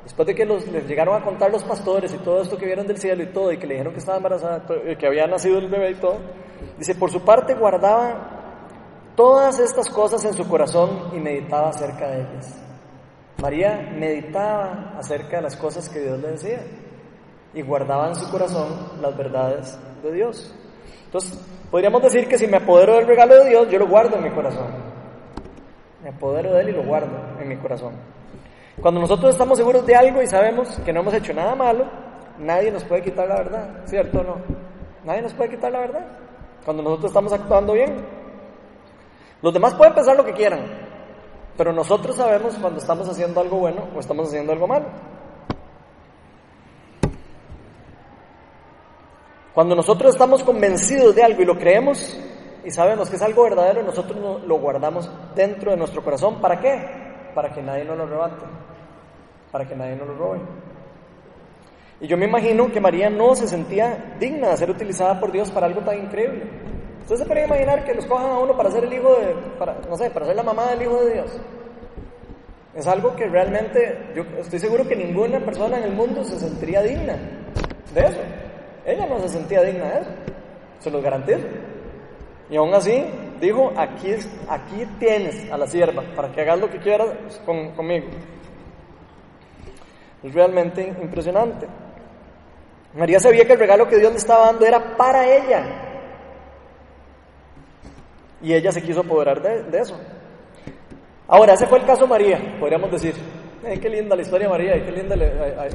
después 0.06 0.24
de 0.28 0.36
que 0.36 0.44
los, 0.44 0.64
les 0.68 0.86
llegaron 0.86 1.20
a 1.20 1.24
contar 1.24 1.50
los 1.50 1.64
pastores 1.64 2.14
y 2.14 2.18
todo 2.18 2.40
esto 2.40 2.56
que 2.56 2.64
vieron 2.64 2.86
del 2.86 2.96
cielo 2.96 3.24
y 3.24 3.26
todo, 3.26 3.50
y 3.50 3.58
que 3.58 3.66
le 3.66 3.74
dijeron 3.74 3.92
que 3.92 3.98
estaba 3.98 4.18
embarazada, 4.18 4.64
que 4.96 5.04
había 5.04 5.26
nacido 5.26 5.58
el 5.58 5.68
bebé 5.68 5.90
y 5.90 5.94
todo, 5.96 6.18
dice, 6.78 6.94
por 6.94 7.10
su 7.10 7.24
parte 7.24 7.54
guardaba 7.54 9.10
todas 9.16 9.58
estas 9.58 9.90
cosas 9.90 10.24
en 10.24 10.32
su 10.32 10.48
corazón 10.48 11.10
y 11.12 11.18
meditaba 11.18 11.70
acerca 11.70 12.06
de 12.06 12.20
ellas. 12.20 12.56
María 13.42 13.90
meditaba 13.98 14.94
acerca 14.96 15.38
de 15.38 15.42
las 15.42 15.56
cosas 15.56 15.88
que 15.88 15.98
Dios 15.98 16.20
le 16.20 16.28
decía 16.28 16.60
y 17.52 17.62
guardaba 17.62 18.06
en 18.06 18.14
su 18.14 18.30
corazón 18.30 18.92
las 19.00 19.16
verdades 19.16 19.76
de 20.04 20.12
Dios. 20.12 20.54
Entonces, 21.06 21.36
podríamos 21.68 22.00
decir 22.00 22.28
que 22.28 22.38
si 22.38 22.46
me 22.46 22.58
apodero 22.58 22.94
del 22.94 23.08
regalo 23.08 23.42
de 23.42 23.50
Dios, 23.50 23.68
yo 23.68 23.80
lo 23.80 23.88
guardo 23.88 24.18
en 24.18 24.22
mi 24.22 24.30
corazón. 24.30 24.68
Me 26.00 26.10
apodero 26.10 26.54
de 26.54 26.60
Él 26.60 26.68
y 26.68 26.72
lo 26.74 26.84
guardo 26.84 27.40
en 27.40 27.48
mi 27.48 27.56
corazón. 27.56 28.15
Cuando 28.80 29.00
nosotros 29.00 29.32
estamos 29.32 29.58
seguros 29.58 29.86
de 29.86 29.96
algo 29.96 30.22
y 30.22 30.26
sabemos 30.26 30.78
que 30.84 30.92
no 30.92 31.00
hemos 31.00 31.14
hecho 31.14 31.32
nada 31.32 31.54
malo, 31.54 31.86
nadie 32.38 32.70
nos 32.70 32.84
puede 32.84 33.02
quitar 33.02 33.26
la 33.26 33.36
verdad, 33.36 33.80
¿cierto 33.86 34.20
o 34.20 34.22
no? 34.22 34.36
Nadie 35.04 35.22
nos 35.22 35.32
puede 35.32 35.50
quitar 35.50 35.72
la 35.72 35.80
verdad. 35.80 36.06
Cuando 36.64 36.82
nosotros 36.82 37.10
estamos 37.10 37.32
actuando 37.32 37.72
bien. 37.72 38.04
Los 39.40 39.52
demás 39.52 39.74
pueden 39.74 39.94
pensar 39.94 40.16
lo 40.16 40.24
que 40.24 40.32
quieran, 40.32 40.60
pero 41.56 41.72
nosotros 41.72 42.16
sabemos 42.16 42.56
cuando 42.60 42.80
estamos 42.80 43.08
haciendo 43.08 43.40
algo 43.40 43.58
bueno 43.58 43.88
o 43.94 44.00
estamos 44.00 44.28
haciendo 44.28 44.52
algo 44.52 44.66
malo. 44.66 44.86
Cuando 49.54 49.74
nosotros 49.74 50.12
estamos 50.12 50.42
convencidos 50.42 51.14
de 51.14 51.22
algo 51.22 51.40
y 51.40 51.46
lo 51.46 51.56
creemos 51.56 52.18
y 52.64 52.70
sabemos 52.70 53.08
que 53.08 53.16
es 53.16 53.22
algo 53.22 53.44
verdadero, 53.44 53.82
nosotros 53.82 54.42
lo 54.44 54.58
guardamos 54.58 55.10
dentro 55.34 55.70
de 55.70 55.76
nuestro 55.76 56.02
corazón. 56.02 56.40
¿Para 56.40 56.60
qué? 56.60 57.05
Para 57.36 57.52
que 57.52 57.60
nadie 57.60 57.84
nos 57.84 57.98
lo 57.98 58.06
rebate, 58.06 58.46
para 59.52 59.68
que 59.68 59.76
nadie 59.76 59.94
nos 59.94 60.08
lo 60.08 60.16
robe. 60.16 60.40
Y 62.00 62.06
yo 62.06 62.16
me 62.16 62.24
imagino 62.24 62.72
que 62.72 62.80
María 62.80 63.10
no 63.10 63.34
se 63.34 63.46
sentía 63.46 64.16
digna 64.18 64.48
de 64.48 64.56
ser 64.56 64.70
utilizada 64.70 65.20
por 65.20 65.30
Dios 65.30 65.50
para 65.50 65.66
algo 65.66 65.82
tan 65.82 65.98
increíble. 65.98 66.44
Ustedes 67.02 67.20
se 67.20 67.26
pueden 67.26 67.44
imaginar 67.44 67.84
que 67.84 67.92
los 67.92 68.06
cojan 68.06 68.30
a 68.30 68.38
uno 68.38 68.56
para 68.56 68.70
ser 68.70 68.84
el 68.84 68.92
hijo 68.94 69.14
de, 69.16 69.34
para, 69.58 69.76
no 69.86 69.98
sé, 69.98 70.10
para 70.10 70.24
ser 70.24 70.34
la 70.34 70.44
mamá 70.44 70.70
del 70.70 70.80
hijo 70.80 71.04
de 71.04 71.12
Dios. 71.12 71.38
Es 72.74 72.86
algo 72.86 73.14
que 73.14 73.26
realmente, 73.26 74.12
yo 74.14 74.22
estoy 74.38 74.58
seguro 74.58 74.88
que 74.88 74.96
ninguna 74.96 75.38
persona 75.40 75.76
en 75.76 75.84
el 75.84 75.92
mundo 75.92 76.24
se 76.24 76.40
sentiría 76.40 76.80
digna 76.80 77.18
de 77.92 78.00
eso. 78.00 78.20
Ella 78.86 79.04
no 79.04 79.18
se 79.18 79.28
sentía 79.28 79.60
digna 79.60 79.84
de 79.90 80.00
eso, 80.00 80.10
se 80.78 80.90
lo 80.90 81.02
garantizo. 81.02 81.46
Y 82.48 82.56
aún 82.56 82.72
así 82.72 83.04
dijo, 83.40 83.72
aquí, 83.76 84.14
aquí 84.48 84.86
tienes 84.98 85.50
a 85.50 85.56
la 85.56 85.66
sierva 85.66 86.02
para 86.14 86.30
que 86.32 86.40
hagas 86.40 86.60
lo 86.60 86.70
que 86.70 86.78
quieras 86.78 87.08
conmigo. 87.44 88.06
Es 90.22 90.34
realmente 90.34 90.82
impresionante. 91.00 91.66
María 92.94 93.20
sabía 93.20 93.44
que 93.44 93.52
el 93.52 93.58
regalo 93.58 93.86
que 93.86 93.98
Dios 93.98 94.12
le 94.12 94.18
estaba 94.18 94.46
dando 94.46 94.64
era 94.64 94.96
para 94.96 95.26
ella. 95.26 95.64
Y 98.40 98.52
ella 98.52 98.72
se 98.72 98.82
quiso 98.82 99.00
apoderar 99.00 99.40
de, 99.42 99.64
de 99.64 99.78
eso. 99.78 99.98
Ahora, 101.28 101.54
ese 101.54 101.66
fue 101.66 101.78
el 101.78 101.86
caso 101.86 102.02
de 102.02 102.10
María, 102.10 102.56
podríamos 102.60 102.90
decir 102.90 103.14
qué 103.74 103.88
linda 103.88 104.14
la 104.14 104.22
historia 104.22 104.46
de 104.46 104.52
María, 104.52 104.84
qué 104.84 104.92
linda 104.92 105.16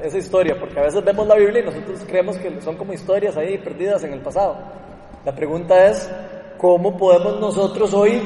esa 0.01 0.18
historia, 0.18 0.55
porque 0.57 0.80
a 0.80 0.84
veces 0.84 1.03
vemos 1.03 1.28
la 1.28 1.36
Biblia 1.36 1.62
y 1.62 1.66
nosotros 1.66 2.03
creemos 2.07 2.38
que 2.38 2.62
son 2.62 2.78
como 2.78 2.93
historias 2.93 3.36
ahí 3.36 3.57
perdidas 3.57 4.03
en 4.05 4.14
el 4.14 4.22
pasado. 4.22 4.57
La 5.26 5.36
pregunta 5.36 5.88
es, 5.88 6.09
¿cómo 6.62 6.95
podemos 6.95 7.39
nosotros 7.39 7.91
hoy, 7.95 8.22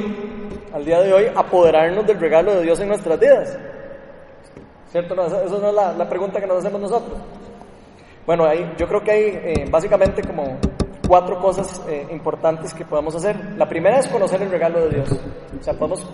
al 0.73 0.83
día 0.83 0.99
de 1.01 1.13
hoy, 1.13 1.25
apoderarnos 1.33 2.05
del 2.05 2.19
regalo 2.19 2.53
de 2.55 2.63
Dios 2.63 2.77
en 2.81 2.89
nuestras 2.89 3.17
vidas? 3.17 3.57
¿Cierto? 4.91 5.15
Eso 5.25 5.59
no 5.59 5.69
es 5.69 5.97
la, 5.97 6.09
pregunta 6.09 6.41
que 6.41 6.47
nos 6.47 6.57
hacemos 6.57 6.81
nosotros. 6.81 7.17
Bueno, 8.25 8.43
ahí, 8.45 8.73
yo 8.77 8.87
creo 8.87 9.01
que 9.01 9.11
hay 9.11 9.23
eh, 9.23 9.65
básicamente 9.71 10.21
como 10.21 10.57
cuatro 11.07 11.39
cosas 11.39 11.81
eh, 11.87 12.07
importantes 12.11 12.73
que 12.73 12.83
podemos 12.83 13.15
hacer. 13.15 13.37
La 13.55 13.69
primera 13.69 13.99
es 13.99 14.07
conocer 14.07 14.41
el 14.41 14.51
regalo 14.51 14.81
de 14.81 14.89
Dios. 14.95 15.09
O 15.59 15.63
sea, 15.63 15.73
podemos 15.73 16.05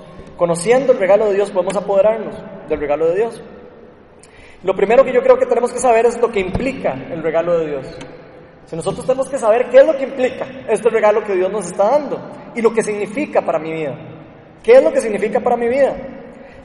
Conociendo 0.41 0.93
el 0.93 0.97
regalo 0.97 1.27
de 1.27 1.35
Dios 1.35 1.51
podemos 1.51 1.75
apoderarnos 1.75 2.35
del 2.67 2.79
regalo 2.79 3.09
de 3.09 3.15
Dios. 3.15 3.43
Lo 4.63 4.75
primero 4.75 5.03
que 5.05 5.13
yo 5.13 5.21
creo 5.21 5.37
que 5.37 5.45
tenemos 5.45 5.71
que 5.71 5.77
saber 5.77 6.07
es 6.07 6.19
lo 6.19 6.31
que 6.31 6.39
implica 6.39 6.93
el 6.93 7.21
regalo 7.21 7.59
de 7.59 7.67
Dios. 7.67 7.97
Si 8.71 8.77
nosotros 8.77 9.05
tenemos 9.05 9.27
que 9.27 9.37
saber 9.37 9.69
qué 9.69 9.79
es 9.79 9.85
lo 9.85 9.97
que 9.97 10.05
implica 10.05 10.47
este 10.69 10.89
regalo 10.89 11.25
que 11.25 11.35
Dios 11.35 11.51
nos 11.51 11.65
está 11.65 11.89
dando 11.89 12.17
y 12.55 12.61
lo 12.61 12.71
que 12.71 12.81
significa 12.81 13.41
para 13.41 13.59
mi 13.59 13.73
vida. 13.73 13.93
¿Qué 14.63 14.77
es 14.77 14.81
lo 14.81 14.93
que 14.93 15.01
significa 15.01 15.41
para 15.41 15.57
mi 15.57 15.67
vida? 15.67 15.93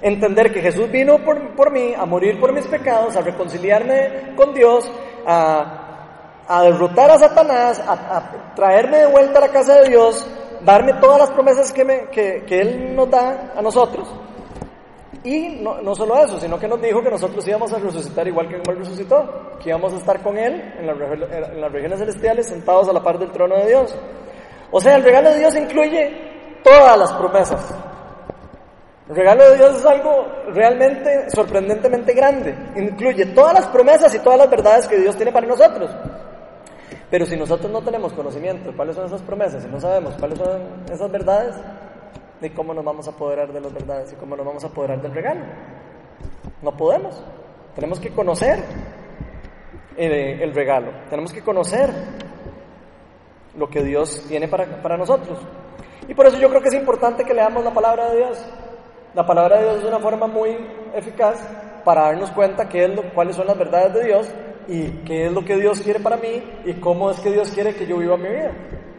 Entender 0.01 0.53
que 0.53 0.63
Jesús 0.63 0.89
vino 0.89 1.19
por, 1.25 1.73
mí 1.73 1.95
a 1.99 2.07
morir 2.07 2.39
por 2.39 2.53
mis 2.53 2.65
pecados, 2.69 3.17
a 3.17 3.23
reconciliarme 3.23 4.37
con 4.37 4.55
Dios, 4.55 4.89
a, 5.27 6.63
derrotar 6.63 7.11
a 7.11 7.19
Satanás, 7.19 7.83
a, 7.85 8.53
traerme 8.55 8.99
de 8.99 9.07
vuelta 9.09 9.39
a 9.39 9.41
la 9.41 9.49
casa 9.49 9.81
de 9.81 9.89
Dios, 9.89 10.25
darme 10.65 10.93
todas 11.01 11.19
las 11.19 11.31
promesas 11.31 11.73
que, 11.73 11.85
me, 11.85 12.03
que, 12.13 12.45
que 12.47 12.61
Él 12.61 12.95
nos 12.95 13.11
da 13.11 13.53
a 13.57 13.61
nosotros. 13.61 14.09
Y 15.27 15.59
no, 15.61 15.83
no, 15.83 15.93
solo 15.93 16.23
eso, 16.23 16.39
sino 16.39 16.57
que 16.57 16.69
nos 16.69 16.81
dijo 16.81 17.03
que 17.03 17.11
nosotros 17.11 17.47
íbamos 17.49 17.73
a 17.73 17.79
resucitar 17.79 18.29
igual 18.29 18.49
que 18.49 18.55
Él 18.55 18.63
resucitó, 18.65 19.59
que 19.61 19.71
íbamos 19.71 19.93
a 19.93 19.97
estar 19.97 20.23
con 20.23 20.39
Él 20.39 20.55
en, 20.79 20.89
en 20.89 21.61
las 21.61 21.73
regiones 21.73 21.99
celestiales 21.99 22.47
sentados 22.47 22.89
a 22.89 22.93
la 22.93 23.03
par 23.03 23.19
del 23.19 23.33
trono 23.33 23.57
de 23.57 23.67
Dios. 23.67 23.99
O 24.71 24.81
sea, 24.81 24.95
el 24.95 25.03
regalo 25.03 25.33
de 25.33 25.41
Dios 25.41 25.57
incluye 25.57 26.61
todas 26.63 26.97
las 26.97 27.13
promesas. 27.15 27.75
El 29.09 29.17
regalo 29.17 29.51
de 29.51 29.57
Dios 29.57 29.77
es 29.79 29.85
algo 29.87 30.27
realmente 30.53 31.29
sorprendentemente 31.31 32.13
grande. 32.13 32.57
Incluye 32.77 33.27
todas 33.27 33.55
las 33.55 33.67
promesas 33.67 34.15
y 34.15 34.21
todas 34.21 34.39
las 34.39 34.49
verdades 34.49 34.87
que 34.87 34.97
Dios 34.97 35.17
tiene 35.17 35.33
para 35.33 35.49
nosotros. 35.49 35.91
Pero 37.11 37.27
si 37.27 37.37
nosotros 37.37 37.73
no 37.73 37.83
tenemos 37.83 38.13
conocimiento 38.13 38.71
de 38.71 38.77
cuáles 38.77 38.95
son 38.95 39.07
esas 39.07 39.23
promesas 39.23 39.65
y 39.65 39.69
no 39.69 39.81
sabemos 39.81 40.15
cuáles 40.21 40.39
son 40.39 40.63
esas 40.89 41.11
verdades, 41.11 41.57
¿de 42.41 42.53
cómo 42.53 42.75
nos 42.75 42.85
vamos 42.85 43.07
a 43.09 43.11
apoderar 43.11 43.53
de 43.53 43.61
las 43.61 43.73
verdades 43.73 44.13
y 44.13 44.17
cómo 44.17 44.37
nos 44.37 44.47
vamos 44.47 44.65
a 44.65 44.69
apoderar 44.69 45.01
del 45.01 45.13
regalo? 45.13 45.41
No 46.63 46.77
podemos. 46.77 47.23
Tenemos 47.75 48.01
que 48.01 48.11
conocer 48.11 48.63
el, 49.97 50.13
el 50.13 50.55
regalo. 50.55 50.91
Tenemos 51.11 51.33
que 51.33 51.43
conocer 51.43 51.91
lo 53.57 53.69
que 53.69 53.83
Dios 53.83 54.25
tiene 54.29 54.49
para, 54.49 54.83
para 54.83 54.97
nosotros. 54.97 55.39
Y 56.09 56.15
por 56.15 56.27
eso 56.27 56.39
yo 56.39 56.49
creo 56.49 56.61
que 56.61 56.69
es 56.69 56.75
importante 56.75 57.25
que 57.25 57.35
leamos 57.35 57.65
la 57.65 57.73
palabra 57.73 58.11
de 58.11 58.19
Dios. 58.19 58.39
La 59.15 59.27
palabra 59.27 59.59
de 59.59 59.65
Dios 59.65 59.77
es 59.79 59.85
una 59.85 59.99
forma 59.99 60.27
muy 60.27 60.57
eficaz 60.95 61.39
para 61.85 62.03
darnos 62.03 62.31
cuenta 62.33 62.69
qué 62.69 62.85
es 62.85 62.95
lo, 62.95 63.03
cuáles 63.15 63.37
son 63.37 63.47
las 63.47 63.57
verdades 63.57 63.95
de 63.95 64.05
Dios 64.05 64.29
y 64.69 64.89
qué 65.05 65.27
es 65.27 65.33
lo 65.33 65.45
que 65.45 65.57
Dios 65.57 65.81
quiere 65.81 66.01
para 66.01 66.17
mí 66.17 66.43
y 66.65 66.75
cómo 66.75 67.11
es 67.11 67.21
que 67.21 67.31
Dios 67.31 67.51
quiere 67.51 67.75
que 67.75 67.87
yo 67.87 67.97
viva 67.99 68.17
mi 68.17 68.29
vida. 68.29 68.53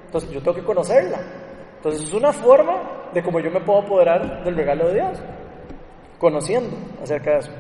Entonces 0.05 0.29
yo 0.31 0.41
tengo 0.41 0.55
que 0.55 0.63
conocerla. 0.63 1.19
Entonces 1.87 2.09
es 2.09 2.13
una 2.13 2.33
forma 2.33 3.09
de 3.13 3.23
cómo 3.23 3.39
yo 3.39 3.49
me 3.49 3.61
puedo 3.61 3.79
apoderar 3.79 4.43
del 4.43 4.57
regalo 4.57 4.89
de 4.89 4.95
Dios, 4.95 5.19
conociendo 6.19 6.75
acerca 7.01 7.31
de 7.31 7.37
eso. 7.37 7.51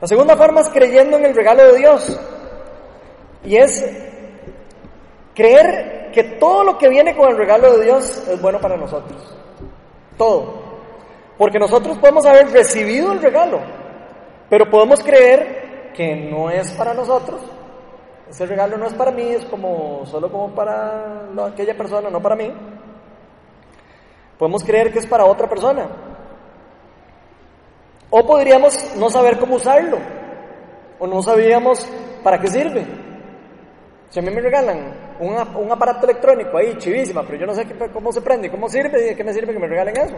La 0.00 0.06
segunda 0.06 0.34
forma 0.38 0.62
es 0.62 0.70
creyendo 0.70 1.18
en 1.18 1.26
el 1.26 1.34
regalo 1.34 1.70
de 1.70 1.76
Dios. 1.76 2.18
Y 3.44 3.56
es 3.56 3.84
creer 5.34 6.10
que 6.14 6.24
todo 6.40 6.64
lo 6.64 6.78
que 6.78 6.88
viene 6.88 7.14
con 7.14 7.28
el 7.28 7.36
regalo 7.36 7.76
de 7.76 7.84
Dios 7.84 8.26
es 8.26 8.40
bueno 8.40 8.58
para 8.58 8.78
nosotros. 8.78 9.36
Todo. 10.16 10.62
Porque 11.36 11.58
nosotros 11.58 11.98
podemos 11.98 12.24
haber 12.24 12.50
recibido 12.50 13.12
el 13.12 13.20
regalo, 13.20 13.60
pero 14.48 14.70
podemos 14.70 15.02
creer 15.02 15.92
que 15.92 16.16
no 16.30 16.48
es 16.48 16.72
para 16.72 16.94
nosotros. 16.94 17.42
Ese 18.30 18.46
regalo 18.46 18.78
no 18.78 18.86
es 18.86 18.94
para 18.94 19.10
mí, 19.10 19.24
es 19.24 19.44
como 19.44 20.06
solo 20.06 20.32
como 20.32 20.54
para 20.54 21.28
aquella 21.52 21.76
persona, 21.76 22.08
no 22.08 22.22
para 22.22 22.34
mí. 22.34 22.50
Podemos 24.38 24.62
creer 24.64 24.92
que 24.92 24.98
es 24.98 25.06
para 25.06 25.24
otra 25.24 25.48
persona. 25.48 25.88
O 28.10 28.26
podríamos 28.26 28.96
no 28.96 29.10
saber 29.10 29.38
cómo 29.38 29.56
usarlo. 29.56 29.98
O 30.98 31.06
no 31.06 31.22
sabíamos 31.22 31.86
para 32.22 32.38
qué 32.38 32.48
sirve. 32.48 32.86
Si 34.10 34.18
a 34.18 34.22
mí 34.22 34.30
me 34.30 34.40
regalan 34.40 35.16
un, 35.18 35.34
un 35.56 35.72
aparato 35.72 36.06
electrónico 36.06 36.56
ahí, 36.56 36.76
chivísima, 36.78 37.22
pero 37.24 37.38
yo 37.38 37.46
no 37.46 37.54
sé 37.54 37.66
cómo 37.92 38.12
se 38.12 38.20
prende, 38.20 38.50
cómo 38.50 38.68
sirve, 38.68 39.00
¿de 39.00 39.16
qué 39.16 39.24
me 39.24 39.32
sirve 39.32 39.52
que 39.52 39.58
me 39.58 39.66
regalen 39.66 39.96
eso? 39.96 40.16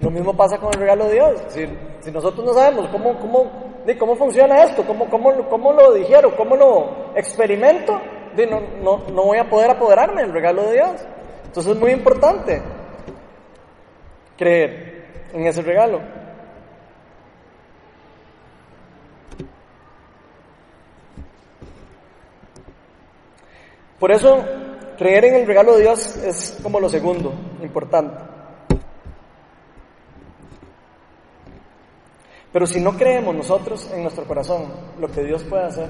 Lo 0.00 0.10
mismo 0.10 0.34
pasa 0.34 0.58
con 0.58 0.72
el 0.72 0.80
regalo 0.80 1.06
de 1.06 1.12
Dios. 1.12 1.42
Si, 1.48 1.66
si 2.00 2.10
nosotros 2.10 2.44
no 2.46 2.54
sabemos 2.54 2.88
cómo, 2.88 3.18
cómo 3.18 3.68
cómo 3.96 4.16
funciona 4.16 4.64
esto, 4.64 4.84
cómo, 4.86 5.08
cómo, 5.08 5.48
cómo 5.48 5.72
lo 5.72 5.94
dijeron, 5.94 6.32
cómo 6.36 6.56
lo 6.56 7.14
experimento, 7.14 7.98
no, 8.50 8.60
no, 8.82 8.98
no 9.12 9.24
voy 9.24 9.38
a 9.38 9.48
poder 9.48 9.70
apoderarme 9.70 10.22
del 10.22 10.32
regalo 10.32 10.64
de 10.64 10.74
Dios. 10.74 11.06
Entonces 11.46 11.72
es 11.72 11.78
muy 11.80 11.92
importante 11.92 12.60
creer 14.38 15.28
en 15.32 15.46
ese 15.46 15.60
regalo. 15.60 16.00
Por 23.98 24.12
eso, 24.12 24.44
creer 24.96 25.24
en 25.24 25.34
el 25.34 25.46
regalo 25.46 25.74
de 25.74 25.82
Dios 25.82 26.16
es 26.18 26.58
como 26.62 26.78
lo 26.78 26.88
segundo, 26.88 27.34
importante. 27.60 28.24
Pero 32.52 32.66
si 32.66 32.80
no 32.80 32.96
creemos 32.96 33.34
nosotros 33.34 33.90
en 33.92 34.02
nuestro 34.02 34.24
corazón 34.24 34.72
lo 35.00 35.08
que 35.08 35.22
Dios 35.22 35.42
puede 35.44 35.64
hacer, 35.64 35.88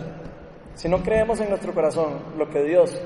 si 0.75 0.89
no 0.89 1.03
creemos 1.03 1.41
en 1.41 1.51
nuestro 1.51 1.73
corazón 1.73 2.19
lo 2.37 2.49
que 2.49 2.63
Dios 2.63 3.01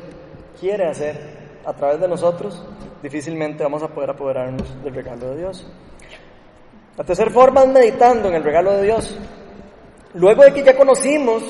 quiere 0.59 0.89
hacer 0.89 1.61
a 1.65 1.73
través 1.75 2.01
de 2.01 2.09
nosotros, 2.09 2.65
difícilmente 3.03 3.65
vamos 3.65 3.83
a 3.83 3.89
poder 3.89 4.11
apoderarnos 4.11 4.83
del 4.83 4.95
regalo 4.95 5.31
de 5.31 5.39
Dios. 5.39 5.67
La 6.97 7.05
tercera 7.05 7.31
forma 7.31 7.63
es 7.63 7.69
meditando 7.69 8.29
en 8.29 8.35
el 8.37 8.45
regalo 8.45 8.73
de 8.73 8.83
Dios. 8.85 9.19
Luego 10.15 10.45
de 10.45 10.53
que 10.53 10.63
ya 10.63 10.77
conocimos 10.77 11.43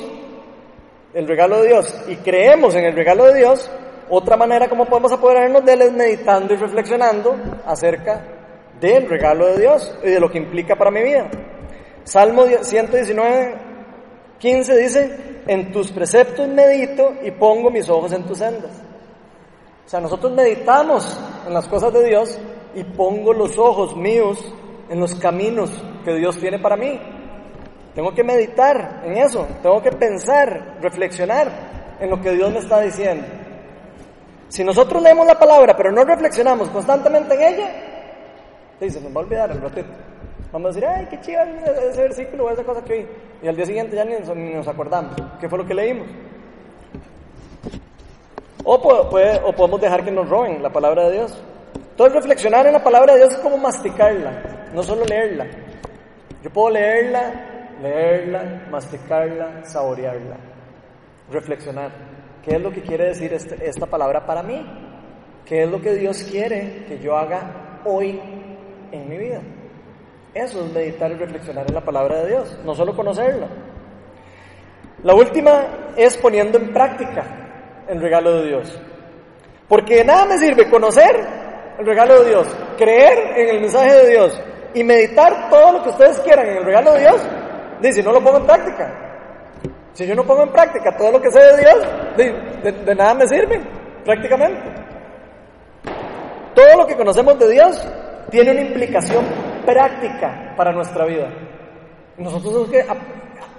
el 1.13 1.27
regalo 1.27 1.61
de 1.61 1.67
Dios 1.67 1.95
y 2.07 2.15
creemos 2.17 2.75
en 2.75 2.85
el 2.85 2.95
regalo 2.95 3.25
de 3.25 3.35
Dios, 3.35 3.69
otra 4.09 4.35
manera 4.35 4.67
como 4.67 4.85
podemos 4.85 5.11
apoderarnos 5.11 5.63
de 5.63 5.73
él 5.73 5.81
es 5.83 5.91
meditando 5.91 6.53
y 6.53 6.57
reflexionando 6.57 7.35
acerca 7.65 8.21
del 8.79 9.07
regalo 9.07 9.47
de 9.47 9.59
Dios 9.59 9.95
y 10.03 10.09
de 10.09 10.19
lo 10.19 10.31
que 10.31 10.39
implica 10.39 10.75
para 10.75 10.91
mi 10.91 11.03
vida. 11.03 11.29
Salmo 12.03 12.45
119, 12.61 13.55
15 14.39 14.77
dice, 14.77 15.41
en 15.47 15.71
tus 15.71 15.91
preceptos 15.91 16.47
medito 16.47 17.13
y 17.23 17.31
pongo 17.31 17.69
mis 17.69 17.87
ojos 17.89 18.11
en 18.13 18.23
tus 18.23 18.37
sendas. 18.39 18.71
O 19.85 19.89
sea, 19.89 19.99
nosotros 19.99 20.31
meditamos 20.31 21.19
en 21.45 21.53
las 21.53 21.67
cosas 21.67 21.93
de 21.93 22.05
Dios 22.05 22.39
y 22.75 22.83
pongo 22.83 23.33
los 23.33 23.57
ojos 23.57 23.95
míos 23.95 24.53
en 24.89 24.99
los 24.99 25.15
caminos 25.15 25.71
que 26.03 26.13
Dios 26.15 26.37
tiene 26.37 26.59
para 26.59 26.75
mí. 26.75 26.99
Tengo 27.95 28.13
que 28.13 28.23
meditar 28.23 29.01
en 29.05 29.17
eso, 29.17 29.47
tengo 29.61 29.81
que 29.81 29.91
pensar, 29.91 30.77
reflexionar 30.81 31.97
en 31.99 32.09
lo 32.09 32.19
que 32.19 32.31
Dios 32.31 32.51
me 32.51 32.59
está 32.59 32.81
diciendo. 32.81 33.25
Si 34.47 34.63
nosotros 34.63 35.01
leemos 35.01 35.25
la 35.25 35.37
palabra 35.37 35.75
pero 35.75 35.91
no 35.91 36.03
reflexionamos 36.03 36.69
constantemente 36.69 37.35
en 37.35 37.53
ella, 37.53 37.71
se 38.89 39.01
nos 39.01 39.15
va 39.15 39.21
a 39.21 39.23
olvidar 39.23 39.51
el 39.51 39.61
ratito. 39.61 39.89
Vamos 40.51 40.69
a 40.69 40.73
decir, 40.73 40.87
ay, 40.87 41.07
qué 41.09 41.19
chido 41.21 41.41
ese 41.41 42.01
versículo 42.01 42.45
o 42.45 42.49
esa 42.49 42.63
cosa 42.63 42.83
que 42.83 42.93
oí. 42.93 43.07
Y 43.41 43.47
al 43.47 43.55
día 43.55 43.65
siguiente 43.65 43.95
ya 43.95 44.05
ni 44.05 44.53
nos, 44.53 44.67
acordamos 44.67 45.15
qué 45.39 45.49
fue 45.49 45.57
lo 45.57 45.65
que 45.65 45.73
leímos. 45.73 46.07
O, 48.65 48.81
podemos 48.81 49.81
dejar 49.81 50.05
que 50.05 50.11
nos 50.11 50.29
roben 50.29 50.63
la 50.63 50.71
palabra 50.71 51.09
de 51.09 51.17
Dios. 51.17 51.43
Entonces 51.75 52.15
reflexionar 52.15 52.65
en 52.65 52.73
la 52.73 52.83
palabra 52.83 53.13
de 53.13 53.19
Dios 53.19 53.33
es 53.33 53.39
como 53.39 53.57
masticarla, 53.57 54.69
no 54.73 54.81
solo 54.81 55.05
leerla. 55.05 55.45
Yo 56.41 56.49
puedo 56.49 56.71
leerla, 56.71 57.75
leerla, 57.81 58.67
masticarla, 58.71 59.63
saborearla, 59.65 60.37
reflexionar. 61.29 61.91
¿Qué 62.43 62.55
es 62.55 62.61
lo 62.61 62.71
que 62.71 62.81
quiere 62.81 63.07
decir 63.07 63.33
este, 63.33 63.57
esta 63.67 63.85
palabra 63.85 64.25
para 64.25 64.41
mí? 64.43 64.65
¿Qué 65.45 65.63
es 65.63 65.69
lo 65.69 65.81
que 65.81 65.93
Dios 65.95 66.23
quiere 66.23 66.85
que 66.87 66.99
yo 66.99 67.17
haga 67.17 67.81
hoy 67.85 68.19
en 68.91 69.09
mi 69.09 69.17
vida? 69.17 69.41
Eso 70.33 70.65
es 70.65 70.73
meditar 70.73 71.11
y 71.11 71.15
reflexionar 71.15 71.65
en 71.67 71.75
la 71.75 71.81
palabra 71.81 72.21
de 72.21 72.29
Dios, 72.29 72.57
no 72.65 72.73
solo 72.73 72.95
conocerla. 72.95 73.47
La 75.03 75.13
última 75.13 75.93
es 75.95 76.17
poniendo 76.17 76.57
en 76.57 76.73
práctica 76.73 77.42
el 77.87 78.01
regalo 78.01 78.41
de 78.41 78.47
Dios. 78.47 78.79
Porque 79.67 79.97
de 79.97 80.05
nada 80.05 80.25
me 80.25 80.37
sirve 80.37 80.69
conocer 80.69 81.15
el 81.77 81.85
regalo 81.85 82.21
de 82.21 82.29
Dios, 82.29 82.47
creer 82.77 83.37
en 83.37 83.49
el 83.55 83.61
mensaje 83.61 83.93
de 83.93 84.09
Dios 84.09 84.41
y 84.73 84.83
meditar 84.83 85.49
todo 85.49 85.73
lo 85.73 85.83
que 85.83 85.89
ustedes 85.89 86.19
quieran 86.19 86.47
en 86.47 86.57
el 86.57 86.65
regalo 86.65 86.93
de 86.93 86.99
Dios, 87.01 87.21
dice, 87.81 88.03
no 88.03 88.11
lo 88.11 88.23
pongo 88.23 88.37
en 88.37 88.45
práctica. 88.45 89.03
Si 89.93 90.07
yo 90.07 90.15
no 90.15 90.23
pongo 90.23 90.43
en 90.43 90.51
práctica 90.51 90.95
todo 90.97 91.11
lo 91.11 91.21
que 91.21 91.31
sé 91.31 91.39
de 91.39 91.57
Dios, 91.57 91.87
de, 92.17 92.95
nada 92.95 93.13
me 93.13 93.27
sirve, 93.27 93.61
prácticamente. 94.03 94.61
Todo 96.55 96.77
lo 96.77 96.87
que 96.87 96.95
conocemos 96.95 97.37
de 97.37 97.51
Dios 97.51 97.87
tiene 98.31 98.51
una 98.51 98.61
implicación 98.61 99.23
práctica 99.65 100.53
para 100.57 100.71
nuestra 100.71 101.05
vida. 101.05 101.29
Nosotros 102.17 102.69
tenemos 102.69 102.69
que 102.69 102.85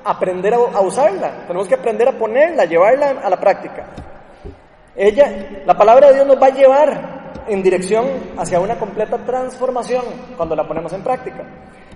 aprender 0.04 0.54
a, 0.54 0.80
usarla, 0.80 1.46
tenemos 1.46 1.68
que 1.68 1.74
aprender 1.74 2.08
a 2.08 2.12
ponerla, 2.12 2.64
llevarla 2.64 3.20
a 3.22 3.30
la 3.30 3.38
práctica. 3.38 3.84
Ella, 4.96 5.62
la 5.66 5.76
palabra 5.76 6.08
de 6.08 6.14
Dios 6.14 6.26
nos 6.26 6.40
va 6.40 6.46
a 6.46 6.50
llevar 6.50 7.24
en 7.48 7.62
dirección 7.62 8.06
hacia 8.38 8.60
una 8.60 8.76
completa 8.76 9.18
transformación 9.18 10.04
cuando 10.36 10.54
la 10.54 10.66
ponemos 10.66 10.92
en 10.92 11.02
práctica. 11.02 11.44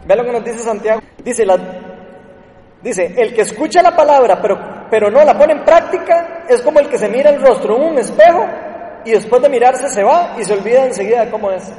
Vean 0.05 0.19
lo 0.19 0.25
que 0.25 0.33
nos 0.33 0.45
dice 0.45 0.59
Santiago. 0.59 1.01
Dice, 1.23 1.47
la, 1.47 1.59
dice, 2.83 3.15
el 3.17 3.35
que 3.35 3.43
escucha 3.43 3.83
la 3.83 3.95
palabra 3.95 4.41
pero, 4.41 4.59
pero 4.91 5.11
no 5.11 5.25
la 5.25 5.37
pone 5.37 5.53
en 5.53 5.65
práctica 5.65 6.45
es 6.49 6.61
como 6.63 6.81
el 6.81 6.89
que 6.89 6.99
se 6.99 7.09
mira 7.09 7.31
el 7.31 7.41
rostro 7.41 7.77
en 7.77 7.83
un 7.83 7.99
espejo 7.99 8.47
y 9.05 9.13
después 9.13 9.41
de 9.43 9.49
mirarse 9.49 9.89
se 9.89 10.03
va 10.03 10.35
y 10.39 10.45
se 10.45 10.53
olvida 10.53 10.85
enseguida 10.85 11.25
de 11.25 11.31
cómo 11.31 11.51
es. 11.51 11.73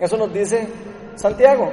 Eso 0.00 0.16
nos 0.16 0.32
dice 0.32 0.66
Santiago. 1.14 1.70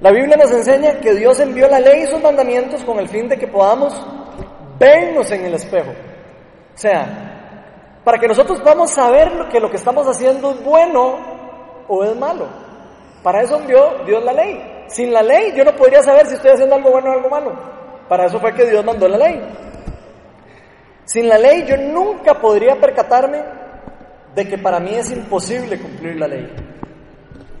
La 0.00 0.10
Biblia 0.10 0.36
nos 0.36 0.50
enseña 0.52 1.00
que 1.00 1.14
Dios 1.14 1.40
envió 1.40 1.68
la 1.68 1.80
ley 1.80 2.02
y 2.02 2.06
sus 2.06 2.22
mandamientos 2.22 2.84
con 2.84 2.98
el 2.98 3.08
fin 3.08 3.28
de 3.28 3.38
que 3.38 3.46
podamos 3.46 3.94
vernos 4.78 5.30
en 5.30 5.46
el 5.46 5.54
espejo. 5.54 5.92
O 6.74 6.78
sea, 6.78 8.00
para 8.04 8.18
que 8.18 8.28
nosotros 8.28 8.60
podamos 8.60 8.90
saber 8.90 9.48
que 9.50 9.60
lo 9.60 9.70
que 9.70 9.76
estamos 9.76 10.06
haciendo 10.06 10.50
es 10.52 10.64
bueno 10.64 11.18
o 11.88 12.04
es 12.04 12.16
malo. 12.16 12.46
Para 13.22 13.42
eso 13.42 13.56
envió 13.58 14.04
Dios 14.04 14.22
la 14.22 14.32
ley. 14.32 14.84
Sin 14.88 15.12
la 15.12 15.22
ley 15.22 15.52
yo 15.56 15.64
no 15.64 15.74
podría 15.74 16.02
saber 16.02 16.26
si 16.26 16.34
estoy 16.34 16.50
haciendo 16.50 16.74
algo 16.74 16.90
bueno 16.90 17.10
o 17.10 17.12
algo 17.12 17.30
malo. 17.30 17.52
Para 18.08 18.26
eso 18.26 18.38
fue 18.38 18.52
que 18.52 18.68
Dios 18.68 18.84
mandó 18.84 19.08
la 19.08 19.16
ley. 19.16 19.40
Sin 21.04 21.28
la 21.28 21.38
ley 21.38 21.64
yo 21.66 21.76
nunca 21.76 22.40
podría 22.40 22.76
percatarme 22.76 23.42
de 24.34 24.48
que 24.48 24.58
para 24.58 24.80
mí 24.80 24.94
es 24.94 25.10
imposible 25.10 25.80
cumplir 25.80 26.16
la 26.16 26.28
ley. 26.28 26.50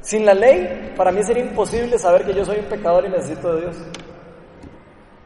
Sin 0.00 0.26
la 0.26 0.34
ley, 0.34 0.92
para 0.96 1.10
mí 1.10 1.22
sería 1.22 1.44
imposible 1.44 1.98
saber 1.98 2.26
que 2.26 2.34
yo 2.34 2.44
soy 2.44 2.58
un 2.58 2.66
pecador 2.66 3.06
y 3.06 3.08
necesito 3.08 3.54
de 3.54 3.62
Dios. 3.62 3.76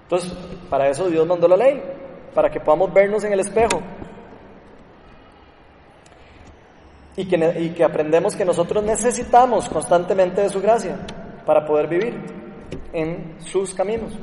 Entonces, 0.02 0.32
para 0.70 0.88
eso 0.88 1.08
Dios 1.08 1.26
mandó 1.26 1.48
la 1.48 1.56
ley, 1.56 1.82
para 2.38 2.50
que 2.50 2.60
podamos 2.60 2.94
vernos 2.94 3.24
en 3.24 3.32
el 3.32 3.40
espejo 3.40 3.80
y 7.16 7.26
que, 7.26 7.82
aprendemos 7.82 8.36
que 8.36 8.44
nosotros 8.44 8.84
necesitamos 8.84 9.68
constantemente 9.68 10.42
de 10.42 10.48
su 10.48 10.62
gracia 10.62 11.00
para 11.44 11.66
poder 11.66 11.88
vivir 11.88 12.14
en 12.92 13.38
sus 13.40 13.74
caminos. 13.74 14.16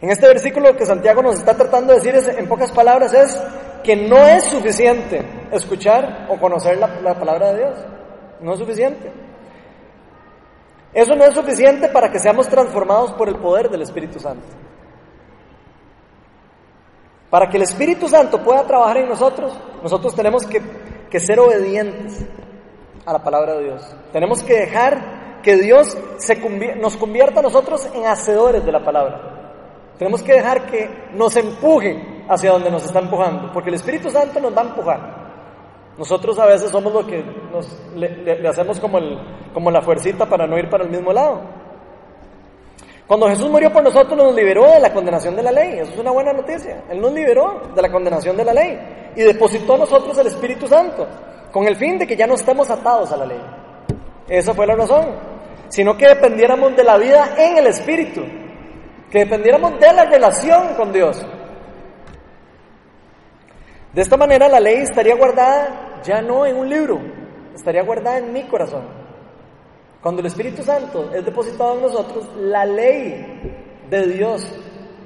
En 0.00 0.10
este 0.10 0.26
versículo 0.26 0.76
que 0.76 0.84
Santiago 0.84 1.22
nos 1.22 1.36
está 1.36 1.56
tratando 1.56 1.92
de 1.92 2.00
decir 2.00 2.36
en 2.36 2.48
pocas 2.48 2.72
palabras 2.72 3.14
es 3.14 3.40
que 3.84 3.94
no 3.94 4.26
es 4.26 4.42
suficiente 4.42 5.22
escuchar 5.52 6.26
o 6.28 6.40
conocer 6.40 6.76
la, 6.76 7.14
palabra 7.14 7.52
de 7.52 7.58
Dios. 7.58 7.78
No 8.40 8.54
es 8.54 8.58
suficiente. 8.58 9.12
Eso 10.92 11.14
no 11.14 11.22
es 11.22 11.34
suficiente 11.34 11.88
para 11.88 12.10
que 12.10 12.18
seamos 12.18 12.48
transformados 12.48 13.12
por 13.12 13.28
el 13.28 13.36
poder 13.36 13.70
del 13.70 13.82
Espíritu 13.82 14.18
Santo. 14.18 14.71
Para 17.32 17.48
que 17.48 17.56
el 17.56 17.62
Espíritu 17.62 18.08
Santo 18.08 18.44
pueda 18.44 18.66
trabajar 18.66 18.98
en 18.98 19.08
nosotros, 19.08 19.58
nosotros 19.82 20.14
tenemos 20.14 20.46
que 20.46 21.18
ser 21.18 21.40
obedientes 21.40 22.26
a 23.06 23.12
la 23.14 23.22
palabra 23.24 23.54
de 23.54 23.64
Dios. 23.64 23.96
Tenemos 24.12 24.42
que 24.42 24.52
dejar 24.52 25.40
que 25.42 25.56
Dios 25.56 25.96
se 26.18 26.36
nos 26.76 26.94
convierta 26.98 27.40
nosotros 27.40 27.88
en 27.94 28.04
hacedores 28.04 28.62
de 28.62 28.70
la 28.70 28.84
palabra. 28.84 29.94
Tenemos 29.98 30.22
que 30.22 30.34
dejar 30.34 30.66
que 30.66 31.08
nos 31.14 31.34
empuje 31.36 32.24
hacia 32.28 32.50
donde 32.50 32.70
nos 32.70 32.84
está 32.84 32.98
empujando, 32.98 33.50
porque 33.50 33.70
el 33.70 33.76
Espíritu 33.76 34.10
Santo 34.10 34.38
nos 34.38 34.54
va 34.54 34.60
a 34.60 34.64
empujar. 34.66 35.22
Nosotros 35.96 36.38
a 36.38 36.44
veces 36.44 36.70
somos 36.70 36.92
lo 36.92 37.06
que 37.06 37.24
nos, 37.50 37.66
le, 37.96 38.46
hacemos 38.46 38.78
como, 38.78 38.98
como 39.54 39.70
la 39.70 39.80
fuercita 39.80 40.26
para 40.26 40.46
no 40.46 40.58
ir 40.58 40.68
para 40.68 40.84
el 40.84 40.90
mismo 40.90 41.14
lado. 41.14 41.40
Cuando 43.12 43.28
Jesús 43.28 43.50
murió 43.50 43.70
por 43.70 43.84
nosotros 43.84 44.16
nos 44.16 44.34
liberó 44.34 44.72
de 44.72 44.80
la 44.80 44.90
condenación 44.90 45.36
de 45.36 45.42
la 45.42 45.52
ley. 45.52 45.80
Eso 45.80 45.92
es 45.92 45.98
una 45.98 46.12
buena 46.12 46.32
noticia. 46.32 46.82
Él 46.88 46.98
nos 46.98 47.12
liberó 47.12 47.60
de 47.74 47.82
la 47.82 47.92
condenación 47.92 48.34
de 48.38 48.42
la 48.42 48.54
ley 48.54 49.12
y 49.14 49.20
depositó 49.20 49.74
a 49.74 49.80
nosotros 49.80 50.16
el 50.16 50.28
Espíritu 50.28 50.66
Santo, 50.66 51.06
con 51.52 51.66
el 51.66 51.76
fin 51.76 51.98
de 51.98 52.06
que 52.06 52.16
ya 52.16 52.26
no 52.26 52.36
estemos 52.36 52.70
atados 52.70 53.12
a 53.12 53.18
la 53.18 53.26
ley. 53.26 53.40
Esa 54.26 54.54
fue 54.54 54.66
la 54.66 54.76
razón. 54.76 55.14
Sino 55.68 55.94
que 55.94 56.08
dependiéramos 56.08 56.74
de 56.74 56.84
la 56.84 56.96
vida 56.96 57.34
en 57.36 57.58
el 57.58 57.66
Espíritu, 57.66 58.22
que 59.10 59.18
dependiéramos 59.18 59.78
de 59.78 59.92
la 59.92 60.06
relación 60.06 60.74
con 60.74 60.90
Dios. 60.90 61.22
De 63.92 64.00
esta 64.00 64.16
manera 64.16 64.48
la 64.48 64.58
ley 64.58 64.76
estaría 64.76 65.16
guardada 65.16 66.00
ya 66.02 66.22
no 66.22 66.46
en 66.46 66.56
un 66.56 66.66
libro, 66.66 66.98
estaría 67.54 67.82
guardada 67.82 68.16
en 68.16 68.32
mi 68.32 68.44
corazón. 68.44 69.01
Cuando 70.02 70.20
el 70.20 70.26
Espíritu 70.26 70.64
Santo 70.64 71.12
es 71.14 71.24
depositado 71.24 71.76
en 71.76 71.82
nosotros, 71.82 72.28
la 72.36 72.64
ley 72.64 73.86
de 73.88 74.06
Dios 74.08 74.42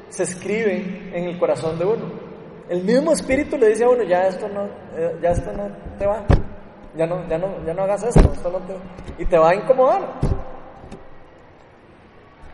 se 0.08 0.22
escribe 0.22 1.10
en 1.12 1.24
el 1.24 1.38
corazón 1.38 1.78
de 1.78 1.84
uno. 1.84 2.04
El 2.68 2.82
mismo 2.82 3.12
espíritu 3.12 3.58
le 3.58 3.68
dice 3.68 3.84
a 3.84 3.90
uno, 3.90 4.02
ya 4.04 4.26
esto 4.26 4.48
no, 4.48 4.64
eh, 4.96 5.18
ya 5.20 5.30
esto 5.30 5.52
no 5.52 5.68
te 5.98 6.06
va, 6.06 6.24
ya 6.96 7.06
no, 7.06 7.28
ya 7.28 7.36
no, 7.36 7.64
ya 7.64 7.74
no 7.74 7.82
hagas 7.82 8.04
esto, 8.04 8.32
esto 8.32 8.50
no 8.50 8.58
te, 8.60 8.74
y 9.22 9.26
te 9.26 9.38
va 9.38 9.50
a 9.50 9.54
incomodar. 9.54 10.18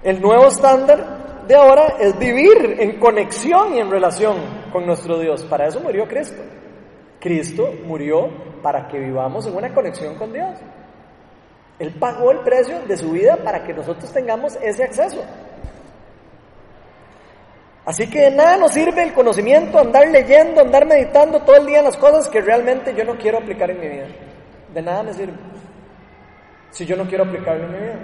El 0.03 0.21
nuevo 0.21 0.49
estándar 0.49 1.45
de 1.47 1.55
ahora 1.55 1.95
es 2.01 2.19
vivir 2.19 2.77
en 2.81 2.99
conexión 2.99 3.75
y 3.75 3.79
en 3.79 3.89
relación 3.89 4.37
con 4.73 4.85
nuestro 4.85 5.19
Dios. 5.21 5.45
Para 5.45 5.69
eso 5.69 5.79
murió 5.79 6.09
Cristo. 6.09 6.43
Cristo 7.21 7.71
murió 7.85 8.29
para 8.63 8.89
que 8.89 8.99
vivamos 8.99 9.47
en 9.47 9.55
una 9.55 9.73
conexión 9.73 10.17
con 10.17 10.33
Dios. 10.33 10.59
Él 11.79 11.95
pagó 11.99 12.31
el 12.31 12.41
precio 12.41 12.81
de 12.87 12.97
su 12.97 13.11
vida 13.11 13.37
para 13.37 13.65
que 13.65 13.73
nosotros 13.73 14.13
tengamos 14.13 14.57
ese 14.63 14.85
acceso. 14.85 15.23
Así 17.85 18.09
que 18.09 18.21
de 18.21 18.31
nada 18.31 18.57
nos 18.57 18.73
sirve 18.73 19.03
el 19.03 19.13
conocimiento, 19.13 19.79
andar 19.79 20.07
leyendo, 20.09 20.61
andar 20.61 20.87
meditando 20.87 21.41
todo 21.41 21.57
el 21.57 21.67
día 21.67 21.81
en 21.81 21.87
las 21.87 21.97
cosas 21.97 22.29
que 22.29 22.41
realmente 22.41 22.95
yo 22.95 23.05
no 23.05 23.17
quiero 23.17 23.39
aplicar 23.39 23.71
en 23.71 23.81
mi 23.81 23.89
vida. 23.89 24.07
De 24.73 24.83
nada 24.83 25.03
me 25.03 25.13
sirve 25.13 25.53
si 26.73 26.87
yo 26.87 26.97
no 26.97 27.07
quiero 27.07 27.25
aplicarlo 27.25 27.65
en 27.65 27.73
mi 27.73 27.79
vida. 27.79 27.99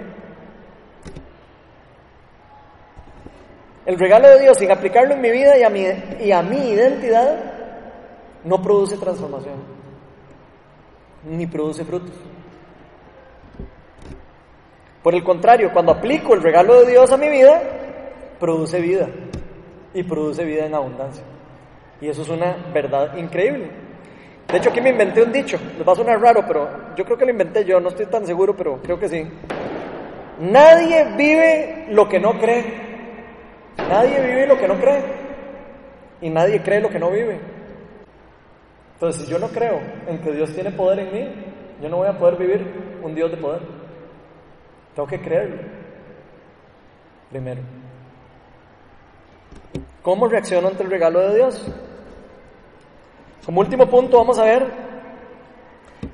El 3.85 3.97
regalo 3.97 4.29
de 4.29 4.41
Dios 4.41 4.57
sin 4.57 4.71
aplicarlo 4.71 5.15
en 5.15 5.21
mi 5.21 5.31
vida 5.31 5.57
y 5.57 5.63
a 5.63 5.69
mi, 5.69 5.85
y 6.19 6.31
a 6.31 6.41
mi 6.43 6.69
identidad 6.69 7.39
no 8.43 8.61
produce 8.61 8.97
transformación, 8.97 9.55
ni 11.23 11.47
produce 11.47 11.83
frutos. 11.83 12.13
Por 15.03 15.15
el 15.15 15.23
contrario, 15.23 15.71
cuando 15.71 15.93
aplico 15.93 16.33
el 16.33 16.43
regalo 16.43 16.81
de 16.81 16.91
Dios 16.91 17.11
a 17.11 17.17
mi 17.17 17.29
vida, 17.29 17.61
produce 18.39 18.81
vida 18.81 19.07
y 19.93 20.03
produce 20.03 20.43
vida 20.43 20.65
en 20.65 20.75
abundancia. 20.75 21.23
Y 22.01 22.07
eso 22.07 22.21
es 22.21 22.29
una 22.29 22.55
verdad 22.73 23.15
increíble. 23.17 23.69
De 24.47 24.57
hecho, 24.57 24.71
aquí 24.71 24.81
me 24.81 24.89
inventé 24.89 25.21
un 25.21 25.31
dicho, 25.31 25.57
les 25.77 25.87
va 25.87 25.93
a 25.93 25.95
sonar 25.95 26.19
raro, 26.19 26.43
pero 26.47 26.95
yo 26.95 27.05
creo 27.05 27.17
que 27.17 27.25
lo 27.25 27.31
inventé 27.31 27.63
yo, 27.63 27.79
no 27.79 27.89
estoy 27.89 28.07
tan 28.07 28.25
seguro, 28.25 28.55
pero 28.55 28.81
creo 28.81 28.99
que 28.99 29.07
sí. 29.07 29.27
Nadie 30.39 31.15
vive 31.15 31.87
lo 31.89 32.07
que 32.09 32.19
no 32.19 32.39
cree. 32.39 32.63
Nadie 33.77 34.19
vive 34.19 34.47
lo 34.47 34.57
que 34.57 34.67
no 34.67 34.75
cree. 34.79 35.03
Y 36.21 36.29
nadie 36.29 36.61
cree 36.61 36.81
lo 36.81 36.89
que 36.89 36.99
no 36.99 37.11
vive. 37.11 37.39
Entonces, 38.95 39.23
si 39.23 39.31
yo 39.31 39.37
no 39.37 39.47
creo 39.49 39.79
en 40.07 40.19
que 40.19 40.31
Dios 40.31 40.53
tiene 40.53 40.71
poder 40.71 40.99
en 40.99 41.13
mí, 41.13 41.45
yo 41.81 41.89
no 41.89 41.97
voy 41.97 42.07
a 42.07 42.17
poder 42.17 42.35
vivir 42.37 42.99
un 43.01 43.15
Dios 43.15 43.31
de 43.31 43.37
poder. 43.37 43.61
Tengo 44.99 45.07
que 45.07 45.21
creerlo. 45.21 45.61
Primero. 47.29 47.61
¿Cómo 50.01 50.27
reacciono 50.27 50.67
ante 50.67 50.83
el 50.83 50.89
regalo 50.89 51.21
de 51.21 51.35
Dios? 51.35 51.65
Como 53.45 53.61
último 53.61 53.89
punto 53.89 54.17
vamos 54.17 54.37
a 54.39 54.43
ver 54.43 54.67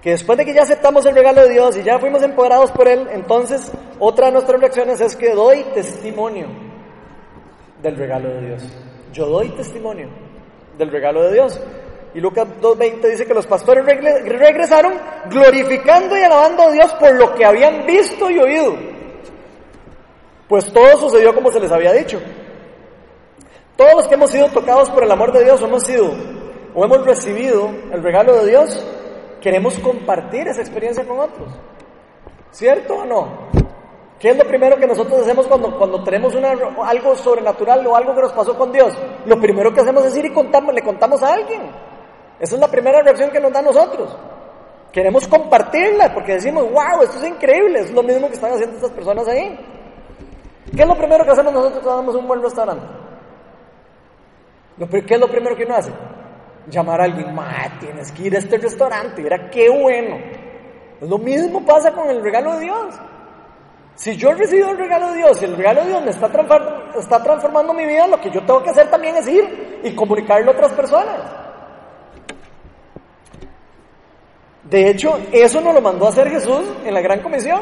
que 0.03 0.11
después 0.11 0.37
de 0.37 0.45
que 0.45 0.53
ya 0.53 0.61
aceptamos 0.61 1.03
el 1.07 1.15
regalo 1.15 1.41
de 1.41 1.53
Dios 1.53 1.75
y 1.77 1.81
ya 1.81 1.97
fuimos 1.97 2.21
empoderados 2.21 2.69
por 2.73 2.87
Él, 2.87 3.07
entonces 3.11 3.71
otra 3.97 4.27
de 4.27 4.33
nuestras 4.33 4.61
reacciones 4.61 5.01
es 5.01 5.15
que 5.15 5.33
doy 5.33 5.63
testimonio 5.73 6.45
del 7.81 7.95
regalo 7.95 8.29
de 8.29 8.49
Dios. 8.49 8.69
Yo 9.11 9.25
doy 9.25 9.49
testimonio 9.55 10.09
del 10.77 10.91
regalo 10.91 11.23
de 11.23 11.33
Dios. 11.33 11.59
Y 12.15 12.21
Lucas 12.21 12.47
2.20 12.61 13.09
dice 13.09 13.25
que 13.25 13.33
los 13.33 13.45
pastores 13.45 13.85
regresaron 13.85 14.93
glorificando 15.29 16.17
y 16.17 16.21
alabando 16.21 16.63
a 16.63 16.71
Dios 16.71 16.93
por 16.93 17.13
lo 17.13 17.35
que 17.35 17.43
habían 17.43 17.85
visto 17.85 18.31
y 18.31 18.39
oído. 18.39 18.73
Pues 20.47 20.71
todo 20.71 20.97
sucedió 20.97 21.35
como 21.35 21.51
se 21.51 21.59
les 21.59 21.69
había 21.69 21.91
dicho. 21.91 22.21
Todos 23.75 23.95
los 23.95 24.07
que 24.07 24.13
hemos 24.13 24.31
sido 24.31 24.47
tocados 24.47 24.89
por 24.91 25.03
el 25.03 25.11
amor 25.11 25.33
de 25.33 25.43
Dios 25.43 25.61
hemos 25.61 25.83
sido 25.83 26.09
o 26.73 26.85
hemos 26.85 27.05
recibido 27.05 27.69
el 27.91 28.01
regalo 28.01 28.33
de 28.35 28.49
Dios, 28.49 28.85
queremos 29.41 29.77
compartir 29.79 30.47
esa 30.47 30.61
experiencia 30.61 31.05
con 31.05 31.19
otros. 31.19 31.49
¿Cierto 32.51 32.95
o 32.95 33.05
no? 33.05 33.27
¿Qué 34.19 34.29
es 34.29 34.37
lo 34.37 34.47
primero 34.47 34.77
que 34.77 34.87
nosotros 34.87 35.19
hacemos 35.19 35.47
cuando, 35.47 35.77
cuando 35.77 36.01
tenemos 36.01 36.33
algo 36.33 37.15
sobrenatural 37.17 37.85
o 37.85 37.93
algo 37.93 38.15
que 38.15 38.21
nos 38.21 38.31
pasó 38.31 38.57
con 38.57 38.71
Dios? 38.71 38.97
Lo 39.25 39.37
primero 39.41 39.73
que 39.73 39.81
hacemos 39.81 40.05
es 40.05 40.15
ir 40.15 40.27
y 40.27 40.33
contamos, 40.33 40.73
le 40.73 40.81
contamos 40.81 41.21
a 41.21 41.33
alguien. 41.33 41.94
Esa 42.39 42.55
es 42.55 42.61
la 42.61 42.67
primera 42.67 43.01
reacción 43.01 43.31
que 43.31 43.39
nos 43.39 43.51
da 43.51 43.59
a 43.59 43.63
nosotros. 43.63 44.15
Queremos 44.91 45.27
compartirla 45.27 46.13
porque 46.13 46.33
decimos, 46.33 46.63
wow, 46.71 47.01
esto 47.03 47.17
es 47.17 47.25
increíble, 47.25 47.79
es 47.79 47.91
lo 47.91 48.01
mismo 48.01 48.27
que 48.27 48.35
están 48.35 48.53
haciendo 48.53 48.75
estas 48.75 48.91
personas 48.91 49.27
ahí. 49.27 49.59
¿Qué 50.73 50.81
es 50.81 50.87
lo 50.87 50.95
primero 50.95 51.23
que 51.23 51.31
hacemos 51.31 51.53
nosotros 51.53 51.83
cuando 51.83 52.17
un 52.17 52.27
buen 52.27 52.41
restaurante? 52.41 52.85
¿Qué 55.05 55.13
es 55.13 55.19
lo 55.19 55.27
primero 55.27 55.55
que 55.55 55.63
uno 55.63 55.75
hace? 55.75 55.91
Llamar 56.67 57.01
a 57.01 57.03
alguien, 57.05 57.33
ma, 57.33 57.77
tienes 57.79 58.11
que 58.11 58.23
ir 58.23 58.35
a 58.35 58.39
este 58.39 58.57
restaurante, 58.57 59.21
mira 59.21 59.49
qué 59.49 59.69
bueno. 59.69 60.17
Lo 61.01 61.17
mismo 61.17 61.63
pasa 61.65 61.91
con 61.91 62.09
el 62.09 62.21
regalo 62.21 62.55
de 62.55 62.61
Dios. 62.61 62.95
Si 63.95 64.17
yo 64.17 64.33
recibo 64.33 64.71
el 64.71 64.77
regalo 64.77 65.11
de 65.11 65.17
Dios 65.17 65.41
y 65.41 65.45
el 65.45 65.55
regalo 65.55 65.81
de 65.81 65.87
Dios 65.87 66.03
me 66.03 66.09
está, 66.11 66.29
está 66.97 67.23
transformando 67.23 67.73
mi 67.73 67.85
vida, 67.85 68.07
lo 68.07 68.19
que 68.19 68.29
yo 68.29 68.45
tengo 68.45 68.61
que 68.61 68.69
hacer 68.69 68.89
también 68.89 69.15
es 69.15 69.27
ir 69.27 69.81
y 69.83 69.95
comunicarlo 69.95 70.51
a 70.51 70.53
otras 70.53 70.73
personas. 70.73 71.44
De 74.69 74.89
hecho, 74.89 75.19
eso 75.31 75.61
nos 75.61 75.73
lo 75.73 75.81
mandó 75.81 76.07
a 76.07 76.09
hacer 76.09 76.29
Jesús 76.29 76.63
en 76.83 76.93
la 76.93 77.01
gran 77.01 77.21
comisión. 77.21 77.61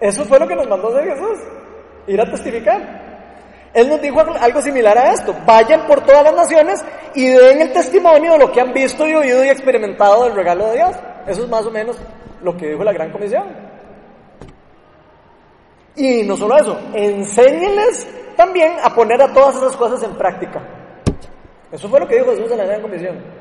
Eso 0.00 0.24
fue 0.24 0.38
lo 0.38 0.46
que 0.46 0.54
nos 0.54 0.68
mandó 0.68 0.88
a 0.88 0.98
hacer 0.98 1.12
Jesús, 1.12 1.38
ir 2.06 2.20
a 2.20 2.30
testificar. 2.30 3.10
Él 3.74 3.88
nos 3.88 4.00
dijo 4.00 4.20
algo 4.20 4.62
similar 4.62 4.96
a 4.96 5.12
esto, 5.12 5.34
vayan 5.46 5.86
por 5.86 6.00
todas 6.04 6.24
las 6.24 6.34
naciones 6.34 6.84
y 7.14 7.26
den 7.26 7.60
el 7.60 7.72
testimonio 7.72 8.32
de 8.32 8.38
lo 8.38 8.52
que 8.52 8.60
han 8.60 8.72
visto 8.72 9.06
y 9.06 9.14
oído 9.14 9.44
y 9.44 9.48
experimentado 9.48 10.24
del 10.24 10.34
regalo 10.34 10.68
de 10.68 10.76
Dios. 10.76 10.96
Eso 11.26 11.44
es 11.44 11.48
más 11.48 11.66
o 11.66 11.70
menos 11.70 11.96
lo 12.42 12.56
que 12.56 12.68
dijo 12.68 12.82
la 12.82 12.92
gran 12.92 13.10
comisión. 13.10 13.44
Y 15.96 16.22
no 16.22 16.36
solo 16.36 16.56
eso, 16.56 16.78
enséñenles 16.94 18.06
también 18.36 18.72
a 18.82 18.94
poner 18.94 19.20
a 19.20 19.32
todas 19.32 19.56
esas 19.56 19.76
cosas 19.76 20.02
en 20.02 20.16
práctica. 20.16 20.60
Eso 21.70 21.88
fue 21.88 22.00
lo 22.00 22.08
que 22.08 22.16
dijo 22.16 22.30
Jesús 22.30 22.50
en 22.50 22.58
la 22.58 22.64
gran 22.64 22.82
comisión. 22.82 23.39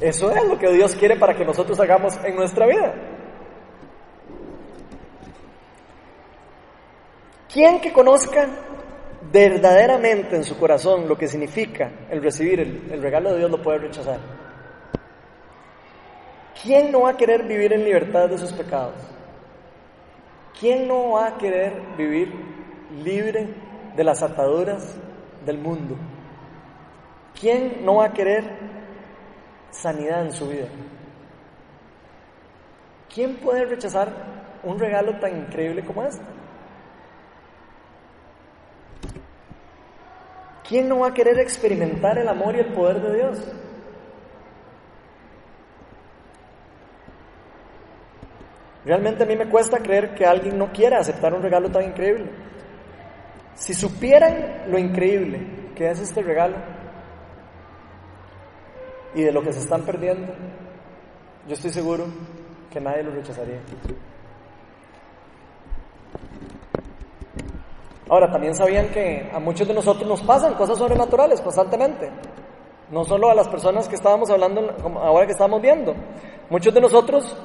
Eso 0.00 0.30
es 0.30 0.44
lo 0.46 0.58
que 0.58 0.72
Dios 0.72 0.96
quiere 0.96 1.16
para 1.16 1.34
que 1.34 1.44
nosotros 1.44 1.78
hagamos 1.78 2.18
en 2.24 2.34
nuestra 2.34 2.66
vida. 2.66 2.94
¿Quién 7.52 7.80
que 7.80 7.92
conozca 7.92 8.48
verdaderamente 9.30 10.36
en 10.36 10.44
su 10.44 10.56
corazón 10.58 11.06
lo 11.06 11.18
que 11.18 11.26
significa 11.26 11.90
el 12.08 12.22
recibir 12.22 12.60
el, 12.60 13.02
regalo 13.02 13.32
de 13.32 13.38
Dios 13.38 13.50
lo 13.50 13.60
puede 13.60 13.78
rechazar? 13.78 14.20
¿Quién 16.62 16.92
no 16.92 17.02
va 17.02 17.10
a 17.10 17.16
querer 17.16 17.42
vivir 17.44 17.72
en 17.72 17.84
libertad 17.84 18.28
de 18.28 18.38
sus 18.38 18.52
pecados? 18.52 18.94
¿Quién 20.58 20.88
no 20.88 21.12
va 21.12 21.28
a 21.28 21.38
querer 21.38 21.74
vivir 21.98 22.32
libre 23.02 23.48
de 23.96 24.04
las 24.04 24.22
ataduras 24.22 24.96
del 25.44 25.58
mundo? 25.58 25.96
¿Quién 27.38 27.84
no 27.84 27.96
va 27.96 28.06
a 28.06 28.12
querer 28.12 28.44
sanidad 29.70 30.22
en 30.22 30.32
su 30.32 30.48
vida? 30.48 30.66
¿Quién 33.12 33.36
puede 33.36 33.64
rechazar 33.64 34.08
un 34.62 34.78
regalo 34.78 35.18
tan 35.18 35.36
increíble 35.36 35.84
como 35.84 36.04
este? 36.04 36.22
¿Quién 40.68 40.88
no 40.88 41.00
va 41.00 41.08
a 41.08 41.14
querer 41.14 41.38
experimentar 41.40 42.16
el 42.18 42.28
amor 42.28 42.54
y 42.54 42.60
el 42.60 42.72
poder 42.72 43.00
de 43.00 43.14
Dios? 43.16 43.52
Realmente 48.84 49.24
a 49.24 49.26
mí 49.26 49.36
me 49.36 49.48
cuesta 49.48 49.78
creer 49.78 50.14
que 50.14 50.24
alguien 50.24 50.56
no 50.56 50.72
quiera 50.72 51.00
aceptar 51.00 51.34
un 51.34 51.42
regalo 51.42 51.70
tan 51.70 51.82
increíble. 51.82 52.30
Si 53.54 53.74
supieran 53.74 54.70
lo 54.70 54.78
increíble 54.78 55.72
que 55.74 55.90
es 55.90 55.98
este 55.98 56.22
regalo 56.22 56.56
y 59.14 59.22
de 59.22 59.32
lo 59.32 59.42
que 59.42 59.52
se 59.52 59.60
están 59.60 59.82
perdiendo, 59.82 60.32
yo 61.46 61.54
estoy 61.54 61.70
seguro 61.70 62.06
que 62.70 62.80
nadie 62.80 63.02
lo 63.02 63.10
rechazaría. 63.10 63.60
Ahora, 68.08 68.30
también 68.30 68.54
sabían 68.54 68.88
que 68.88 69.30
a 69.32 69.38
muchos 69.38 69.68
de 69.68 69.74
nosotros 69.74 70.06
nos 70.06 70.20
pasan 70.22 70.54
cosas 70.54 70.76
sobrenaturales 70.78 71.40
constantemente. 71.40 72.10
No 72.90 73.04
solo 73.04 73.30
a 73.30 73.34
las 73.34 73.48
personas 73.48 73.88
que 73.88 73.94
estábamos 73.94 74.28
hablando 74.30 74.74
ahora 75.00 75.26
que 75.26 75.32
estamos 75.32 75.62
viendo. 75.62 75.94
Muchos 76.48 76.74
de 76.74 76.80
nosotros, 76.80 77.36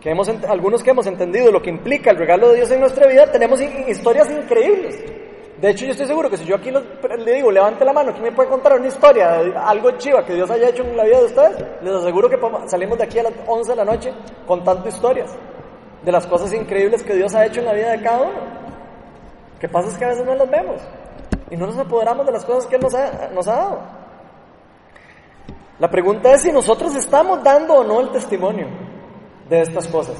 que 0.00 0.10
hemos, 0.10 0.28
algunos 0.28 0.82
que 0.82 0.90
hemos 0.90 1.06
entendido 1.06 1.52
lo 1.52 1.62
que 1.62 1.70
implica 1.70 2.10
el 2.10 2.16
regalo 2.16 2.48
de 2.48 2.56
Dios 2.56 2.72
en 2.72 2.80
nuestra 2.80 3.06
vida, 3.06 3.30
tenemos 3.30 3.60
historias 3.60 4.28
increíbles. 4.30 5.00
De 5.60 5.70
hecho, 5.70 5.84
yo 5.84 5.90
estoy 5.90 6.06
seguro 6.06 6.30
que 6.30 6.38
si 6.38 6.44
yo 6.46 6.56
aquí 6.56 6.70
le 6.70 7.34
digo, 7.34 7.50
levante 7.50 7.84
la 7.84 7.92
mano, 7.92 8.12
¿quién 8.12 8.24
me 8.24 8.32
puede 8.32 8.48
contar 8.48 8.78
una 8.78 8.88
historia, 8.88 9.40
algo 9.66 9.90
chiva 9.98 10.24
que 10.24 10.34
Dios 10.34 10.50
haya 10.50 10.70
hecho 10.70 10.82
en 10.82 10.96
la 10.96 11.04
vida 11.04 11.18
de 11.18 11.26
ustedes? 11.26 11.64
Les 11.82 11.94
aseguro 11.94 12.30
que 12.30 12.38
salimos 12.66 12.96
de 12.96 13.04
aquí 13.04 13.18
a 13.18 13.24
las 13.24 13.34
11 13.46 13.70
de 13.72 13.76
la 13.76 13.84
noche 13.84 14.14
contando 14.46 14.88
historias 14.88 15.30
de 16.02 16.12
las 16.12 16.26
cosas 16.26 16.54
increíbles 16.54 17.02
que 17.02 17.14
Dios 17.14 17.34
ha 17.34 17.44
hecho 17.44 17.60
en 17.60 17.66
la 17.66 17.74
vida 17.74 17.90
de 17.90 18.02
cada 18.02 18.22
uno. 18.22 18.40
¿Qué 19.60 19.68
pasa 19.68 19.88
es 19.88 19.98
que 19.98 20.04
a 20.06 20.08
veces 20.08 20.24
no 20.24 20.34
las 20.34 20.48
vemos 20.48 20.80
y 21.50 21.56
no 21.56 21.66
nos 21.66 21.76
apoderamos 21.76 22.24
de 22.24 22.32
las 22.32 22.44
cosas 22.44 22.66
que 22.66 22.76
Él 22.76 22.82
nos 22.82 22.94
ha, 22.94 23.28
nos 23.34 23.46
ha 23.48 23.56
dado. 23.56 23.80
La 25.78 25.90
pregunta 25.90 26.32
es 26.32 26.42
si 26.42 26.52
nosotros 26.52 26.94
estamos 26.94 27.42
dando 27.42 27.74
o 27.74 27.84
no 27.84 28.00
el 28.00 28.10
testimonio 28.10 28.68
de 29.48 29.60
estas 29.60 29.88
cosas 29.88 30.16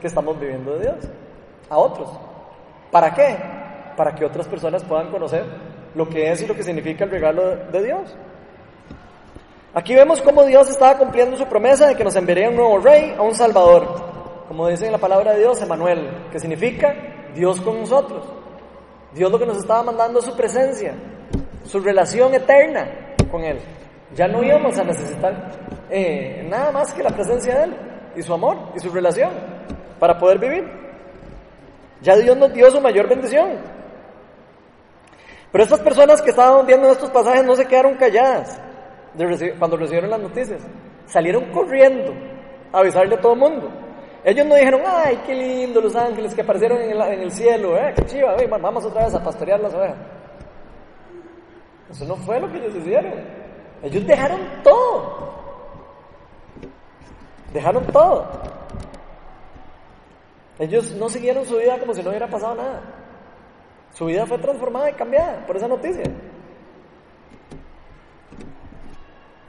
que 0.00 0.06
estamos 0.06 0.38
viviendo 0.40 0.72
de 0.74 0.80
Dios 0.80 0.96
a 1.68 1.78
otros. 1.78 2.10
¿Para 2.90 3.12
qué? 3.12 3.59
Para 4.00 4.14
que 4.14 4.24
otras 4.24 4.48
personas 4.48 4.82
puedan 4.82 5.10
conocer 5.10 5.44
lo 5.94 6.08
que 6.08 6.32
es 6.32 6.40
y 6.40 6.46
lo 6.46 6.56
que 6.56 6.62
significa 6.62 7.04
el 7.04 7.10
regalo 7.10 7.54
de 7.70 7.82
Dios. 7.82 8.16
Aquí 9.74 9.94
vemos 9.94 10.22
cómo 10.22 10.42
Dios 10.44 10.70
estaba 10.70 10.96
cumpliendo 10.96 11.36
su 11.36 11.44
promesa 11.44 11.86
de 11.86 11.94
que 11.94 12.02
nos 12.02 12.16
enviaría 12.16 12.48
un 12.48 12.56
nuevo 12.56 12.78
rey, 12.78 13.14
a 13.18 13.20
un 13.20 13.34
salvador. 13.34 14.46
Como 14.48 14.68
dice 14.68 14.86
en 14.86 14.92
la 14.92 14.98
palabra 14.98 15.32
de 15.32 15.40
Dios, 15.40 15.60
Emanuel, 15.60 16.08
que 16.32 16.40
significa 16.40 16.94
Dios 17.34 17.60
con 17.60 17.78
nosotros. 17.78 18.24
Dios 19.12 19.30
lo 19.30 19.38
que 19.38 19.44
nos 19.44 19.58
estaba 19.58 19.82
mandando 19.82 20.20
es 20.20 20.24
su 20.24 20.34
presencia. 20.34 20.94
su 21.66 21.78
relación 21.80 22.32
eterna 22.32 22.88
con 23.30 23.44
Él. 23.44 23.58
Ya 24.14 24.26
no 24.26 24.42
íbamos 24.42 24.78
a 24.78 24.82
necesitar 24.84 25.58
eh, 25.90 26.42
nada 26.48 26.72
más 26.72 26.94
que 26.94 27.02
la 27.02 27.10
presencia 27.10 27.54
de 27.54 27.64
Él 27.64 27.76
y 28.16 28.22
su 28.22 28.32
amor 28.32 28.56
y 28.74 28.78
su 28.78 28.88
relación 28.88 29.30
para 29.98 30.16
poder 30.16 30.38
vivir. 30.38 30.64
Ya 32.00 32.16
Dios 32.16 32.34
nos 32.38 32.50
dio 32.54 32.70
su 32.70 32.80
mayor 32.80 33.06
bendición. 33.06 33.78
Pero 35.52 35.64
estas 35.64 35.80
personas 35.80 36.22
que 36.22 36.30
estaban 36.30 36.66
viendo 36.66 36.90
estos 36.90 37.10
pasajes 37.10 37.44
no 37.44 37.56
se 37.56 37.66
quedaron 37.66 37.94
calladas 37.96 38.60
cuando 39.58 39.76
recibieron 39.76 40.10
las 40.10 40.20
noticias. 40.20 40.62
Salieron 41.06 41.50
corriendo 41.52 42.12
a 42.72 42.78
avisarle 42.78 43.16
a 43.16 43.20
todo 43.20 43.32
el 43.32 43.38
mundo. 43.40 43.70
Ellos 44.22 44.46
no 44.46 44.54
dijeron, 44.54 44.82
ay, 44.86 45.20
qué 45.26 45.34
lindo 45.34 45.80
los 45.80 45.96
ángeles 45.96 46.34
que 46.34 46.42
aparecieron 46.42 46.78
en 46.78 47.22
el, 47.22 47.30
cielo, 47.30 47.76
eh, 47.76 47.92
qué 47.96 48.04
chiva, 48.04 48.36
vamos 48.60 48.84
otra 48.84 49.04
vez 49.04 49.14
a 49.14 49.22
pastorear 49.22 49.58
las 49.60 49.72
ovejas. 49.74 49.96
Eso 51.90 52.04
no 52.04 52.16
fue 52.16 52.38
lo 52.38 52.50
que 52.52 52.58
ellos 52.58 52.76
hicieron. 52.76 53.12
Ellos 53.82 54.06
dejaron 54.06 54.40
todo. 54.62 55.30
Dejaron 57.52 57.84
todo. 57.86 58.28
Ellos 60.58 60.92
no 60.92 61.08
siguieron 61.08 61.44
su 61.46 61.56
vida 61.56 61.78
como 61.78 61.94
si 61.94 62.02
no 62.02 62.10
hubiera 62.10 62.28
pasado 62.28 62.54
nada. 62.54 62.99
Su 63.92 64.06
vida 64.06 64.26
fue 64.26 64.38
transformada 64.38 64.90
y 64.90 64.94
cambiada 64.94 65.44
por 65.46 65.56
esa 65.56 65.68
noticia. 65.68 66.04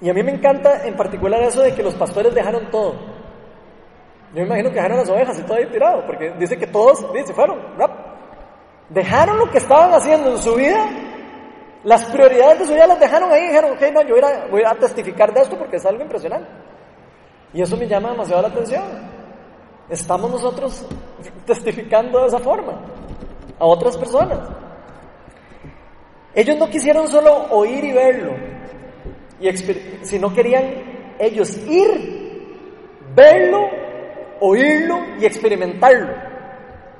Y 0.02 0.10
a 0.10 0.14
mí 0.14 0.24
me 0.24 0.32
encanta 0.32 0.86
en 0.86 0.96
particular 0.96 1.42
eso 1.44 1.62
de 1.62 1.76
que 1.76 1.84
los 1.84 1.94
pastores 1.94 2.34
dejaron 2.34 2.72
todo. 2.72 2.94
Yo 4.34 4.42
me 4.42 4.44
imagino 4.44 4.70
que 4.70 4.76
dejaron 4.76 4.98
las 4.98 5.10
ovejas 5.10 5.38
y 5.38 5.44
todo 5.44 5.58
ahí 5.58 5.66
tirado, 5.68 6.06
porque 6.06 6.32
dice 6.40 6.58
que 6.58 6.66
todos 6.66 7.06
se 7.26 7.34
fueron. 7.34 7.60
Dejaron 8.90 9.38
lo 9.38 9.50
que 9.52 9.60
estaban 9.60 9.94
haciendo 9.94 10.32
en 10.32 10.38
su 10.40 10.56
vida, 10.56 10.90
las 11.84 12.06
prioridades 12.06 12.60
de 12.60 12.66
su 12.66 12.74
vida 12.74 12.88
las 12.88 13.00
dejaron 13.00 13.32
ahí 13.32 13.44
y 13.44 13.48
dijeron, 13.48 13.72
ok, 13.72 13.82
no, 13.94 14.02
yo 14.02 14.16
voy 14.16 14.24
a, 14.24 14.48
voy 14.50 14.64
a 14.64 14.74
testificar 14.76 15.34
de 15.34 15.42
esto 15.42 15.58
porque 15.58 15.78
es 15.78 15.86
algo 15.86 16.02
impresionante. 16.02 16.50
Y 17.54 17.62
eso 17.62 17.78
me 17.78 17.88
llama 17.88 18.12
demasiado 18.12 18.42
la 18.42 18.48
atención. 18.48 18.84
Estamos 19.88 20.32
nosotros 20.32 20.86
testificando 21.46 22.22
de 22.22 22.28
esa 22.28 22.40
forma 22.40 23.01
a 23.62 23.66
otras 23.66 23.96
personas. 23.96 24.40
Ellos 26.34 26.58
no 26.58 26.68
quisieron 26.68 27.08
solo 27.08 27.46
oír 27.52 27.84
y 27.84 27.94
verlo, 27.94 28.34
y 29.40 29.56
sino 30.04 30.34
querían 30.34 31.14
ellos 31.20 31.56
ir, 31.68 32.58
verlo, 33.14 33.70
oírlo 34.40 34.98
y 35.20 35.26
experimentarlo. 35.26 36.12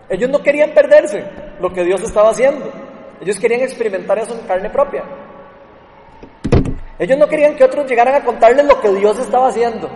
Ellos 0.08 0.30
no 0.30 0.44
querían 0.44 0.72
perderse 0.72 1.24
lo 1.60 1.74
que 1.74 1.84
Dios 1.84 2.04
estaba 2.04 2.30
haciendo. 2.30 2.72
Ellos 3.22 3.40
querían 3.40 3.62
experimentar 3.62 4.20
eso 4.20 4.36
en 4.36 4.46
carne 4.46 4.70
propia. 4.70 5.04
Ellos 7.00 7.18
no 7.18 7.28
querían 7.28 7.56
que 7.56 7.64
otros 7.64 7.90
llegaran 7.90 8.16
a 8.16 8.24
contarles 8.24 8.66
lo 8.66 8.80
que 8.80 8.90
Dios 8.90 9.18
estaba 9.18 9.48
haciendo. 9.48 9.90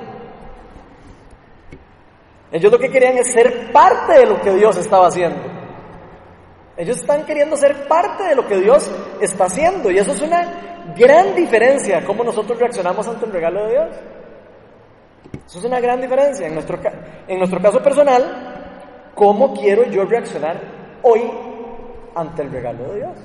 Ellos 2.52 2.72
lo 2.72 2.80
que 2.80 2.90
querían 2.90 3.18
es 3.20 3.32
ser 3.32 3.72
parte 3.72 4.14
de 4.14 4.26
lo 4.26 4.42
que 4.42 4.52
Dios 4.52 4.78
estaba 4.78 5.08
haciendo. 5.08 5.55
Ellos 6.78 6.98
están 6.98 7.26
queriendo 7.26 7.56
ser 7.56 7.88
parte 7.88 8.24
de 8.24 8.36
lo 8.36 8.46
que 8.46 8.58
Dios 8.58 8.92
está 9.22 9.46
haciendo. 9.46 9.90
Y 9.92 9.98
eso 9.98 10.12
es 10.12 10.22
una 10.22 10.86
gran 10.96 11.36
diferencia, 11.36 12.04
cómo 12.06 12.24
nosotros 12.24 12.60
reaccionamos 12.60 13.08
ante 13.08 13.26
el 13.26 13.32
regalo 13.32 13.66
de 13.66 13.72
Dios. 13.72 13.96
Eso 15.46 15.60
es 15.60 15.66
una 15.66 15.80
gran 15.80 16.02
diferencia. 16.02 16.48
En 16.48 16.54
nuestro, 16.54 16.80
en 17.28 17.38
nuestro 17.38 17.62
caso 17.62 17.82
personal, 17.82 19.12
¿cómo 19.16 19.54
quiero 19.54 19.86
yo 19.86 20.04
reaccionar 20.06 20.60
hoy 21.02 21.22
ante 22.14 22.42
el 22.42 22.52
regalo 22.52 22.92
de 22.92 22.96
Dios? 22.98 23.18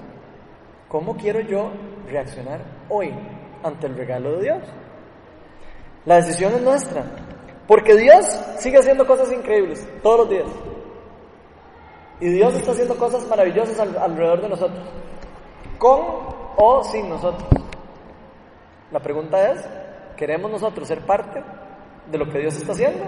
¿Cómo 0.88 1.16
quiero 1.16 1.40
yo 1.40 1.70
reaccionar 2.08 2.60
hoy 2.88 3.12
ante 3.62 3.86
el 3.86 3.96
regalo 3.96 4.36
de 4.36 4.42
Dios? 4.42 4.62
La 6.04 6.16
decisión 6.16 6.54
es 6.54 6.62
nuestra. 6.62 7.04
Porque 7.66 7.94
Dios 7.94 8.26
sigue 8.58 8.78
haciendo 8.78 9.06
cosas 9.06 9.32
increíbles 9.32 9.86
todos 10.02 10.20
los 10.20 10.30
días. 10.30 10.46
Y 12.20 12.28
Dios 12.28 12.54
está 12.54 12.72
haciendo 12.72 12.96
cosas 12.96 13.26
maravillosas 13.26 13.78
alrededor 13.78 14.42
de 14.42 14.48
nosotros. 14.50 14.86
Con 15.78 16.00
o 16.56 16.84
sin 16.84 17.08
nosotros. 17.08 17.48
La 18.92 19.00
pregunta 19.00 19.52
es, 19.52 19.66
¿queremos 20.16 20.50
nosotros 20.50 20.86
ser 20.86 21.00
parte 21.06 21.42
de 22.10 22.18
lo 22.18 22.28
que 22.30 22.40
Dios 22.40 22.56
está 22.56 22.72
haciendo? 22.72 23.04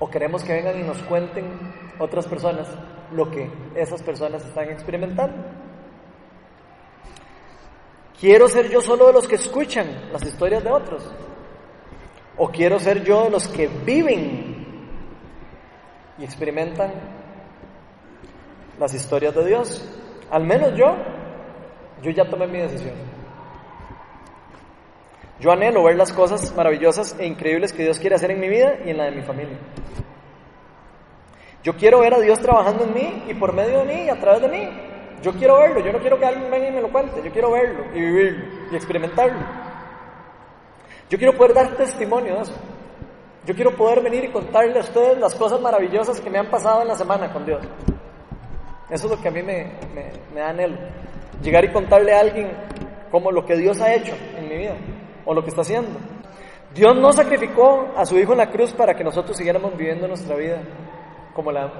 ¿O 0.00 0.10
queremos 0.10 0.42
que 0.42 0.52
vengan 0.52 0.80
y 0.80 0.82
nos 0.82 0.98
cuenten 1.02 1.44
otras 1.98 2.26
personas 2.26 2.66
lo 3.12 3.30
que 3.30 3.48
esas 3.76 4.02
personas 4.02 4.44
están 4.44 4.70
experimentando? 4.70 5.36
¿Quiero 8.18 8.48
ser 8.48 8.68
yo 8.70 8.80
solo 8.80 9.06
de 9.06 9.12
los 9.12 9.28
que 9.28 9.36
escuchan 9.36 9.86
las 10.12 10.24
historias 10.24 10.64
de 10.64 10.70
otros? 10.70 11.08
¿O 12.36 12.48
quiero 12.48 12.80
ser 12.80 13.04
yo 13.04 13.24
de 13.24 13.30
los 13.30 13.46
que 13.46 13.68
viven 13.68 14.66
y 16.18 16.24
experimentan 16.24 16.92
las 18.78 18.94
historias 18.94 19.34
de 19.34 19.44
Dios? 19.44 19.88
Al 20.30 20.44
menos 20.44 20.76
yo, 20.76 20.96
yo 22.02 22.10
ya 22.10 22.28
tomé 22.28 22.46
mi 22.46 22.58
decisión. 22.58 22.94
Yo 25.40 25.52
anhelo 25.52 25.84
ver 25.84 25.96
las 25.96 26.12
cosas 26.12 26.54
maravillosas 26.54 27.16
e 27.18 27.26
increíbles 27.26 27.72
que 27.72 27.82
Dios 27.82 27.98
quiere 27.98 28.16
hacer 28.16 28.30
en 28.30 28.40
mi 28.40 28.48
vida 28.48 28.78
y 28.84 28.90
en 28.90 28.96
la 28.96 29.04
de 29.04 29.10
mi 29.12 29.22
familia. 29.22 29.58
Yo 31.62 31.74
quiero 31.76 32.00
ver 32.00 32.14
a 32.14 32.20
Dios 32.20 32.38
trabajando 32.40 32.84
en 32.84 32.94
mí 32.94 33.24
y 33.28 33.34
por 33.34 33.52
medio 33.52 33.80
de 33.80 33.84
mí 33.84 34.02
y 34.04 34.08
a 34.08 34.20
través 34.20 34.42
de 34.42 34.48
mí. 34.48 34.68
Yo 35.22 35.32
quiero 35.32 35.58
verlo, 35.58 35.80
yo 35.80 35.92
no 35.92 35.98
quiero 35.98 36.18
que 36.18 36.26
alguien 36.26 36.50
venga 36.50 36.68
y 36.68 36.72
me 36.72 36.82
lo 36.82 36.92
cuente, 36.92 37.22
yo 37.24 37.32
quiero 37.32 37.50
verlo 37.50 37.84
y 37.94 38.00
vivirlo 38.00 38.44
y 38.70 38.76
experimentarlo. 38.76 39.40
Yo 41.08 41.18
quiero 41.18 41.34
poder 41.34 41.54
dar 41.54 41.76
testimonio 41.76 42.34
de 42.34 42.42
eso. 42.42 42.54
Yo 43.46 43.54
quiero 43.54 43.74
poder 43.74 44.02
venir 44.02 44.24
y 44.24 44.32
contarle 44.32 44.78
a 44.78 44.82
ustedes 44.82 45.18
las 45.18 45.34
cosas 45.34 45.60
maravillosas 45.60 46.20
que 46.20 46.30
me 46.30 46.38
han 46.38 46.50
pasado 46.50 46.82
en 46.82 46.88
la 46.88 46.94
semana 46.94 47.32
con 47.32 47.44
Dios. 47.44 47.62
Eso 48.90 49.06
es 49.06 49.16
lo 49.16 49.20
que 49.20 49.28
a 49.28 49.30
mí 49.30 49.42
me, 49.42 49.72
me, 49.94 50.40
da 50.40 50.50
anhelo. 50.50 50.76
Llegar 51.42 51.64
y 51.64 51.72
contarle 51.72 52.12
a 52.12 52.20
alguien 52.20 52.52
como 53.10 53.30
lo 53.30 53.44
que 53.44 53.56
Dios 53.56 53.80
ha 53.80 53.94
hecho 53.94 54.14
en 54.36 54.48
mi 54.48 54.56
vida 54.56 54.76
o 55.24 55.34
lo 55.34 55.42
que 55.42 55.50
está 55.50 55.62
haciendo. 55.62 55.98
Dios 56.74 56.96
no 56.96 57.12
sacrificó 57.12 57.92
a 57.96 58.04
su 58.04 58.18
Hijo 58.18 58.32
en 58.32 58.38
la 58.38 58.50
cruz 58.50 58.72
para 58.72 58.94
que 58.94 59.04
nosotros 59.04 59.36
siguiéramos 59.36 59.76
viviendo 59.76 60.08
nuestra 60.08 60.36
vida 60.36 60.60
como, 61.32 61.52
la, 61.52 61.72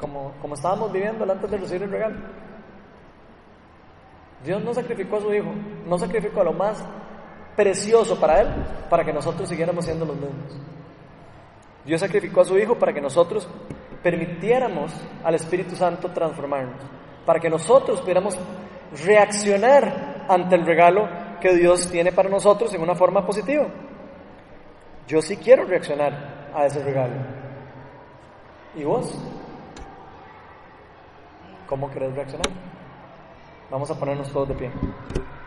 como, 0.00 0.32
como 0.40 0.54
estábamos 0.54 0.92
viviendo 0.92 1.30
antes 1.30 1.50
de 1.50 1.56
recibir 1.56 1.84
el 1.84 1.90
regalo. 1.90 2.16
Dios 4.44 4.62
no 4.62 4.74
sacrificó 4.74 5.16
a 5.16 5.20
su 5.20 5.34
Hijo, 5.34 5.52
no 5.86 5.98
sacrificó 5.98 6.40
a 6.40 6.44
lo 6.44 6.52
más 6.52 6.84
precioso 7.56 8.18
para 8.18 8.40
Él, 8.40 8.48
para 8.88 9.04
que 9.04 9.12
nosotros 9.12 9.48
siguiéramos 9.48 9.84
siendo 9.84 10.04
los 10.04 10.16
mismos. 10.16 10.58
Dios 11.84 12.00
sacrificó 12.00 12.40
a 12.40 12.44
su 12.44 12.58
Hijo 12.58 12.76
para 12.76 12.92
que 12.92 13.00
nosotros 13.00 13.48
permitiéramos 14.02 14.92
al 15.22 15.34
Espíritu 15.34 15.76
Santo 15.76 16.10
transformarnos, 16.10 16.82
para 17.24 17.40
que 17.40 17.50
nosotros 17.50 18.00
pudiéramos 18.00 18.38
reaccionar 19.04 20.26
ante 20.28 20.56
el 20.56 20.66
regalo 20.66 21.08
que 21.40 21.54
Dios 21.54 21.90
tiene 21.90 22.12
para 22.12 22.28
nosotros 22.28 22.72
en 22.74 22.82
una 22.82 22.94
forma 22.94 23.24
positiva. 23.24 23.66
Yo 25.06 25.20
sí 25.20 25.36
quiero 25.36 25.64
reaccionar 25.64 26.50
a 26.54 26.66
ese 26.66 26.82
regalo. 26.82 27.14
¿Y 28.76 28.84
vos? 28.84 29.12
¿Cómo 31.66 31.90
querés 31.90 32.14
reaccionar? 32.14 32.48
Vamos 33.70 33.90
a 33.90 33.98
ponernos 33.98 34.30
todos 34.30 34.48
de 34.48 34.54
pie. 34.54 34.70